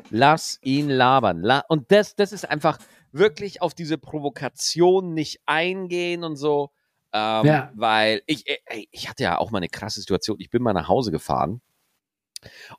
Lass 0.09 0.59
ihn 0.61 0.89
labern. 0.89 1.41
La 1.41 1.63
und 1.67 1.91
das, 1.91 2.15
das 2.15 2.31
ist 2.31 2.49
einfach 2.49 2.77
wirklich 3.11 3.61
auf 3.61 3.73
diese 3.73 3.97
Provokation 3.97 5.13
nicht 5.13 5.41
eingehen 5.45 6.23
und 6.23 6.35
so. 6.35 6.71
Ähm, 7.15 7.45
ja. 7.45 7.71
Weil 7.75 8.21
ich, 8.25 8.43
ey, 8.45 8.89
ich 8.91 9.07
hatte 9.09 9.23
ja 9.23 9.37
auch 9.37 9.49
mal 9.49 9.59
eine 9.59 9.69
krasse 9.69 10.01
Situation. 10.01 10.35
Ich 10.41 10.49
bin 10.49 10.61
mal 10.61 10.73
nach 10.73 10.89
Hause 10.89 11.11
gefahren 11.11 11.61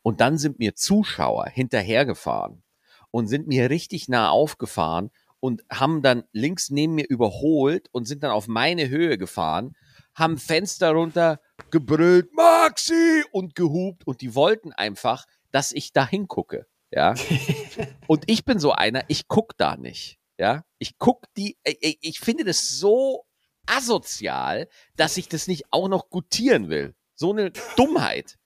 und 0.03 0.21
dann 0.21 0.37
sind 0.37 0.59
mir 0.59 0.75
Zuschauer 0.75 1.47
hinterhergefahren 1.47 2.63
und 3.11 3.29
sind 3.29 3.47
mir 3.47 3.71
richtig 3.71 4.11
nah 4.11 4.29
aufgefahren 4.29 5.11
und 5.41 5.65
haben 5.73 6.03
dann 6.03 6.25
links 6.33 6.69
neben 6.69 6.95
mir 6.95 7.07
überholt 7.09 7.89
und 7.93 8.05
sind 8.05 8.23
dann 8.23 8.31
auf 8.31 8.47
meine 8.47 8.91
Höhe 8.91 9.17
gefahren, 9.17 9.75
haben 10.15 10.37
Fenster 10.37 10.91
runter 10.91 11.41
gebrüllt, 11.71 12.35
Maxi 12.35 13.25
und 13.33 13.55
gehupt 13.55 14.07
und 14.07 14.21
die 14.21 14.35
wollten 14.35 14.73
einfach, 14.73 15.25
dass 15.51 15.73
ich 15.73 15.95
da 15.95 16.07
hingucke, 16.07 16.67
ja. 16.91 17.15
und 18.07 18.25
ich 18.27 18.45
bin 18.45 18.59
so 18.59 18.73
einer, 18.73 19.05
ich 19.09 19.29
guck 19.29 19.57
da 19.57 19.79
nicht, 19.79 20.19
ja. 20.37 20.63
Ich 20.79 20.99
guck 20.99 21.25
die, 21.39 21.57
ich, 21.65 21.99
ich 22.03 22.21
finde 22.21 22.45
das 22.45 22.69
so 22.69 23.25
asozial, 23.67 24.69
dass 24.97 25.17
ich 25.17 25.29
das 25.29 25.49
nicht 25.49 25.65
auch 25.73 25.89
noch 25.89 26.11
gutieren 26.11 26.69
will. 26.69 26.95
So 27.15 27.33
eine 27.33 27.53
Dummheit. 27.77 28.39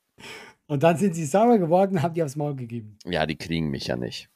Und 0.66 0.82
dann 0.82 0.96
sind 0.96 1.14
sie 1.14 1.26
sauer 1.26 1.58
geworden 1.58 1.96
und 1.96 2.02
haben 2.02 2.14
die 2.14 2.22
aufs 2.22 2.36
Maul 2.36 2.54
gegeben. 2.54 2.96
Ja, 3.04 3.26
die 3.26 3.36
kriegen 3.36 3.70
mich 3.70 3.88
ja 3.88 3.96
nicht. 3.96 4.30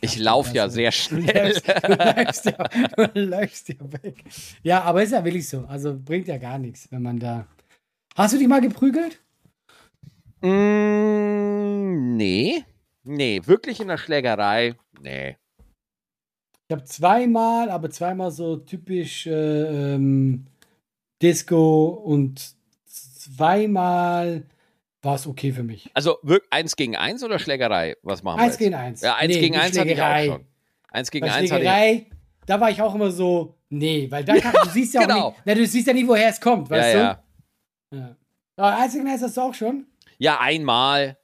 Ich 0.00 0.18
laufe 0.18 0.54
ja 0.54 0.68
sehr 0.68 0.92
schnell. 0.92 1.54
Du 3.14 3.20
läufst, 3.20 3.68
ja, 3.68 3.76
ja 3.76 4.02
weg. 4.02 4.24
Ja, 4.62 4.82
aber 4.82 5.02
ist 5.02 5.12
ja 5.12 5.24
wirklich 5.24 5.48
so. 5.48 5.64
Also 5.66 5.98
bringt 5.98 6.28
ja 6.28 6.38
gar 6.38 6.58
nichts, 6.58 6.90
wenn 6.90 7.02
man 7.02 7.18
da. 7.18 7.46
Hast 8.16 8.34
du 8.34 8.38
dich 8.38 8.48
mal 8.48 8.60
geprügelt? 8.60 9.20
Mm, 10.42 12.16
nee. 12.16 12.64
Nee, 13.04 13.40
wirklich 13.44 13.80
in 13.80 13.88
der 13.88 13.96
Schlägerei? 13.96 14.74
Nee. 15.00 15.36
Ich 16.70 16.72
habe 16.72 16.84
zweimal, 16.84 17.68
aber 17.68 17.90
zweimal 17.90 18.30
so 18.30 18.54
typisch 18.54 19.26
äh, 19.26 19.32
ähm, 19.94 20.46
Disco 21.20 21.88
und 21.88 22.54
zweimal 22.86 24.44
war 25.02 25.16
es 25.16 25.26
okay 25.26 25.50
für 25.50 25.64
mich. 25.64 25.90
Also 25.94 26.18
eins 26.48 26.76
gegen 26.76 26.94
eins 26.94 27.24
oder 27.24 27.40
Schlägerei? 27.40 27.96
Was 28.04 28.22
machen 28.22 28.38
wir? 28.38 28.44
Eins 28.44 28.56
gegen 28.56 28.74
eins. 28.76 29.00
Ja, 29.00 29.16
eins 29.16 29.34
nee, 29.34 29.40
gegen 29.40 29.56
eins 29.56 29.76
hatte 29.76 29.90
ich 29.90 30.00
auch 30.00 30.24
schon. 30.24 30.44
Eins 30.92 31.10
gegen 31.10 31.26
Bei 31.26 31.32
eins 31.32 31.48
Schlägerei, 31.48 31.88
hatte 31.88 32.02
ich. 32.02 32.46
Da 32.46 32.60
war 32.60 32.70
ich 32.70 32.80
auch 32.80 32.94
immer 32.94 33.10
so, 33.10 33.56
nee, 33.68 34.08
weil 34.08 34.24
da 34.24 34.38
kann, 34.38 34.54
du 34.62 34.70
siehst 34.70 34.94
ja 34.94 35.00
genau. 35.00 35.20
auch 35.22 35.32
nicht, 35.32 35.42
na, 35.46 35.54
du 35.54 35.66
siehst 35.66 35.88
ja 35.88 35.92
nicht, 35.92 36.06
woher 36.06 36.28
es 36.28 36.40
kommt, 36.40 36.70
weißt 36.70 36.94
ja, 36.94 37.20
du? 37.90 37.96
Ja. 37.96 38.00
ja. 38.00 38.16
Aber 38.54 38.78
eins 38.78 38.92
gegen 38.92 39.08
eins 39.08 39.22
hast 39.22 39.36
du 39.36 39.40
auch 39.40 39.54
schon? 39.54 39.86
Ja, 40.18 40.38
einmal 40.38 41.18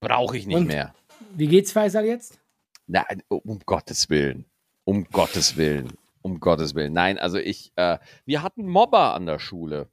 brauche 0.00 0.36
ich 0.36 0.46
nicht 0.46 0.54
Und 0.54 0.66
mehr. 0.66 0.94
Wie 1.34 1.46
geht's 1.46 1.72
Faisal 1.72 2.04
jetzt? 2.04 2.38
Nein, 2.86 3.22
um 3.28 3.60
Gottes 3.64 4.10
Willen. 4.10 4.44
Um 4.84 5.04
Gottes 5.04 5.56
Willen. 5.56 5.92
Um 6.22 6.40
Gottes 6.40 6.74
Willen. 6.74 6.92
Nein, 6.92 7.18
also 7.18 7.38
ich, 7.38 7.72
äh, 7.76 7.98
wir 8.24 8.42
hatten 8.42 8.66
Mobber 8.66 9.14
an 9.14 9.26
der 9.26 9.38
Schule. 9.38 9.88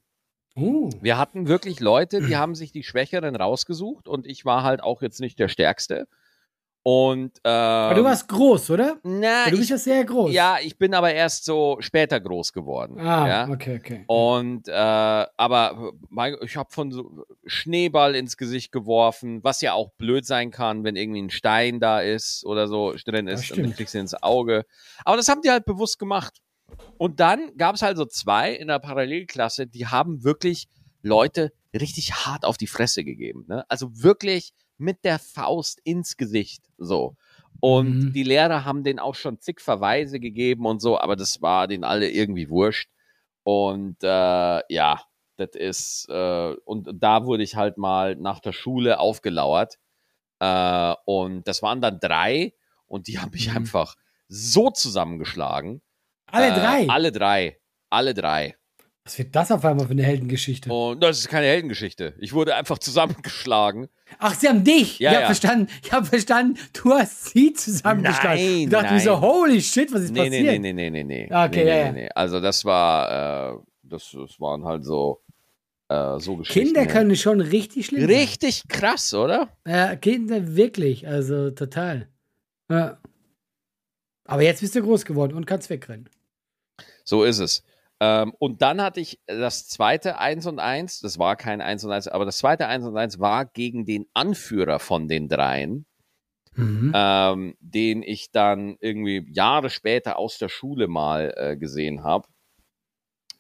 Uh. 0.55 0.89
Wir 1.01 1.17
hatten 1.17 1.47
wirklich 1.47 1.79
Leute, 1.79 2.21
die 2.21 2.35
haben 2.37 2.55
sich 2.55 2.71
die 2.71 2.83
Schwächeren 2.83 3.35
rausgesucht 3.35 4.07
und 4.07 4.27
ich 4.27 4.45
war 4.45 4.63
halt 4.63 4.81
auch 4.81 5.01
jetzt 5.01 5.21
nicht 5.21 5.39
der 5.39 5.47
Stärkste. 5.47 6.07
Und 6.83 7.37
ähm, 7.43 7.51
aber 7.51 7.95
du 7.95 8.03
warst 8.03 8.27
groß, 8.27 8.71
oder? 8.71 8.99
Na, 9.03 9.49
du 9.49 9.57
bist 9.57 9.69
ja 9.69 9.77
sehr 9.77 10.03
groß. 10.03 10.31
Ja, 10.31 10.57
ich 10.63 10.79
bin 10.79 10.95
aber 10.95 11.13
erst 11.13 11.45
so 11.45 11.77
später 11.79 12.19
groß 12.19 12.53
geworden. 12.53 12.99
Ah, 12.99 13.27
ja? 13.27 13.49
okay, 13.49 13.77
okay. 13.79 14.03
Und 14.07 14.67
äh, 14.67 14.71
aber 14.71 15.91
ich 16.41 16.55
habe 16.55 16.71
von 16.71 16.91
so 16.91 17.25
Schneeball 17.45 18.15
ins 18.15 18.35
Gesicht 18.35 18.71
geworfen, 18.71 19.43
was 19.43 19.61
ja 19.61 19.73
auch 19.73 19.91
blöd 19.91 20.25
sein 20.25 20.49
kann, 20.49 20.83
wenn 20.83 20.95
irgendwie 20.95 21.21
ein 21.21 21.29
Stein 21.29 21.79
da 21.79 22.01
ist 22.01 22.43
oder 22.45 22.67
so 22.67 22.95
drin 23.05 23.27
ist 23.27 23.51
und 23.51 23.61
dann 23.61 23.75
kriegst 23.75 23.93
du 23.93 23.99
ins 23.99 24.15
Auge. 24.23 24.65
Aber 25.05 25.17
das 25.17 25.27
haben 25.27 25.41
die 25.43 25.51
halt 25.51 25.65
bewusst 25.65 25.99
gemacht. 25.99 26.39
Und 26.97 27.19
dann 27.19 27.55
gab 27.57 27.75
es 27.75 27.83
halt 27.83 27.97
so 27.97 28.05
zwei 28.05 28.53
in 28.53 28.69
der 28.69 28.79
Parallelklasse, 28.79 29.67
die 29.67 29.87
haben 29.87 30.23
wirklich 30.23 30.67
Leute 31.03 31.51
richtig 31.73 32.13
hart 32.13 32.43
auf 32.43 32.57
die 32.57 32.67
Fresse 32.67 33.03
gegeben. 33.03 33.45
Ne? 33.47 33.65
Also 33.69 33.89
wirklich 34.01 34.53
mit 34.81 35.05
der 35.05 35.19
Faust 35.19 35.79
ins 35.83 36.17
Gesicht. 36.17 36.65
So. 36.77 37.15
Und 37.59 38.05
mhm. 38.05 38.13
die 38.13 38.23
Lehrer 38.23 38.65
haben 38.65 38.83
denen 38.83 38.99
auch 38.99 39.15
schon 39.15 39.39
zig 39.39 39.61
Verweise 39.61 40.19
gegeben 40.19 40.65
und 40.65 40.81
so, 40.81 40.99
aber 40.99 41.15
das 41.15 41.41
war 41.41 41.67
denen 41.67 41.83
alle 41.83 42.09
irgendwie 42.09 42.49
wurscht. 42.49 42.89
Und 43.43 43.97
äh, 44.03 44.61
ja, 44.73 45.01
das 45.37 45.51
ist, 45.53 46.07
äh, 46.09 46.55
und 46.65 46.89
da 46.93 47.25
wurde 47.25 47.43
ich 47.43 47.55
halt 47.55 47.77
mal 47.77 48.15
nach 48.15 48.39
der 48.39 48.51
Schule 48.51 48.99
aufgelauert. 48.99 49.77
Äh, 50.39 50.95
und 51.05 51.47
das 51.47 51.61
waren 51.61 51.81
dann 51.81 51.99
drei 51.99 52.53
und 52.87 53.07
die 53.07 53.19
haben 53.19 53.31
mich 53.31 53.49
mhm. 53.49 53.57
einfach 53.57 53.95
so 54.27 54.69
zusammengeschlagen 54.71 55.81
alle 56.31 56.47
äh, 56.47 56.53
drei? 56.53 56.89
Alle 56.89 57.11
drei. 57.11 57.59
Alle 57.89 58.13
drei. 58.13 58.55
Was 59.03 59.17
wird 59.17 59.35
das 59.35 59.51
auf 59.51 59.65
einmal 59.65 59.87
für 59.87 59.93
eine 59.93 60.03
Heldengeschichte? 60.03 60.71
Und 60.71 61.01
das 61.01 61.19
ist 61.19 61.27
keine 61.27 61.47
Heldengeschichte. 61.47 62.13
Ich 62.19 62.33
wurde 62.33 62.55
einfach 62.55 62.77
zusammengeschlagen. 62.77 63.89
Ach, 64.19 64.35
sie 64.35 64.47
haben 64.47 64.63
dich. 64.63 64.99
Ja, 64.99 65.09
ich 65.09 65.15
habe 65.15 65.21
ja. 65.21 65.25
verstanden. 65.27 65.67
Ich 65.83 65.91
habe 65.91 66.05
verstanden. 66.05 66.59
Du 66.73 66.91
hast 66.91 67.25
sie 67.25 67.53
zusammengeschlagen. 67.53 68.43
Nein, 68.43 68.57
ich 68.63 68.69
dachte 68.69 68.85
nein. 68.85 68.93
mir 68.95 69.01
so, 69.01 69.19
holy 69.19 69.59
shit, 69.59 69.91
was 69.91 70.03
ist 70.03 70.11
nee, 70.11 70.19
passiert? 70.19 70.43
Nee, 70.43 70.59
nee, 70.59 70.73
nee, 70.73 70.89
nee, 70.91 71.03
nee, 71.03 71.25
Okay, 71.25 71.63
nee, 71.63 71.79
ja, 71.79 71.91
nee, 71.91 72.03
ja. 72.03 72.09
Also 72.13 72.39
das 72.39 72.63
war, 72.63 73.55
äh, 73.55 73.57
das, 73.81 74.11
das 74.11 74.39
waren 74.39 74.65
halt 74.65 74.85
so, 74.85 75.23
äh, 75.89 76.19
so 76.19 76.37
Geschichten. 76.37 76.73
Kinder 76.73 76.85
können 76.85 77.15
schon 77.15 77.41
richtig 77.41 77.87
schlimm 77.87 78.01
sein. 78.01 78.09
Richtig 78.11 78.67
krass, 78.67 79.13
oder? 79.15 79.49
Ja, 79.65 79.95
Kinder 79.95 80.55
wirklich, 80.55 81.07
also 81.07 81.49
total. 81.49 82.07
Ja. 82.69 82.99
Aber 84.25 84.43
jetzt 84.43 84.61
bist 84.61 84.75
du 84.75 84.81
groß 84.83 85.05
geworden 85.05 85.33
und 85.33 85.47
kannst 85.47 85.71
wegrennen. 85.71 86.07
So 87.03 87.23
ist 87.23 87.39
es. 87.39 87.63
Ähm, 88.01 88.33
und 88.39 88.63
dann 88.63 88.81
hatte 88.81 88.99
ich 88.99 89.19
das 89.27 89.67
zweite 89.67 90.17
1 90.17 90.47
und 90.47 90.57
1, 90.57 91.01
das 91.01 91.19
war 91.19 91.35
kein 91.35 91.61
1 91.61 91.85
und 91.85 91.91
1, 91.91 92.07
aber 92.07 92.25
das 92.25 92.39
zweite 92.39 92.65
1 92.65 92.83
und 92.83 92.97
1 92.97 93.19
war 93.19 93.45
gegen 93.45 93.85
den 93.85 94.07
Anführer 94.15 94.79
von 94.79 95.07
den 95.07 95.29
dreien, 95.29 95.85
mhm. 96.55 96.91
ähm, 96.95 97.55
den 97.59 98.01
ich 98.01 98.31
dann 98.31 98.75
irgendwie 98.79 99.31
Jahre 99.31 99.69
später 99.69 100.17
aus 100.17 100.39
der 100.39 100.49
Schule 100.49 100.87
mal 100.87 101.31
äh, 101.37 101.57
gesehen 101.57 102.03
habe. 102.03 102.27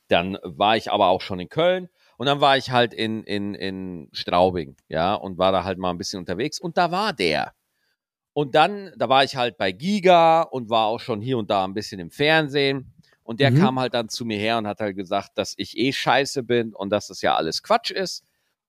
Dann 0.09 0.37
war 0.43 0.77
ich 0.77 0.91
aber 0.91 1.07
auch 1.07 1.21
schon 1.21 1.39
in 1.39 1.49
Köln 1.49 1.89
und 2.17 2.27
dann 2.27 2.39
war 2.39 2.55
ich 2.55 2.69
halt 2.69 2.93
in, 2.93 3.23
in, 3.23 3.55
in 3.55 4.09
Straubing, 4.11 4.77
ja, 4.89 5.15
und 5.15 5.39
war 5.39 5.51
da 5.51 5.63
halt 5.63 5.79
mal 5.79 5.89
ein 5.89 5.97
bisschen 5.97 6.19
unterwegs 6.19 6.59
und 6.59 6.77
da 6.77 6.91
war 6.91 7.13
der. 7.13 7.55
Und 8.33 8.53
dann, 8.53 8.91
da 8.95 9.09
war 9.09 9.23
ich 9.23 9.35
halt 9.35 9.57
bei 9.57 9.71
Giga 9.71 10.43
und 10.43 10.69
war 10.69 10.85
auch 10.85 10.99
schon 10.99 11.19
hier 11.19 11.39
und 11.39 11.49
da 11.49 11.65
ein 11.65 11.73
bisschen 11.73 11.99
im 11.99 12.11
Fernsehen. 12.11 12.93
Und 13.23 13.39
der 13.39 13.51
mhm. 13.51 13.59
kam 13.59 13.79
halt 13.79 13.93
dann 13.93 14.09
zu 14.09 14.25
mir 14.25 14.37
her 14.37 14.57
und 14.57 14.67
hat 14.67 14.79
halt 14.79 14.95
gesagt, 14.95 15.31
dass 15.35 15.53
ich 15.57 15.77
eh 15.77 15.93
scheiße 15.93 16.43
bin 16.43 16.73
und 16.73 16.89
dass 16.89 17.07
das 17.07 17.21
ja 17.21 17.35
alles 17.35 17.63
Quatsch 17.63 17.91
ist. 17.91 18.23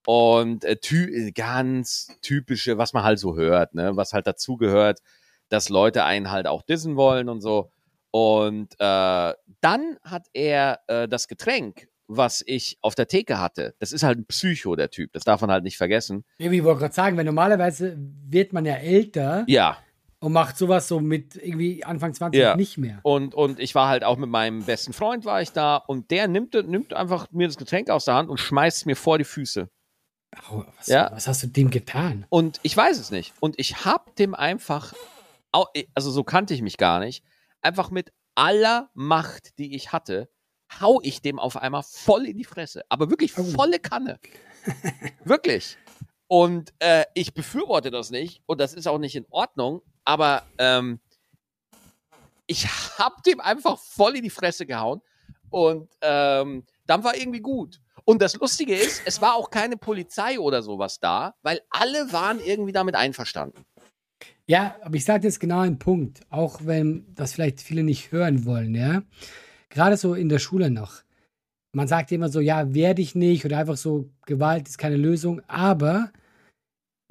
Und 0.05 0.65
äh, 0.65 0.77
ty 0.77 1.33
ganz 1.33 2.09
typische, 2.23 2.77
was 2.77 2.93
man 2.93 3.05
halt 3.05 3.19
so 3.19 3.37
hört, 3.37 3.75
ne? 3.75 3.97
was 3.97 4.13
halt 4.13 4.27
dazugehört, 4.27 5.01
dass 5.49 5.69
Leute 5.69 6.05
einen 6.05 6.31
halt 6.31 6.47
auch 6.47 6.63
dissen 6.63 6.97
wollen 6.97 7.29
und 7.29 7.41
so. 7.41 7.71
Und 8.11 8.75
äh, 8.79 9.33
dann 9.61 9.99
hat 10.03 10.27
er 10.33 10.81
äh, 10.87 11.09
das 11.09 11.29
Getränk, 11.29 11.89
was 12.09 12.43
ich 12.47 12.79
auf 12.83 12.95
der 12.95 13.07
Theke 13.07 13.41
hatte. 13.41 13.75
Das 13.79 13.93
ist 13.93 14.03
halt 14.03 14.19
ein 14.19 14.27
Psycho, 14.27 14.77
der 14.77 14.91
Typ. 14.91 15.13
Das 15.13 15.25
darf 15.25 15.41
man 15.41 15.51
halt 15.51 15.65
nicht 15.65 15.79
vergessen. 15.79 16.25
Ja, 16.39 16.51
ich 16.51 16.65
wollte 16.65 16.81
gerade 16.81 16.95
sagen, 16.95 17.17
weil 17.17 17.25
normalerweise 17.25 17.97
wird 17.99 18.53
man 18.53 18.67
ja 18.67 18.75
älter. 18.75 19.45
Ja. 19.47 19.79
Und 20.23 20.33
macht 20.33 20.57
sowas 20.57 20.87
so 20.87 21.01
mit 21.01 21.35
irgendwie 21.35 21.83
Anfang 21.83 22.15
20 22.15 22.41
ja. 22.41 22.55
nicht 22.55 22.79
mehr. 22.79 23.01
Und, 23.03 23.35
und 23.35 23.59
ich 23.59 23.75
war 23.75 23.89
halt 23.89 24.05
auch 24.05 24.17
mit 24.17 24.31
meinem 24.31 24.63
besten 24.63 24.93
Freund 24.93 25.25
war 25.25 25.43
ich 25.43 25.51
da 25.51 25.77
und 25.77 26.13
der 26.13 26.29
nimmt, 26.29 26.55
nimmt 26.55 26.95
einfach 26.95 27.27
mir 27.33 27.49
das 27.49 27.57
Getränk 27.57 27.91
aus 27.91 28.05
der 28.05 28.15
Hand 28.15 28.31
und 28.31 28.39
schmeißt 28.39 28.77
es 28.77 28.87
mir 28.87 28.95
vor 28.95 29.19
die 29.19 29.25
Füße. 29.25 29.69
Oh, 30.49 30.63
was, 30.79 30.87
ja. 30.87 31.11
was 31.13 31.27
hast 31.27 31.43
du 31.43 31.49
dem 31.49 31.71
getan? 31.71 32.25
Und 32.29 32.61
ich 32.63 32.77
weiß 32.77 33.01
es 33.01 33.11
nicht. 33.11 33.35
Und 33.41 33.59
ich 33.59 33.85
hab 33.85 34.15
dem 34.15 34.37
einfach, 34.37 34.95
also 35.93 36.13
so 36.13 36.23
kannte 36.23 36.55
ich 36.55 36.63
mich 36.63 36.77
gar 36.77 37.01
nicht, 37.01 37.25
einfach 37.61 37.91
mit 37.91 38.13
aller 38.37 38.91
Macht, 38.95 39.59
die 39.59 39.75
ich 39.75 39.93
hatte, 39.93 40.31
hau 40.81 41.01
ich 41.03 41.21
dem 41.21 41.41
auf 41.41 41.57
einmal 41.57 41.83
voll 41.83 42.27
in 42.27 42.39
die 42.39 42.45
Fresse. 42.45 42.85
Aber 42.89 43.11
wirklich 43.11 43.37
oh. 43.37 43.43
volle 43.43 43.81
Kanne. 43.81 44.21
wirklich. 45.25 45.77
Und 46.29 46.73
äh, 46.79 47.07
ich 47.15 47.35
befürworte 47.35 47.91
das 47.91 48.11
nicht 48.11 48.41
und 48.47 48.61
das 48.61 48.73
ist 48.73 48.87
auch 48.87 48.99
nicht 48.99 49.17
in 49.17 49.27
Ordnung, 49.29 49.83
aber 50.05 50.45
ähm, 50.59 51.01
ich 52.47 52.67
hab 52.99 53.23
dem 53.23 53.41
einfach 53.41 53.79
voll 53.79 54.17
in 54.17 54.23
die 54.23 54.31
Fresse 54.31 54.67
gehauen 54.67 55.01
und 55.51 55.89
ähm, 56.01 56.65
dann 56.87 57.05
war 57.05 57.17
irgendwie 57.17 57.41
gut. 57.41 57.81
Und 58.05 58.21
das 58.21 58.35
Lustige 58.37 58.75
ist, 58.75 59.03
es 59.05 59.21
war 59.21 59.35
auch 59.35 59.51
keine 59.51 59.77
Polizei 59.77 60.39
oder 60.39 60.63
sowas 60.63 60.99
da, 60.99 61.35
weil 61.43 61.61
alle 61.71 62.13
waren 62.13 62.41
irgendwie 62.41 62.73
damit 62.73 62.97
einverstanden. 62.97 63.65
Ja, 64.47 64.77
aber 64.83 64.97
ich 64.97 65.05
sage 65.05 65.27
jetzt 65.27 65.39
genau 65.39 65.61
einen 65.61 65.79
Punkt, 65.79 66.21
auch 66.31 66.61
wenn 66.65 67.07
das 67.15 67.33
vielleicht 67.33 67.61
viele 67.61 67.85
nicht 67.85 68.11
hören 68.11 68.45
wollen, 68.45 68.75
ja. 68.75 69.03
Gerade 69.69 69.97
so 69.97 70.15
in 70.15 70.29
der 70.29 70.41
Schule 70.41 70.71
noch. 70.71 71.03
Man 71.73 71.89
sagt 71.89 72.13
immer 72.13 72.29
so, 72.29 72.41
ja, 72.41 72.75
wehr 72.75 72.95
dich 72.95 73.15
nicht 73.15 73.45
oder 73.45 73.59
einfach 73.59 73.77
so, 73.77 74.11
Gewalt 74.27 74.69
ist 74.69 74.79
keine 74.79 74.97
Lösung, 74.97 75.41
aber 75.49 76.13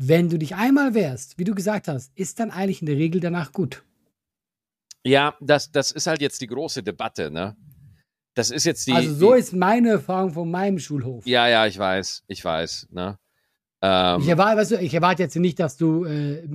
wenn 0.08 0.30
du 0.30 0.40
dich 0.40 0.56
einmal 0.56 0.94
wehrst, 0.96 1.38
wie 1.38 1.44
du 1.44 1.54
gesagt 1.54 1.88
hast, 1.88 2.12
ist 2.18 2.40
dann 2.40 2.50
eigentlich 2.50 2.82
in 2.82 2.88
der 2.88 2.98
Regel 2.98 3.22
danach 3.22 3.52
gut. 3.52 3.84
Ja, 5.06 5.36
das, 5.40 5.72
das 5.72 5.92
ist 5.92 6.08
halt 6.08 6.22
jetzt 6.22 6.42
die 6.42 6.48
große 6.48 6.82
Debatte, 6.84 7.30
ne? 7.30 7.56
Das 8.34 8.50
ist 8.50 8.66
jetzt 8.66 8.88
die. 8.88 8.94
Also 8.94 9.14
so 9.14 9.34
die, 9.34 9.40
ist 9.40 9.54
meine 9.54 9.90
Erfahrung 9.90 10.32
von 10.32 10.50
meinem 10.50 10.80
Schulhof. 10.80 11.26
Ja, 11.28 11.48
ja, 11.48 11.68
ich 11.68 11.78
weiß, 11.78 12.24
ich 12.28 12.44
weiß, 12.44 12.88
ne? 12.92 13.18
Ähm, 13.82 14.22
ich, 14.22 14.28
erwarte, 14.28 14.58
weißt 14.58 14.72
du, 14.72 14.76
ich 14.78 14.94
erwarte 14.94 15.24
jetzt 15.24 15.36
nicht, 15.36 15.60
dass 15.60 15.78
du, 15.78 16.06
äh, 16.06 16.48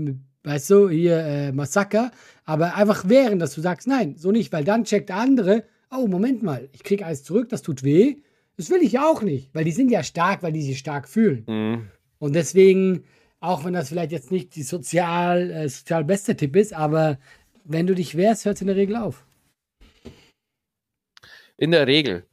weißt 0.45 0.71
du, 0.71 0.89
hier 0.89 1.19
äh, 1.19 1.53
Massaker, 1.53 2.13
aber 2.45 2.75
einfach 2.75 3.09
wehren, 3.09 3.39
dass 3.39 3.55
du 3.55 3.61
sagst, 3.61 3.87
nein, 3.87 4.17
so 4.17 4.33
nicht, 4.33 4.53
weil 4.53 4.65
dann 4.65 4.85
checkt 4.85 5.09
der 5.09 5.17
andere, 5.17 5.65
oh, 5.91 6.07
Moment 6.07 6.43
mal, 6.43 6.69
ich 6.73 6.83
krieg 6.83 7.05
alles 7.05 7.25
zurück, 7.25 7.49
das 7.49 7.63
tut 7.63 7.83
weh. 7.83 8.17
Das 8.57 8.71
will 8.71 8.81
ich 8.81 8.93
ja 8.93 9.05
auch 9.05 9.23
nicht, 9.23 9.55
weil 9.55 9.65
die 9.65 9.73
sind 9.73 9.91
ja 9.91 10.03
stark, 10.03 10.43
weil 10.43 10.53
die 10.53 10.63
sich 10.63 10.79
stark 10.79 11.09
fühlen. 11.09 11.45
Mhm. 11.47 11.91
Und 12.19 12.35
deswegen 12.35 13.05
auch 13.47 13.65
wenn 13.65 13.73
das 13.73 13.89
vielleicht 13.89 14.13
jetzt 14.13 14.31
nicht 14.31 14.55
die 14.57 14.63
sozial, 14.63 15.51
äh, 15.51 15.69
sozial 15.69 16.05
beste 16.05 16.37
Tipp 16.37 16.57
ist, 16.57 16.73
aber 16.73 17.19
wenn 17.65 17.87
du 17.87 17.95
dich 17.95 18.17
wehrst, 18.17 18.45
hört 18.45 18.57
es 18.57 18.61
in 18.61 18.67
der 18.67 18.77
Regel 18.77 18.97
auf. 18.97 19.25
In 21.57 21.71
der 21.71 21.87
Regel. 21.87 22.27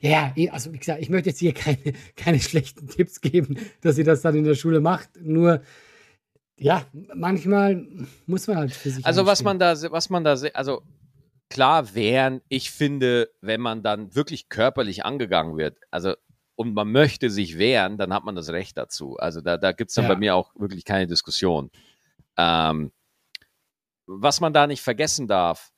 Ja, 0.00 0.32
eh, 0.36 0.50
also 0.50 0.72
wie 0.72 0.78
gesagt, 0.78 1.00
ich 1.00 1.10
möchte 1.10 1.30
jetzt 1.30 1.38
hier 1.38 1.54
keine, 1.54 1.78
keine 2.16 2.40
schlechten 2.40 2.88
Tipps 2.88 3.20
geben, 3.20 3.58
dass 3.80 3.98
ihr 3.98 4.04
das 4.04 4.22
dann 4.22 4.34
in 4.34 4.44
der 4.44 4.54
Schule 4.54 4.80
macht. 4.80 5.10
Nur, 5.20 5.62
ja, 6.58 6.84
manchmal 7.14 7.86
muss 8.26 8.46
man 8.46 8.56
halt 8.56 8.72
für 8.72 8.90
sich. 8.90 9.06
Also 9.06 9.26
was 9.26 9.42
man 9.42 9.58
da, 9.58 9.74
was 9.90 10.10
man 10.10 10.24
da, 10.24 10.34
also 10.54 10.82
klar 11.48 11.94
wären, 11.94 12.40
ich 12.48 12.70
finde, 12.70 13.30
wenn 13.40 13.60
man 13.60 13.82
dann 13.82 14.14
wirklich 14.14 14.48
körperlich 14.48 15.04
angegangen 15.04 15.56
wird, 15.56 15.78
also 15.90 16.14
und 16.56 16.74
man 16.74 16.90
möchte 16.90 17.30
sich 17.30 17.58
wehren, 17.58 17.98
dann 17.98 18.12
hat 18.12 18.24
man 18.24 18.34
das 18.34 18.50
Recht 18.50 18.76
dazu. 18.76 19.16
Also 19.16 19.40
da, 19.40 19.56
da 19.56 19.72
gibt 19.72 19.90
es 19.90 19.94
dann 19.94 20.04
ja. 20.04 20.10
bei 20.10 20.16
mir 20.16 20.34
auch 20.36 20.52
wirklich 20.54 20.84
keine 20.84 21.06
Diskussion. 21.06 21.70
Ähm, 22.36 22.92
was 24.06 24.40
man 24.40 24.52
da 24.52 24.66
nicht 24.66 24.82
vergessen 24.82 25.26
darf, 25.26 25.72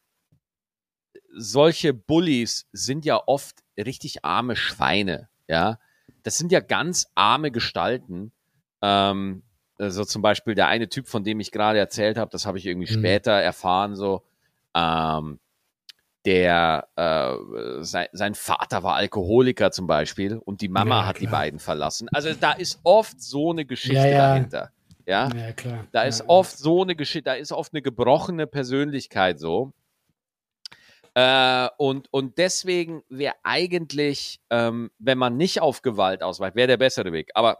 solche 1.34 1.94
Bullies 1.94 2.66
sind 2.72 3.04
ja 3.04 3.22
oft 3.26 3.62
richtig 3.76 4.24
arme 4.24 4.56
Schweine, 4.56 5.28
ja. 5.48 5.78
Das 6.22 6.38
sind 6.38 6.50
ja 6.50 6.60
ganz 6.60 7.06
arme 7.14 7.50
Gestalten. 7.50 8.32
Ähm, 8.82 9.42
also 9.78 10.04
zum 10.04 10.22
Beispiel 10.22 10.54
der 10.54 10.68
eine 10.68 10.88
Typ, 10.88 11.06
von 11.06 11.24
dem 11.24 11.40
ich 11.40 11.52
gerade 11.52 11.78
erzählt 11.78 12.16
habe, 12.16 12.30
das 12.30 12.46
habe 12.46 12.58
ich 12.58 12.66
irgendwie 12.66 12.92
mhm. 12.92 12.98
später 12.98 13.32
erfahren, 13.32 13.94
so, 13.94 14.24
ähm, 14.74 15.38
der 16.26 16.88
äh, 16.96 17.82
sein, 17.82 18.08
sein, 18.12 18.34
Vater 18.34 18.82
war 18.82 18.96
Alkoholiker 18.96 19.70
zum 19.70 19.86
Beispiel 19.86 20.36
und 20.36 20.60
die 20.60 20.68
Mama 20.68 21.00
ja, 21.00 21.06
hat 21.06 21.20
die 21.20 21.28
beiden 21.28 21.60
verlassen. 21.60 22.08
Also 22.12 22.34
da 22.34 22.52
ist 22.52 22.80
oft 22.82 23.22
so 23.22 23.52
eine 23.52 23.64
Geschichte 23.64 23.96
ja, 23.96 24.06
ja. 24.06 24.28
dahinter. 24.28 24.72
Ja, 25.06 25.28
ja 25.34 25.52
klar. 25.52 25.86
Da 25.92 26.02
ist 26.02 26.24
oft 26.26 26.58
so 26.58 26.82
eine 26.82 26.96
Geschichte, 26.96 27.30
da 27.30 27.34
ist 27.34 27.52
oft 27.52 27.72
eine 27.72 27.80
gebrochene 27.80 28.48
Persönlichkeit 28.48 29.38
so. 29.38 29.72
Äh, 31.14 31.68
und, 31.78 32.12
und 32.12 32.36
deswegen 32.38 33.02
wäre 33.08 33.34
eigentlich, 33.44 34.40
ähm, 34.50 34.90
wenn 34.98 35.16
man 35.16 35.36
nicht 35.36 35.62
auf 35.62 35.80
Gewalt 35.82 36.22
ausweicht, 36.22 36.56
wäre 36.56 36.66
der 36.66 36.76
bessere 36.76 37.12
Weg. 37.12 37.30
Aber 37.34 37.58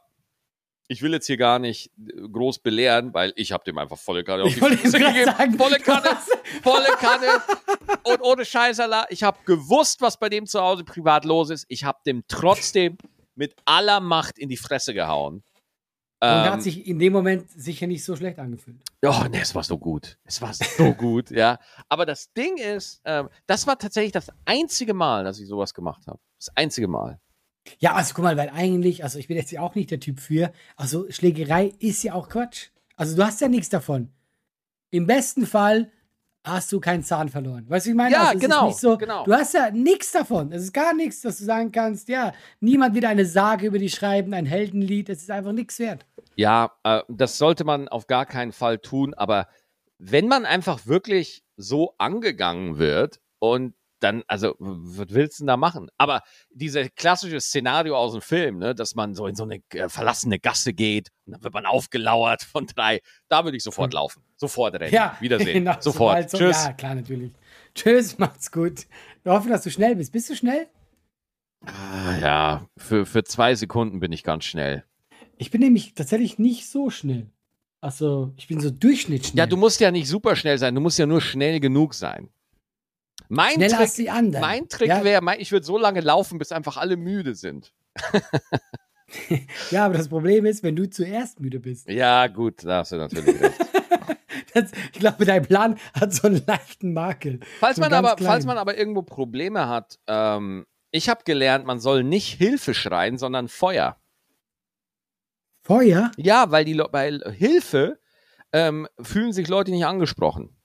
ich 0.88 1.02
will 1.02 1.12
jetzt 1.12 1.26
hier 1.26 1.36
gar 1.36 1.58
nicht 1.58 1.90
äh, 1.98 2.28
groß 2.28 2.60
belehren, 2.60 3.12
weil 3.14 3.32
ich 3.36 3.52
habe 3.52 3.64
dem 3.64 3.78
einfach 3.78 3.98
volle 3.98 4.24
Kanne 4.24 4.44
auf 4.44 4.54
die 4.54 4.60
Fresse 4.60 4.98
gegeben. 4.98 5.24
Sagen, 5.36 5.58
volle 5.58 5.78
Kanne, 5.78 6.16
volle 6.62 6.88
Kanne. 6.98 7.26
Und 8.04 8.22
ohne 8.22 8.44
Scheißerla, 8.44 9.06
ich 9.10 9.22
habe 9.22 9.38
gewusst, 9.44 10.00
was 10.00 10.18
bei 10.18 10.28
dem 10.28 10.46
zu 10.46 10.60
Hause 10.60 10.84
privat 10.84 11.24
los 11.24 11.50
ist. 11.50 11.66
Ich 11.68 11.84
habe 11.84 11.98
dem 12.06 12.24
trotzdem 12.28 12.96
mit 13.34 13.54
aller 13.64 14.00
Macht 14.00 14.38
in 14.38 14.48
die 14.48 14.56
Fresse 14.56 14.94
gehauen. 14.94 15.42
Und 16.18 16.28
ähm, 16.28 16.50
hat 16.50 16.62
sich 16.62 16.86
in 16.86 16.98
dem 16.98 17.12
Moment 17.12 17.50
sicher 17.50 17.86
nicht 17.86 18.02
so 18.02 18.16
schlecht 18.16 18.38
angefühlt. 18.38 18.78
Oh, 19.04 19.24
ne, 19.30 19.42
es 19.42 19.54
war 19.54 19.62
so 19.62 19.76
gut. 19.76 20.16
Es 20.24 20.40
war 20.40 20.54
so 20.54 20.94
gut, 20.98 21.30
ja. 21.30 21.58
Aber 21.90 22.06
das 22.06 22.32
Ding 22.32 22.56
ist, 22.56 23.02
ähm, 23.04 23.28
das 23.46 23.66
war 23.66 23.78
tatsächlich 23.78 24.12
das 24.12 24.30
einzige 24.46 24.94
Mal, 24.94 25.24
dass 25.24 25.38
ich 25.38 25.46
sowas 25.46 25.74
gemacht 25.74 26.06
habe. 26.06 26.18
Das 26.38 26.50
einzige 26.56 26.88
Mal. 26.88 27.20
Ja, 27.78 27.94
also 27.94 28.14
guck 28.14 28.24
mal, 28.24 28.36
weil 28.36 28.50
eigentlich, 28.50 29.04
also 29.04 29.18
ich 29.18 29.28
bin 29.28 29.36
jetzt 29.36 29.50
ja 29.50 29.60
auch 29.60 29.74
nicht 29.74 29.90
der 29.90 30.00
Typ 30.00 30.20
für, 30.20 30.52
also 30.76 31.06
Schlägerei 31.10 31.72
ist 31.78 32.02
ja 32.02 32.14
auch 32.14 32.28
Quatsch. 32.28 32.68
Also 32.96 33.16
du 33.16 33.24
hast 33.24 33.40
ja 33.40 33.48
nichts 33.48 33.68
davon. 33.68 34.10
Im 34.90 35.06
besten 35.06 35.46
Fall 35.46 35.90
hast 36.46 36.72
du 36.72 36.80
keinen 36.80 37.02
Zahn 37.02 37.28
verloren. 37.28 37.68
Weißt 37.68 37.86
du, 37.86 37.90
ich 37.90 37.96
meine? 37.96 38.12
Ja, 38.12 38.28
also, 38.28 38.38
genau, 38.38 38.70
so, 38.70 38.96
genau. 38.96 39.24
Du 39.24 39.32
hast 39.32 39.52
ja 39.54 39.70
nichts 39.70 40.12
davon. 40.12 40.52
Es 40.52 40.62
ist 40.62 40.72
gar 40.72 40.94
nichts, 40.94 41.20
dass 41.20 41.38
du 41.38 41.44
sagen 41.44 41.72
kannst, 41.72 42.08
ja, 42.08 42.32
niemand 42.60 42.94
wird 42.94 43.04
eine 43.04 43.26
Sage 43.26 43.66
über 43.66 43.78
dich 43.78 43.94
schreiben, 43.94 44.32
ein 44.32 44.46
Heldenlied, 44.46 45.08
es 45.08 45.22
ist 45.22 45.30
einfach 45.30 45.52
nichts 45.52 45.78
wert. 45.78 46.06
Ja, 46.36 46.72
äh, 46.84 47.02
das 47.08 47.38
sollte 47.38 47.64
man 47.64 47.88
auf 47.88 48.06
gar 48.06 48.26
keinen 48.26 48.52
Fall 48.52 48.78
tun, 48.78 49.12
aber 49.14 49.48
wenn 49.98 50.28
man 50.28 50.44
einfach 50.44 50.86
wirklich 50.86 51.44
so 51.56 51.94
angegangen 51.98 52.78
wird 52.78 53.20
und 53.38 53.74
dann, 54.06 54.22
also, 54.28 54.54
was 54.58 55.08
willst 55.10 55.38
du 55.38 55.42
denn 55.42 55.48
da 55.48 55.56
machen? 55.56 55.88
Aber 55.98 56.22
dieses 56.50 56.88
klassische 56.94 57.40
Szenario 57.40 57.96
aus 57.96 58.12
dem 58.12 58.22
Film, 58.22 58.58
ne, 58.58 58.74
dass 58.74 58.94
man 58.94 59.14
so 59.14 59.26
in 59.26 59.34
so 59.34 59.42
eine 59.42 59.60
äh, 59.70 59.88
verlassene 59.88 60.38
Gasse 60.38 60.72
geht 60.72 61.10
und 61.26 61.32
dann 61.32 61.42
wird 61.42 61.54
man 61.54 61.66
aufgelauert 61.66 62.42
von 62.42 62.66
drei, 62.66 63.00
da 63.28 63.44
würde 63.44 63.56
ich 63.56 63.62
sofort 63.62 63.92
hm. 63.92 63.96
laufen. 63.96 64.22
Sofort 64.36 64.74
rennen. 64.74 64.92
Ja, 64.92 65.16
Wiedersehen. 65.20 65.46
Genau, 65.66 65.76
sofort. 65.80 66.30
So, 66.30 66.38
Tschüss. 66.38 66.64
Ja, 66.64 66.72
klar, 66.72 66.94
natürlich. 66.94 67.32
Tschüss, 67.74 68.18
macht's 68.18 68.52
gut. 68.52 68.86
Wir 69.22 69.32
hoffen, 69.32 69.50
dass 69.50 69.62
du 69.62 69.70
schnell 69.70 69.96
bist. 69.96 70.12
Bist 70.12 70.30
du 70.30 70.36
schnell? 70.36 70.68
Ah, 71.64 72.16
ja, 72.20 72.68
für, 72.76 73.06
für 73.06 73.24
zwei 73.24 73.54
Sekunden 73.54 73.98
bin 73.98 74.12
ich 74.12 74.22
ganz 74.22 74.44
schnell. 74.44 74.84
Ich 75.38 75.50
bin 75.50 75.60
nämlich 75.60 75.94
tatsächlich 75.94 76.38
nicht 76.38 76.68
so 76.68 76.90
schnell. 76.90 77.30
Also, 77.80 78.32
ich 78.36 78.46
bin 78.46 78.60
so 78.60 78.70
durchschnittschnell. 78.70 79.38
Ja, 79.38 79.46
du 79.46 79.56
musst 79.56 79.80
ja 79.80 79.90
nicht 79.90 80.08
super 80.08 80.36
schnell 80.36 80.58
sein, 80.58 80.74
du 80.74 80.80
musst 80.80 80.98
ja 80.98 81.06
nur 81.06 81.20
schnell 81.20 81.60
genug 81.60 81.94
sein. 81.94 82.30
Mein 83.28 83.54
Schneller 83.54 83.70
Trick, 83.70 83.80
als 83.80 83.94
die 83.94 84.10
anderen. 84.10 84.40
Mein 84.40 84.68
Trick 84.68 84.88
ja? 84.88 85.04
wäre, 85.04 85.36
ich 85.38 85.52
würde 85.52 85.66
so 85.66 85.78
lange 85.78 86.00
laufen, 86.00 86.38
bis 86.38 86.52
einfach 86.52 86.76
alle 86.76 86.96
müde 86.96 87.34
sind. 87.34 87.72
ja, 89.70 89.86
aber 89.86 89.94
das 89.94 90.08
Problem 90.08 90.46
ist, 90.46 90.62
wenn 90.62 90.76
du 90.76 90.88
zuerst 90.88 91.40
müde 91.40 91.60
bist. 91.60 91.88
Ja, 91.88 92.26
gut, 92.26 92.64
da 92.64 92.78
hast 92.78 92.92
du 92.92 92.96
natürlich 92.96 93.40
recht. 93.40 93.58
das, 94.54 94.70
ich 94.92 95.00
glaube, 95.00 95.24
dein 95.24 95.42
Plan 95.42 95.78
hat 95.98 96.12
so 96.12 96.28
einen 96.28 96.42
leichten 96.46 96.92
Makel. 96.92 97.40
Falls, 97.58 97.76
so 97.76 97.82
man, 97.82 97.92
aber, 97.92 98.16
falls 98.18 98.44
man 98.44 98.58
aber 98.58 98.76
irgendwo 98.76 99.02
Probleme 99.02 99.68
hat, 99.68 99.98
ähm, 100.06 100.66
ich 100.90 101.08
habe 101.08 101.24
gelernt, 101.24 101.66
man 101.66 101.80
soll 101.80 102.04
nicht 102.04 102.34
Hilfe 102.34 102.74
schreien, 102.74 103.18
sondern 103.18 103.48
Feuer. 103.48 103.96
Feuer? 105.62 106.12
Ja, 106.16 106.50
weil, 106.52 106.64
die, 106.64 106.78
weil 106.78 107.22
Hilfe 107.32 107.98
ähm, 108.52 108.86
fühlen 109.00 109.32
sich 109.32 109.48
Leute 109.48 109.72
nicht 109.72 109.84
angesprochen. 109.84 110.55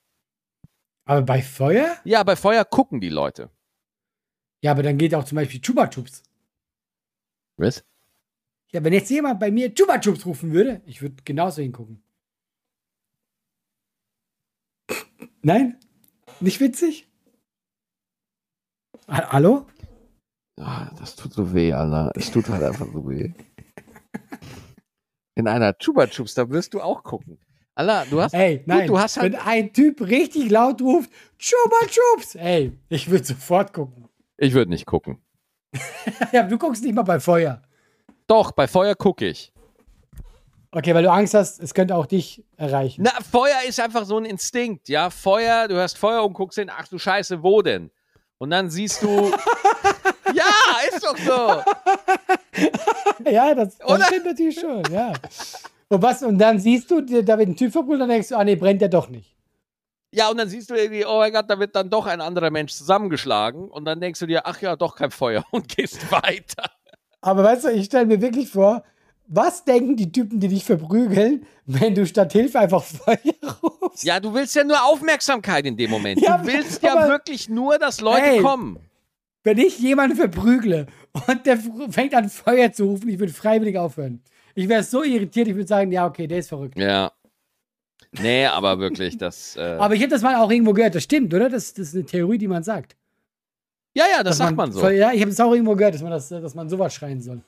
Aber 1.05 1.23
bei 1.23 1.41
Feuer? 1.41 1.97
Ja, 2.03 2.23
bei 2.23 2.35
Feuer 2.35 2.63
gucken 2.65 3.01
die 3.01 3.09
Leute. 3.09 3.49
Ja, 4.63 4.71
aber 4.71 4.83
dann 4.83 4.97
geht 4.97 5.15
auch 5.15 5.23
zum 5.23 5.37
Beispiel 5.37 5.61
Chupa 5.61 5.87
Chups. 5.87 6.23
Was? 7.57 7.83
Ja, 8.71 8.83
wenn 8.83 8.93
jetzt 8.93 9.09
jemand 9.09 9.39
bei 9.39 9.51
mir 9.51 9.73
Chupa 9.73 9.99
Chups 9.99 10.25
rufen 10.25 10.51
würde, 10.51 10.81
ich 10.85 11.01
würde 11.01 11.23
genauso 11.23 11.61
hingucken. 11.61 12.03
Nein? 15.41 15.79
Nicht 16.39 16.59
witzig? 16.59 17.09
Hallo? 19.07 19.67
Ja, 20.57 20.91
das 20.97 21.15
tut 21.15 21.33
so 21.33 21.53
weh, 21.53 21.73
Alter. 21.73 22.11
Es 22.15 22.31
tut 22.31 22.47
halt 22.49 22.63
einfach 22.63 22.87
so 22.93 23.09
weh. 23.09 23.33
In 25.35 25.47
einer 25.47 25.77
Chupa 25.77 26.07
Chups, 26.07 26.35
da 26.35 26.49
wirst 26.49 26.73
du 26.73 26.81
auch 26.81 27.03
gucken. 27.03 27.39
Allah, 27.75 28.05
du 28.09 28.21
hast, 28.21 28.33
ey, 28.33 28.63
nein, 28.65 28.87
du 28.87 28.99
hast 28.99 29.17
halt 29.17 29.33
wenn 29.33 29.39
ein 29.39 29.73
Typ 29.73 30.01
richtig 30.01 30.49
laut 30.49 30.81
ruft, 30.81 31.09
Chupa 31.37 31.85
Chups, 31.87 32.35
ey, 32.35 32.77
ich 32.89 33.09
würde 33.09 33.23
sofort 33.25 33.73
gucken. 33.73 34.09
Ich 34.37 34.53
würde 34.53 34.71
nicht 34.71 34.85
gucken. 34.85 35.21
ja, 36.31 36.43
du 36.43 36.57
guckst 36.57 36.83
nicht 36.83 36.93
mal 36.93 37.03
bei 37.03 37.19
Feuer. 37.19 37.61
Doch, 38.27 38.51
bei 38.51 38.67
Feuer 38.67 38.95
gucke 38.95 39.27
ich. 39.27 39.53
Okay, 40.73 40.95
weil 40.95 41.03
du 41.03 41.11
Angst 41.11 41.33
hast, 41.33 41.59
es 41.59 41.73
könnte 41.73 41.95
auch 41.95 42.05
dich 42.05 42.45
erreichen. 42.55 43.03
Na, 43.03 43.11
Feuer 43.29 43.57
ist 43.67 43.79
einfach 43.79 44.05
so 44.05 44.17
ein 44.17 44.25
Instinkt, 44.25 44.87
ja. 44.87 45.09
Feuer, 45.09 45.67
du 45.67 45.75
hörst 45.75 45.97
Feuer 45.97 46.23
und 46.23 46.33
guckst 46.33 46.57
hin, 46.57 46.71
ach 46.73 46.87
du 46.87 46.97
Scheiße, 46.97 47.43
wo 47.43 47.61
denn? 47.61 47.91
Und 48.37 48.51
dann 48.51 48.69
siehst 48.69 49.03
du. 49.03 49.07
ja, 50.33 50.45
ist 50.89 51.03
doch 51.03 51.17
so. 51.17 51.63
ja, 53.29 53.53
das, 53.53 53.77
das 53.77 54.07
stimmt 54.07 54.25
natürlich 54.25 54.59
schon, 54.59 54.83
ja. 54.91 55.13
Und 55.91 56.01
was, 56.01 56.23
und 56.23 56.37
dann 56.37 56.57
siehst 56.57 56.89
du, 56.89 57.01
da 57.01 57.37
wird 57.37 57.49
ein 57.49 57.55
Typ 57.57 57.73
verbrüllt, 57.73 57.99
dann 57.99 58.07
denkst 58.07 58.29
du, 58.29 58.37
ah 58.37 58.45
nee, 58.45 58.55
brennt 58.55 58.79
der 58.79 58.87
doch 58.87 59.09
nicht. 59.09 59.35
Ja, 60.13 60.29
und 60.29 60.37
dann 60.37 60.47
siehst 60.47 60.69
du 60.69 60.73
irgendwie, 60.73 61.05
oh 61.05 61.17
mein 61.17 61.33
Gott, 61.33 61.49
da 61.49 61.59
wird 61.59 61.75
dann 61.75 61.89
doch 61.89 62.05
ein 62.05 62.21
anderer 62.21 62.49
Mensch 62.49 62.71
zusammengeschlagen. 62.71 63.67
Und 63.67 63.83
dann 63.83 63.99
denkst 63.99 64.21
du 64.21 64.25
dir, 64.25 64.45
ach 64.45 64.61
ja, 64.61 64.77
doch 64.77 64.95
kein 64.95 65.11
Feuer 65.11 65.43
und 65.51 65.67
gehst 65.67 66.09
weiter. 66.09 66.71
Aber 67.19 67.43
weißt 67.43 67.65
du, 67.65 67.71
ich 67.73 67.87
stelle 67.87 68.05
mir 68.05 68.21
wirklich 68.21 68.49
vor, 68.49 68.85
was 69.27 69.65
denken 69.65 69.97
die 69.97 70.09
Typen, 70.13 70.39
die 70.39 70.47
dich 70.47 70.63
verprügeln, 70.63 71.45
wenn 71.65 71.93
du 71.93 72.05
statt 72.05 72.31
Hilfe 72.31 72.59
einfach 72.59 72.83
Feuer 72.85 73.17
rufst? 73.61 74.05
Ja, 74.05 74.21
du 74.21 74.33
willst 74.33 74.55
ja 74.55 74.63
nur 74.63 74.81
Aufmerksamkeit 74.81 75.65
in 75.65 75.75
dem 75.75 75.91
Moment. 75.91 76.21
Ja, 76.21 76.37
du 76.37 76.47
willst 76.47 76.81
ja 76.83 77.09
wirklich 77.09 77.49
nur, 77.49 77.77
dass 77.79 77.99
Leute 77.99 78.27
ey, 78.27 78.41
kommen. 78.41 78.79
Wenn 79.43 79.57
ich 79.57 79.77
jemanden 79.79 80.15
verprügle 80.15 80.87
und 81.27 81.45
der 81.45 81.59
fängt 81.89 82.13
an 82.13 82.29
Feuer 82.29 82.71
zu 82.71 82.85
rufen, 82.85 83.09
ich 83.09 83.19
würde 83.19 83.33
freiwillig 83.33 83.77
aufhören. 83.77 84.21
Ich 84.55 84.67
wäre 84.67 84.83
so 84.83 85.03
irritiert, 85.03 85.47
ich 85.47 85.55
würde 85.55 85.67
sagen, 85.67 85.91
ja, 85.91 86.07
okay, 86.07 86.27
der 86.27 86.39
ist 86.39 86.49
verrückt. 86.49 86.77
Ja. 86.77 87.11
Nee, 88.19 88.45
aber 88.45 88.79
wirklich, 88.79 89.17
das. 89.17 89.55
Äh 89.55 89.77
aber 89.79 89.93
ich 89.95 90.01
hätte 90.01 90.11
das 90.11 90.21
mal 90.21 90.35
auch 90.35 90.51
irgendwo 90.51 90.73
gehört, 90.73 90.95
das 90.95 91.03
stimmt, 91.03 91.33
oder? 91.33 91.49
Das, 91.49 91.73
das 91.73 91.89
ist 91.89 91.95
eine 91.95 92.05
Theorie, 92.05 92.37
die 92.37 92.47
man 92.47 92.63
sagt. 92.63 92.97
Ja, 93.93 94.05
ja, 94.15 94.23
das 94.23 94.37
sagt 94.37 94.55
man, 94.55 94.69
man 94.69 94.71
so. 94.71 94.89
Ja, 94.89 95.11
ich 95.13 95.21
habe 95.21 95.31
es 95.31 95.39
auch 95.39 95.53
irgendwo 95.53 95.75
gehört, 95.75 95.95
dass 95.95 96.01
man, 96.01 96.11
das, 96.11 96.29
dass 96.29 96.55
man 96.55 96.69
sowas 96.69 96.93
schreien 96.93 97.21
soll. 97.21 97.41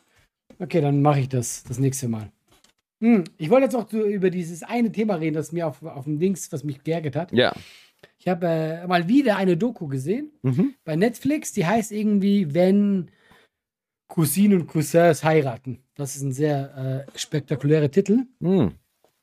Okay, 0.59 0.81
dann 0.81 1.01
mache 1.01 1.21
ich 1.21 1.29
das 1.29 1.63
das 1.63 1.79
nächste 1.79 2.07
Mal. 2.07 2.31
Hm, 3.01 3.25
ich 3.37 3.49
wollte 3.49 3.65
jetzt 3.65 3.75
auch 3.75 3.91
über 3.91 4.29
dieses 4.29 4.63
eine 4.63 4.91
Thema 4.91 5.15
reden, 5.15 5.35
das 5.35 5.51
mir 5.51 5.67
auf, 5.67 5.83
auf 5.83 6.05
dem 6.05 6.19
Dings, 6.19 6.51
was 6.51 6.63
mich 6.63 6.83
geärgert 6.83 7.15
hat. 7.15 7.31
Ja. 7.33 7.53
Ich 8.17 8.29
habe 8.29 8.47
äh, 8.47 8.87
mal 8.87 9.09
wieder 9.09 9.35
eine 9.35 9.57
Doku 9.57 9.87
gesehen 9.87 10.31
mhm. 10.41 10.75
bei 10.85 10.95
Netflix, 10.95 11.51
die 11.51 11.65
heißt 11.65 11.91
irgendwie, 11.91 12.53
wenn 12.53 13.11
Cousinen 14.07 14.61
und 14.61 14.67
Cousins 14.67 15.23
heiraten. 15.23 15.82
Das 15.95 16.15
ist 16.15 16.23
ein 16.23 16.31
sehr 16.31 17.05
äh, 17.07 17.17
spektakulärer 17.17 17.91
Titel. 17.91 18.25
Mm. 18.39 18.69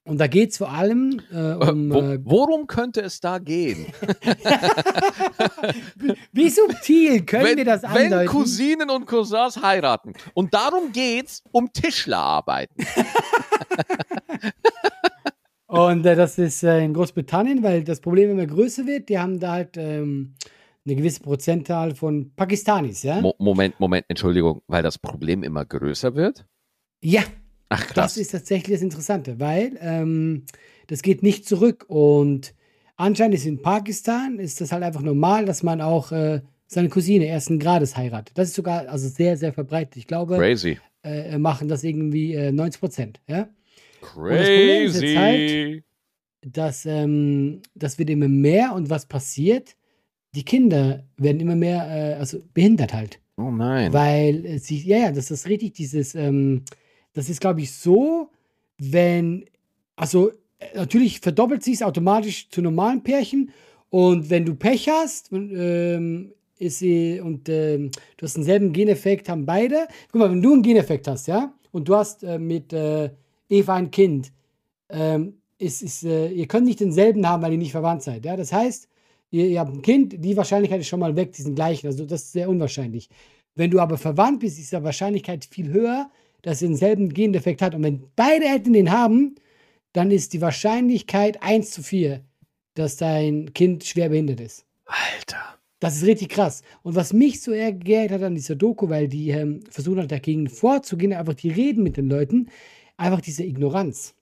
Und 0.04 0.18
da 0.18 0.28
geht 0.28 0.50
es 0.50 0.58
vor 0.58 0.70
allem 0.70 1.20
äh, 1.30 1.54
um. 1.54 1.92
Wo, 1.92 2.00
äh, 2.00 2.18
worum 2.24 2.66
könnte 2.66 3.02
es 3.02 3.20
da 3.20 3.38
gehen? 3.38 3.86
Wie 6.32 6.48
subtil 6.48 7.24
können 7.26 7.44
wenn, 7.44 7.56
wir 7.58 7.64
das 7.64 7.84
andeuten? 7.84 8.10
Wenn 8.10 8.26
Cousinen 8.26 8.90
und 8.90 9.06
Cousins 9.06 9.62
heiraten. 9.62 10.14
Und 10.32 10.54
darum 10.54 10.92
geht 10.92 11.26
es 11.26 11.42
um 11.52 11.72
Tischlerarbeiten. 11.72 12.86
und 15.66 16.06
äh, 16.06 16.16
das 16.16 16.38
ist 16.38 16.62
äh, 16.62 16.82
in 16.82 16.94
Großbritannien, 16.94 17.62
weil 17.62 17.84
das 17.84 18.00
Problem 18.00 18.30
immer 18.30 18.46
größer 18.46 18.86
wird. 18.86 19.08
Die 19.08 19.18
haben 19.18 19.38
da 19.38 19.52
halt. 19.52 19.76
Ähm, 19.76 20.34
eine 20.86 20.96
gewisse 20.96 21.20
Prozentzahl 21.20 21.94
von 21.94 22.32
Pakistanis, 22.34 23.02
ja? 23.02 23.20
Mo 23.20 23.34
Moment, 23.38 23.78
Moment, 23.78 24.06
Entschuldigung, 24.08 24.62
weil 24.66 24.82
das 24.82 24.96
Problem 24.96 25.42
immer 25.42 25.64
größer 25.64 26.14
wird? 26.14 26.46
Ja. 27.00 27.22
Ach 27.68 27.86
krass. 27.86 28.14
Das 28.14 28.16
ist 28.16 28.32
tatsächlich 28.32 28.76
das 28.76 28.82
Interessante, 28.82 29.38
weil 29.38 29.78
ähm, 29.80 30.44
das 30.88 31.02
geht 31.02 31.22
nicht 31.22 31.46
zurück 31.46 31.84
und 31.88 32.54
anscheinend 32.96 33.36
ist 33.36 33.46
in 33.46 33.62
Pakistan 33.62 34.38
ist 34.38 34.60
das 34.60 34.72
halt 34.72 34.82
einfach 34.82 35.02
normal, 35.02 35.44
dass 35.44 35.62
man 35.62 35.80
auch 35.80 36.10
äh, 36.10 36.40
seine 36.66 36.88
Cousine 36.88 37.26
ersten 37.26 37.58
Grades 37.58 37.96
heiratet. 37.96 38.36
Das 38.36 38.48
ist 38.48 38.56
sogar 38.56 38.88
also 38.88 39.08
sehr, 39.08 39.36
sehr 39.36 39.52
verbreitet. 39.52 39.96
Ich 39.96 40.06
glaube, 40.06 40.36
Crazy. 40.36 40.78
Äh, 41.02 41.38
machen 41.38 41.68
das 41.68 41.84
irgendwie 41.84 42.34
äh, 42.34 42.52
90 42.52 42.80
Prozent, 42.80 43.20
ja? 43.26 43.48
Crazy. 44.02 44.86
Und 44.86 44.94
das 44.94 45.16
halt, 45.16 45.84
dass 46.42 46.86
ähm, 46.86 47.62
das 47.74 47.98
wird 47.98 48.10
immer 48.10 48.28
mehr 48.28 48.74
und 48.74 48.90
was 48.90 49.06
passiert? 49.06 49.76
die 50.34 50.44
Kinder 50.44 51.04
werden 51.16 51.40
immer 51.40 51.56
mehr, 51.56 51.86
äh, 51.88 52.14
also 52.14 52.40
behindert 52.54 52.94
halt. 52.94 53.20
Oh 53.36 53.50
nein. 53.50 53.92
Weil 53.92 54.58
sie, 54.58 54.78
ja, 54.82 54.98
ja, 54.98 55.12
das 55.12 55.30
ist 55.30 55.48
richtig, 55.48 55.72
dieses, 55.74 56.14
ähm, 56.14 56.64
das 57.12 57.28
ist, 57.28 57.40
glaube 57.40 57.60
ich, 57.60 57.72
so, 57.72 58.30
wenn, 58.78 59.44
also 59.96 60.30
natürlich 60.74 61.20
verdoppelt 61.20 61.62
sich 61.62 61.74
es 61.74 61.82
automatisch 61.82 62.48
zu 62.50 62.62
normalen 62.62 63.02
Pärchen 63.02 63.50
und 63.90 64.30
wenn 64.30 64.44
du 64.44 64.54
Pech 64.54 64.88
hast, 64.88 65.32
ähm, 65.32 66.32
ist 66.58 66.78
sie, 66.78 67.20
und 67.20 67.48
ähm, 67.48 67.90
du 68.16 68.24
hast 68.24 68.36
denselben 68.36 68.72
Geneffekt, 68.72 69.28
haben 69.28 69.46
beide. 69.46 69.88
Guck 70.12 70.20
mal, 70.20 70.30
wenn 70.30 70.42
du 70.42 70.52
einen 70.52 70.62
Geneffekt 70.62 71.08
hast, 71.08 71.26
ja, 71.26 71.52
und 71.72 71.88
du 71.88 71.96
hast 71.96 72.22
äh, 72.22 72.38
mit 72.38 72.72
äh, 72.72 73.10
Eva 73.48 73.74
ein 73.74 73.90
Kind, 73.90 74.30
ähm, 74.90 75.34
ist, 75.58 75.82
ist, 75.82 76.04
äh, 76.04 76.28
ihr 76.28 76.46
könnt 76.46 76.66
nicht 76.66 76.80
denselben 76.80 77.26
haben, 77.26 77.42
weil 77.42 77.52
ihr 77.52 77.58
nicht 77.58 77.72
verwandt 77.72 78.02
seid, 78.02 78.24
ja. 78.24 78.36
Das 78.36 78.52
heißt, 78.52 78.88
ihr, 79.30 79.46
ihr 79.46 79.60
habt 79.60 79.74
ein 79.74 79.82
Kind, 79.82 80.24
die 80.24 80.36
Wahrscheinlichkeit 80.36 80.80
ist 80.80 80.88
schon 80.88 81.00
mal 81.00 81.16
weg, 81.16 81.32
die 81.32 81.42
sind 81.42 81.54
gleich. 81.54 81.84
Also 81.84 82.04
das 82.04 82.22
ist 82.22 82.32
sehr 82.32 82.48
unwahrscheinlich. 82.48 83.08
Wenn 83.54 83.70
du 83.70 83.80
aber 83.80 83.98
verwandt 83.98 84.40
bist, 84.40 84.58
ist 84.58 84.72
die 84.72 84.82
Wahrscheinlichkeit 84.82 85.44
viel 85.44 85.68
höher, 85.68 86.10
dass 86.42 86.62
ihr 86.62 86.68
denselben 86.68 87.10
Gendefekt 87.10 87.62
hat. 87.62 87.74
Und 87.74 87.82
wenn 87.82 88.04
beide 88.16 88.46
Eltern 88.46 88.72
den 88.72 88.90
haben, 88.90 89.34
dann 89.92 90.10
ist 90.10 90.32
die 90.32 90.40
Wahrscheinlichkeit 90.40 91.42
1 91.42 91.70
zu 91.70 91.82
4, 91.82 92.20
dass 92.74 92.96
dein 92.96 93.52
Kind 93.54 93.84
schwer 93.84 94.08
behindert 94.08 94.40
ist. 94.40 94.64
Alter. 94.86 95.58
Das 95.80 95.96
ist 95.96 96.04
richtig 96.04 96.28
krass. 96.28 96.62
Und 96.82 96.94
was 96.94 97.12
mich 97.12 97.40
so 97.40 97.52
geärgert 97.52 98.10
hat 98.12 98.22
an 98.22 98.34
dieser 98.34 98.54
Doku, 98.54 98.90
weil 98.90 99.08
die 99.08 99.30
ähm, 99.30 99.60
versuchen 99.70 99.98
halt 99.98 100.12
dagegen 100.12 100.48
vorzugehen, 100.48 101.14
einfach 101.14 101.34
die 101.34 101.50
reden 101.50 101.82
mit 101.82 101.96
den 101.96 102.08
Leuten, 102.08 102.50
einfach 102.98 103.22
diese 103.22 103.44
Ignoranz. 103.44 104.14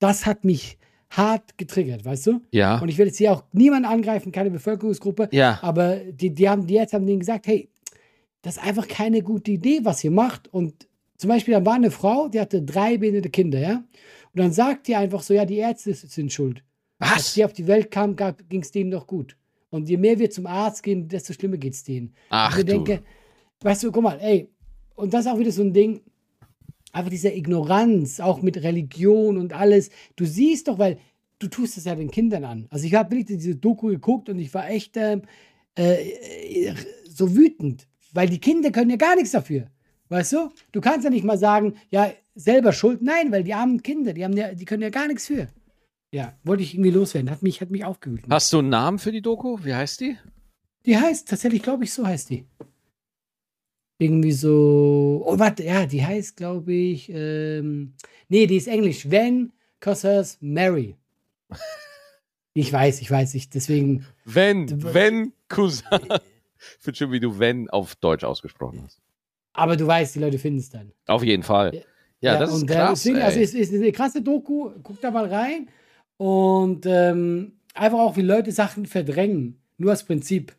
Das 0.00 0.26
hat 0.26 0.44
mich 0.44 0.76
hart 1.10 1.56
getriggert, 1.56 2.04
weißt 2.04 2.26
du? 2.26 2.40
Ja. 2.50 2.78
Und 2.78 2.88
ich 2.88 2.98
will 2.98 3.06
jetzt 3.06 3.18
hier 3.18 3.32
auch 3.32 3.44
niemanden 3.52 3.88
angreifen, 3.88 4.32
keine 4.32 4.50
Bevölkerungsgruppe. 4.50 5.28
Ja. 5.30 5.60
Aber 5.62 5.96
die, 5.96 6.34
die, 6.34 6.48
haben, 6.48 6.66
die 6.66 6.74
Ärzte 6.74 6.96
haben 6.96 7.06
denen 7.06 7.20
gesagt, 7.20 7.46
hey, 7.46 7.70
das 8.42 8.56
ist 8.56 8.62
einfach 8.62 8.88
keine 8.88 9.22
gute 9.22 9.52
Idee, 9.52 9.80
was 9.84 10.02
ihr 10.02 10.10
macht. 10.10 10.48
Und 10.52 10.88
zum 11.16 11.28
Beispiel, 11.28 11.54
da 11.54 11.64
war 11.64 11.74
eine 11.74 11.90
Frau, 11.90 12.28
die 12.28 12.40
hatte 12.40 12.62
drei 12.62 12.98
behinderte 12.98 13.30
Kinder, 13.30 13.60
ja? 13.60 13.84
Und 14.34 14.40
dann 14.40 14.52
sagt 14.52 14.88
die 14.88 14.96
einfach 14.96 15.22
so, 15.22 15.32
ja, 15.32 15.44
die 15.44 15.58
Ärzte 15.58 15.94
sind 15.94 16.32
schuld. 16.32 16.64
Was? 16.98 17.12
Als 17.12 17.34
die 17.34 17.44
auf 17.44 17.52
die 17.52 17.66
Welt 17.66 17.90
kam, 17.90 18.16
ging 18.16 18.62
es 18.62 18.72
denen 18.72 18.90
doch 18.90 19.06
gut. 19.06 19.36
Und 19.70 19.88
je 19.88 19.96
mehr 19.96 20.18
wir 20.18 20.30
zum 20.30 20.46
Arzt 20.46 20.82
gehen, 20.82 21.08
desto 21.08 21.32
schlimmer 21.32 21.56
geht 21.56 21.74
es 21.74 21.84
denen. 21.84 22.14
Ach, 22.30 22.52
und 22.52 22.60
ich 22.60 22.66
du. 22.66 22.72
denke, 22.72 23.04
weißt 23.60 23.84
du, 23.84 23.92
guck 23.92 24.02
mal, 24.02 24.18
ey, 24.20 24.48
und 24.94 25.12
das 25.12 25.26
ist 25.26 25.32
auch 25.32 25.38
wieder 25.38 25.52
so 25.52 25.62
ein 25.62 25.72
Ding, 25.72 26.00
einfach 26.92 27.10
diese 27.10 27.30
Ignoranz, 27.30 28.20
auch 28.20 28.42
mit 28.42 28.62
Religion 28.62 29.36
und 29.36 29.52
alles. 29.52 29.90
Du 30.16 30.24
siehst 30.24 30.68
doch, 30.68 30.78
weil 30.78 30.98
du 31.38 31.48
tust 31.48 31.76
es 31.76 31.84
ja 31.84 31.94
den 31.94 32.10
Kindern 32.10 32.44
an. 32.44 32.66
Also 32.70 32.86
ich 32.86 32.94
habe 32.94 33.10
wirklich 33.10 33.38
diese 33.38 33.56
Doku 33.56 33.88
geguckt 33.88 34.28
und 34.28 34.38
ich 34.38 34.52
war 34.54 34.68
echt 34.68 34.96
ähm, 34.96 35.22
äh, 35.74 36.74
so 37.08 37.34
wütend, 37.34 37.88
weil 38.12 38.28
die 38.28 38.40
Kinder 38.40 38.70
können 38.70 38.90
ja 38.90 38.96
gar 38.96 39.16
nichts 39.16 39.32
dafür. 39.32 39.66
Weißt 40.08 40.32
du? 40.32 40.50
Du 40.72 40.80
kannst 40.80 41.04
ja 41.04 41.10
nicht 41.10 41.24
mal 41.24 41.38
sagen, 41.38 41.76
ja, 41.90 42.12
selber 42.34 42.72
schuld. 42.72 43.02
Nein, 43.02 43.32
weil 43.32 43.44
die 43.44 43.54
armen 43.54 43.82
Kinder, 43.82 44.12
die, 44.12 44.24
haben 44.24 44.36
ja, 44.36 44.54
die 44.54 44.64
können 44.64 44.82
ja 44.82 44.90
gar 44.90 45.08
nichts 45.08 45.26
für. 45.26 45.48
Ja, 46.12 46.38
wollte 46.44 46.62
ich 46.62 46.74
irgendwie 46.74 46.90
loswerden. 46.90 47.30
Hat 47.30 47.42
mich, 47.42 47.60
hat 47.60 47.70
mich 47.70 47.84
aufgewühlt. 47.84 48.24
Hast 48.28 48.52
du 48.52 48.58
einen 48.58 48.68
Namen 48.68 48.98
für 48.98 49.12
die 49.12 49.22
Doku? 49.22 49.58
Wie 49.62 49.74
heißt 49.74 50.00
die? 50.00 50.16
Die 50.86 50.96
heißt, 50.96 51.28
tatsächlich 51.28 51.62
glaube 51.62 51.84
ich, 51.84 51.92
so 51.92 52.06
heißt 52.06 52.30
die. 52.30 52.46
Irgendwie 53.98 54.32
so. 54.32 55.22
Oh, 55.24 55.38
warte, 55.38 55.64
ja, 55.64 55.86
die 55.86 56.04
heißt, 56.04 56.36
glaube 56.36 56.72
ich. 56.72 57.10
Ähm, 57.12 57.94
nee, 58.28 58.46
die 58.46 58.56
ist 58.56 58.68
Englisch. 58.68 59.10
When 59.10 59.52
Cousins 59.80 60.38
Mary. 60.40 60.96
Ich 62.56 62.72
weiß, 62.72 63.00
ich 63.00 63.10
weiß 63.10 63.34
nicht. 63.34 63.52
Deswegen. 63.54 64.06
Wenn, 64.24 64.80
wenn 64.94 65.32
Cousin. 65.48 65.84
Ich 66.78 66.84
finde 66.84 66.96
schon, 66.96 67.12
wie 67.12 67.20
du 67.20 67.38
wenn 67.38 67.68
auf 67.68 67.94
Deutsch 67.96 68.24
ausgesprochen 68.24 68.80
hast. 68.84 69.02
Aber 69.54 69.76
du 69.76 69.86
weißt, 69.86 70.16
die 70.16 70.18
Leute 70.18 70.38
finden 70.38 70.58
es 70.58 70.68
dann. 70.68 70.92
Auf 71.06 71.24
jeden 71.24 71.42
Fall. 71.42 71.74
Ja, 72.20 72.32
ja 72.32 72.38
das 72.38 72.54
ist 72.54 72.66
krass. 72.66 73.02
Deswegen, 73.02 73.22
also 73.22 73.40
es 73.40 73.54
ist 73.54 73.72
eine 73.72 73.92
krasse 73.92 74.20
Doku. 74.20 74.70
Guck 74.82 75.00
da 75.00 75.10
mal 75.10 75.26
rein. 75.26 75.68
Und 76.16 76.84
ähm, 76.86 77.52
einfach 77.72 77.98
auch, 77.98 78.16
wie 78.16 78.22
Leute 78.22 78.52
Sachen 78.52 78.86
verdrängen. 78.86 79.60
Nur 79.78 79.92
als 79.92 80.04
Prinzip. 80.04 80.54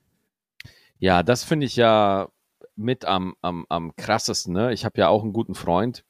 Ja, 0.97 1.23
das 1.23 1.43
finde 1.43 1.65
ich 1.65 1.75
ja 1.75 2.29
mit 2.75 3.05
am, 3.05 3.35
am, 3.41 3.65
am 3.69 3.95
krassesten. 3.95 4.53
Ne? 4.53 4.73
Ich 4.73 4.85
habe 4.85 4.99
ja 4.99 5.09
auch 5.09 5.23
einen 5.23 5.33
guten 5.33 5.55
Freund. 5.55 6.05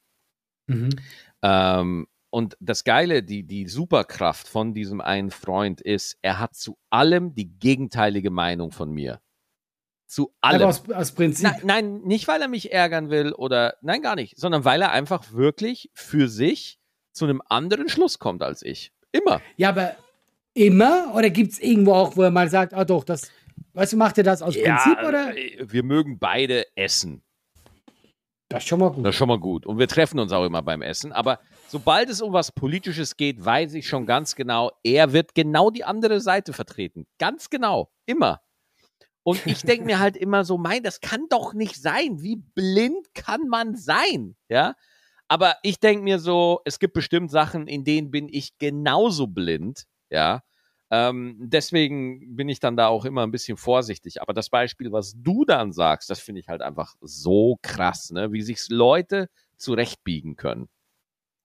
Mhm. 0.68 0.90
Ähm, 1.42 2.06
und 2.30 2.56
das 2.60 2.84
Geile, 2.84 3.22
die, 3.22 3.44
die 3.44 3.66
Superkraft 3.66 4.48
von 4.48 4.74
diesem 4.74 5.00
einen 5.00 5.30
Freund 5.30 5.80
ist, 5.80 6.18
er 6.22 6.38
hat 6.38 6.54
zu 6.54 6.76
allem 6.90 7.34
die 7.34 7.48
gegenteilige 7.58 8.30
Meinung 8.30 8.72
von 8.72 8.90
mir. 8.90 9.20
Zu 10.06 10.32
allem. 10.40 10.62
Aber 10.62 10.68
aus, 10.68 10.88
aus 10.88 11.12
Prinzip. 11.12 11.44
Nein, 11.44 11.60
nein, 11.64 12.00
nicht 12.02 12.28
weil 12.28 12.40
er 12.40 12.48
mich 12.48 12.72
ärgern 12.72 13.10
will 13.10 13.32
oder, 13.32 13.74
nein, 13.82 14.02
gar 14.02 14.14
nicht, 14.14 14.38
sondern 14.38 14.64
weil 14.64 14.80
er 14.82 14.92
einfach 14.92 15.32
wirklich 15.32 15.90
für 15.94 16.28
sich 16.28 16.78
zu 17.12 17.24
einem 17.24 17.42
anderen 17.48 17.88
Schluss 17.88 18.18
kommt 18.18 18.42
als 18.42 18.62
ich. 18.62 18.92
Immer. 19.10 19.40
Ja, 19.56 19.70
aber 19.70 19.96
immer? 20.54 21.12
Oder 21.14 21.30
gibt 21.30 21.52
es 21.52 21.58
irgendwo 21.58 21.94
auch, 21.94 22.16
wo 22.16 22.22
er 22.22 22.30
mal 22.30 22.48
sagt, 22.48 22.72
ah 22.74 22.84
doch, 22.84 23.02
das, 23.02 23.30
weißt 23.74 23.94
du, 23.94 23.96
macht 23.96 24.18
er 24.18 24.24
das 24.24 24.42
aus 24.42 24.54
ja, 24.54 24.76
Prinzip 24.76 25.02
oder? 25.02 25.36
Äh, 25.36 25.66
wir 25.68 25.82
mögen 25.82 26.18
beide 26.18 26.66
essen. 26.76 27.22
Das 28.48 28.62
ist 28.62 28.68
schon 28.68 28.78
mal 28.78 28.90
gut. 28.90 29.04
Das 29.04 29.10
ist 29.10 29.18
schon 29.18 29.28
mal 29.28 29.40
gut. 29.40 29.66
Und 29.66 29.78
wir 29.78 29.88
treffen 29.88 30.20
uns 30.20 30.32
auch 30.32 30.44
immer 30.44 30.62
beim 30.62 30.80
Essen. 30.82 31.12
Aber 31.12 31.40
sobald 31.66 32.08
es 32.08 32.22
um 32.22 32.32
was 32.32 32.52
Politisches 32.52 33.16
geht, 33.16 33.44
weiß 33.44 33.74
ich 33.74 33.88
schon 33.88 34.06
ganz 34.06 34.36
genau, 34.36 34.70
er 34.84 35.12
wird 35.12 35.34
genau 35.34 35.70
die 35.70 35.82
andere 35.82 36.20
Seite 36.20 36.52
vertreten. 36.52 37.06
Ganz 37.18 37.50
genau. 37.50 37.90
Immer. 38.06 38.40
Und 39.26 39.44
ich 39.44 39.62
denke 39.62 39.84
mir 39.86 39.98
halt 39.98 40.16
immer 40.16 40.44
so, 40.44 40.56
mein, 40.56 40.84
das 40.84 41.00
kann 41.00 41.26
doch 41.28 41.52
nicht 41.52 41.82
sein. 41.82 42.22
Wie 42.22 42.36
blind 42.36 43.12
kann 43.12 43.48
man 43.48 43.74
sein? 43.74 44.36
Ja. 44.48 44.76
Aber 45.26 45.56
ich 45.64 45.80
denke 45.80 46.04
mir 46.04 46.20
so, 46.20 46.60
es 46.64 46.78
gibt 46.78 46.94
bestimmt 46.94 47.32
Sachen, 47.32 47.66
in 47.66 47.82
denen 47.82 48.12
bin 48.12 48.28
ich 48.30 48.56
genauso 48.58 49.26
blind. 49.26 49.88
Ja. 50.10 50.44
Ähm, 50.92 51.36
deswegen 51.40 52.36
bin 52.36 52.48
ich 52.48 52.60
dann 52.60 52.76
da 52.76 52.86
auch 52.86 53.04
immer 53.04 53.24
ein 53.26 53.32
bisschen 53.32 53.56
vorsichtig. 53.56 54.22
Aber 54.22 54.32
das 54.32 54.48
Beispiel, 54.48 54.92
was 54.92 55.14
du 55.16 55.44
dann 55.44 55.72
sagst, 55.72 56.08
das 56.08 56.20
finde 56.20 56.40
ich 56.40 56.46
halt 56.46 56.62
einfach 56.62 56.94
so 57.00 57.58
krass, 57.62 58.12
ne? 58.12 58.30
wie 58.30 58.42
sich 58.42 58.68
Leute 58.68 59.28
zurechtbiegen 59.56 60.36
können. 60.36 60.68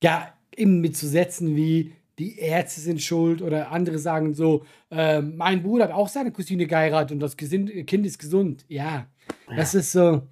Ja, 0.03 0.37
eben 0.55 0.81
mit 0.81 0.95
zu 0.95 1.07
Sätzen 1.07 1.55
wie 1.55 1.95
die 2.19 2.37
Ärzte 2.37 2.81
sind 2.81 3.01
schuld 3.01 3.41
oder 3.41 3.71
andere 3.71 3.97
sagen 3.97 4.33
so, 4.33 4.65
äh, 4.89 5.21
mein 5.21 5.63
Bruder 5.63 5.85
hat 5.85 5.91
auch 5.91 6.09
seine 6.09 6.31
Cousine 6.31 6.67
geheiratet 6.67 7.11
und 7.13 7.19
das 7.19 7.37
Kind 7.37 7.69
ist 7.69 8.19
gesund. 8.19 8.65
Ja, 8.67 9.07
ja. 9.49 9.55
das 9.55 9.73
ist 9.73 9.91
so. 9.91 10.23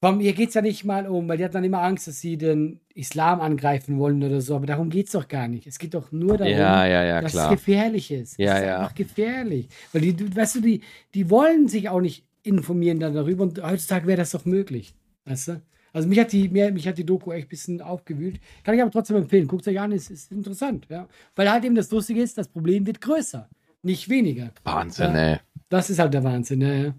Komm, 0.00 0.20
ihr 0.20 0.34
geht 0.34 0.50
es 0.50 0.54
ja 0.54 0.60
nicht 0.60 0.84
mal 0.84 1.06
um, 1.06 1.26
weil 1.28 1.38
die 1.38 1.44
hat 1.44 1.54
dann 1.54 1.64
immer 1.64 1.80
Angst, 1.82 2.06
dass 2.06 2.20
sie 2.20 2.36
den 2.36 2.80
Islam 2.94 3.40
angreifen 3.40 3.98
wollen 3.98 4.22
oder 4.22 4.42
so. 4.42 4.54
Aber 4.54 4.66
darum 4.66 4.90
geht 4.90 5.06
es 5.06 5.12
doch 5.12 5.28
gar 5.28 5.48
nicht. 5.48 5.66
Es 5.66 5.78
geht 5.78 5.94
doch 5.94 6.12
nur 6.12 6.36
darum, 6.36 6.52
ja, 6.52 6.86
ja, 6.86 7.04
ja, 7.04 7.20
dass 7.22 7.32
klar. 7.32 7.50
es 7.50 7.58
gefährlich 7.58 8.10
ist. 8.10 8.38
Ja, 8.38 8.52
es 8.52 8.60
ist 8.60 8.66
ja. 8.66 8.78
einfach 8.80 8.94
gefährlich. 8.94 9.68
Weil 9.92 10.02
die, 10.02 10.14
du, 10.14 10.36
weißt 10.36 10.56
du, 10.56 10.60
die, 10.60 10.82
die 11.14 11.30
wollen 11.30 11.68
sich 11.68 11.88
auch 11.88 12.02
nicht 12.02 12.26
informieren 12.42 13.00
dann 13.00 13.14
darüber. 13.14 13.44
Und 13.44 13.62
heutzutage 13.62 14.06
wäre 14.06 14.18
das 14.18 14.32
doch 14.32 14.44
möglich. 14.44 14.94
Weißt 15.24 15.48
du? 15.48 15.62
Also 15.94 16.08
mich 16.08 16.18
hat 16.18 16.32
die, 16.32 16.48
mir, 16.48 16.72
mich 16.72 16.88
hat 16.88 16.98
die 16.98 17.06
Doku 17.06 17.30
echt 17.30 17.46
ein 17.46 17.48
bisschen 17.48 17.80
aufgewühlt. 17.80 18.40
Kann 18.64 18.74
ich 18.74 18.82
aber 18.82 18.90
trotzdem 18.90 19.16
empfehlen. 19.16 19.46
Guckt 19.46 19.66
euch 19.68 19.78
an, 19.78 19.92
es 19.92 20.10
ist 20.10 20.32
interessant. 20.32 20.86
Ja? 20.90 21.06
Weil 21.36 21.50
halt 21.50 21.64
eben 21.64 21.76
das 21.76 21.90
Lustige 21.92 22.20
ist, 22.20 22.36
das 22.36 22.48
Problem 22.48 22.84
wird 22.84 23.00
größer, 23.00 23.48
nicht 23.82 24.08
weniger. 24.08 24.50
Wahnsinn, 24.64 25.14
ja? 25.14 25.32
ey. 25.34 25.40
Das 25.68 25.90
ist 25.90 26.00
halt 26.00 26.12
der 26.12 26.24
Wahnsinn, 26.24 26.60
ja. 26.60 26.94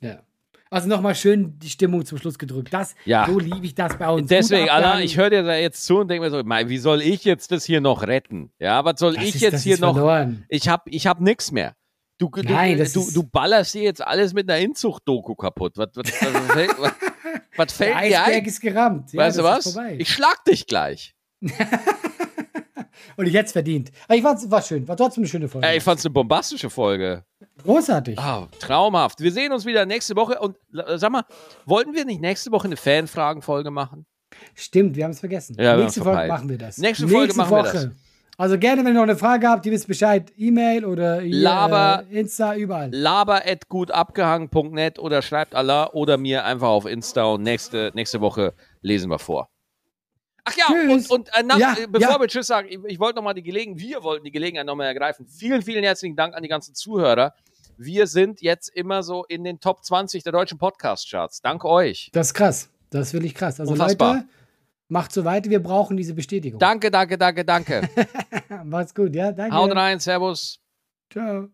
ja. 0.00 0.22
Also 0.70 0.88
nochmal 0.88 1.14
schön 1.14 1.58
die 1.58 1.68
Stimmung 1.68 2.04
zum 2.06 2.16
Schluss 2.16 2.38
gedrückt. 2.38 2.72
Das, 2.72 2.94
ja. 3.04 3.26
so 3.26 3.38
liebe 3.38 3.66
ich 3.66 3.74
das 3.74 3.98
bei 3.98 4.08
uns. 4.08 4.28
Deswegen, 4.28 4.70
Anna, 4.70 5.00
ich 5.00 5.18
höre 5.18 5.28
dir 5.28 5.42
da 5.42 5.56
jetzt 5.56 5.84
zu 5.84 5.98
und 5.98 6.08
denke 6.08 6.24
mir 6.24 6.30
so, 6.30 6.42
wie 6.42 6.78
soll 6.78 7.02
ich 7.02 7.24
jetzt 7.24 7.52
das 7.52 7.64
hier 7.64 7.82
noch 7.82 8.06
retten? 8.06 8.52
Ja, 8.58 8.84
was 8.86 9.00
soll 9.00 9.16
das 9.16 9.24
ich 9.24 9.34
ist, 9.34 9.40
jetzt 9.42 9.62
hier 9.62 9.78
noch? 9.78 9.94
Verloren. 9.94 10.46
Ich 10.48 10.68
habe 10.68 10.88
ich 10.88 11.06
hab 11.06 11.20
nichts 11.20 11.52
mehr. 11.52 11.74
Du, 12.16 12.30
Nein, 12.42 12.78
du, 12.78 12.84
du, 12.84 13.10
du, 13.10 13.22
ballerst 13.22 13.74
dir 13.74 13.82
jetzt 13.82 14.06
alles 14.06 14.34
mit 14.34 14.48
einer 14.48 14.60
Inzucht-Doku 14.60 15.34
kaputt. 15.34 15.72
Was, 15.76 15.88
was, 15.94 16.04
was, 16.78 16.92
was, 17.56 17.72
fällt 17.72 17.94
Der 17.94 18.02
dir 18.02 18.20
Eisberg 18.20 18.42
ein? 18.42 18.44
ist 18.44 18.60
gerammt. 18.60 19.12
Ja, 19.12 19.20
weißt 19.20 19.38
du 19.38 19.42
was? 19.44 19.78
Ich 19.98 20.08
schlag 20.12 20.44
dich 20.44 20.66
gleich. 20.66 21.14
und 23.16 23.26
ich 23.26 23.34
hätte 23.34 23.46
es 23.46 23.52
verdient. 23.52 23.90
Aber 24.06 24.16
ich 24.16 24.22
fand's, 24.22 24.50
war 24.50 24.62
schön. 24.62 24.86
War 24.86 24.96
trotzdem 24.96 25.22
eine 25.22 25.28
schöne 25.28 25.48
Folge. 25.48 25.66
Ey, 25.66 25.78
ich 25.78 25.82
fand's 25.82 26.04
eine 26.04 26.12
bombastische 26.12 26.70
Folge. 26.70 27.24
Großartig. 27.62 28.18
Ah, 28.18 28.48
traumhaft. 28.58 29.20
Wir 29.20 29.32
sehen 29.32 29.52
uns 29.52 29.64
wieder 29.64 29.86
nächste 29.86 30.16
Woche. 30.16 30.38
Und 30.38 30.56
sag 30.96 31.10
mal, 31.10 31.24
wollten 31.66 31.94
wir 31.94 32.04
nicht 32.04 32.20
nächste 32.20 32.50
Woche 32.52 32.66
eine 32.66 32.76
Fanfragen-Folge 32.76 33.70
machen? 33.70 34.06
Stimmt, 34.54 34.96
wir 34.96 35.04
haben 35.04 35.10
es 35.10 35.20
vergessen. 35.20 35.56
Ja, 35.58 35.76
nächste 35.76 36.02
Folge 36.02 36.28
machen 36.28 36.48
wir 36.48 36.58
das. 36.58 36.78
Nächste 36.78 37.08
Folge 37.08 37.34
machen 37.34 37.50
Woche. 37.50 37.64
wir 37.64 37.72
das. 37.72 37.88
Also 38.40 38.56
gerne, 38.56 38.82
wenn 38.86 38.92
ihr 38.92 38.94
noch 38.94 39.02
eine 39.02 39.16
Frage 39.16 39.46
habt, 39.46 39.66
ihr 39.66 39.72
wisst 39.72 39.86
Bescheid, 39.86 40.32
E-Mail 40.34 40.86
oder 40.86 41.20
hier, 41.20 41.42
Laber, 41.42 42.06
äh, 42.10 42.20
Insta, 42.20 42.56
überall. 42.56 42.88
Laber 42.90 43.42
at 43.46 43.68
gutabgehangen.net 43.68 44.98
oder 44.98 45.20
schreibt 45.20 45.54
Allah 45.54 45.90
oder 45.92 46.16
mir 46.16 46.46
einfach 46.46 46.68
auf 46.68 46.86
Insta 46.86 47.24
und 47.24 47.42
nächste, 47.42 47.92
nächste 47.94 48.22
Woche 48.22 48.54
lesen 48.80 49.10
wir 49.10 49.18
vor. 49.18 49.50
Ach 50.44 50.56
ja, 50.56 50.64
Tschüss. 50.68 51.10
und, 51.10 51.20
und 51.20 51.28
äh, 51.38 51.42
nach, 51.42 51.58
Ja, 51.58 51.76
äh, 51.78 51.86
bevor 51.86 52.12
ja. 52.12 52.18
wir 52.18 52.28
Tschüss 52.28 52.46
sagen, 52.46 52.68
ich, 52.70 52.78
ich 52.86 52.98
wollte 52.98 53.16
nochmal 53.16 53.34
die 53.34 53.42
Gelegenheit, 53.42 53.78
wir 53.78 54.02
wollten 54.02 54.24
die 54.24 54.30
Gelegenheit 54.30 54.64
nochmal 54.64 54.86
ergreifen. 54.86 55.26
Vielen, 55.26 55.60
vielen 55.60 55.84
herzlichen 55.84 56.16
Dank 56.16 56.34
an 56.34 56.42
die 56.42 56.48
ganzen 56.48 56.74
Zuhörer. 56.74 57.34
Wir 57.76 58.06
sind 58.06 58.40
jetzt 58.40 58.70
immer 58.70 59.02
so 59.02 59.26
in 59.26 59.44
den 59.44 59.60
Top 59.60 59.84
20 59.84 60.22
der 60.22 60.32
deutschen 60.32 60.56
Podcast-Charts. 60.56 61.42
Dank 61.42 61.66
euch. 61.66 62.08
Das 62.14 62.28
ist 62.28 62.34
krass. 62.34 62.70
Das 62.88 63.08
ist 63.08 63.12
wirklich 63.12 63.34
krass. 63.34 63.60
Also 63.60 63.72
Unfassbar. 63.72 64.14
Leute, 64.14 64.28
macht 64.90 65.12
so 65.12 65.24
weiter. 65.24 65.50
Wir 65.50 65.62
brauchen 65.62 65.96
diese 65.96 66.14
Bestätigung. 66.14 66.58
Danke, 66.58 66.90
danke, 66.90 67.16
danke, 67.16 67.44
danke. 67.44 67.88
Macht's 68.64 68.94
gut, 68.94 69.14
ja? 69.14 69.32
Danke. 69.32 69.54
Haut 69.56 69.74
rein, 69.74 70.00
Servus. 70.00 70.60
Ciao. 71.10 71.48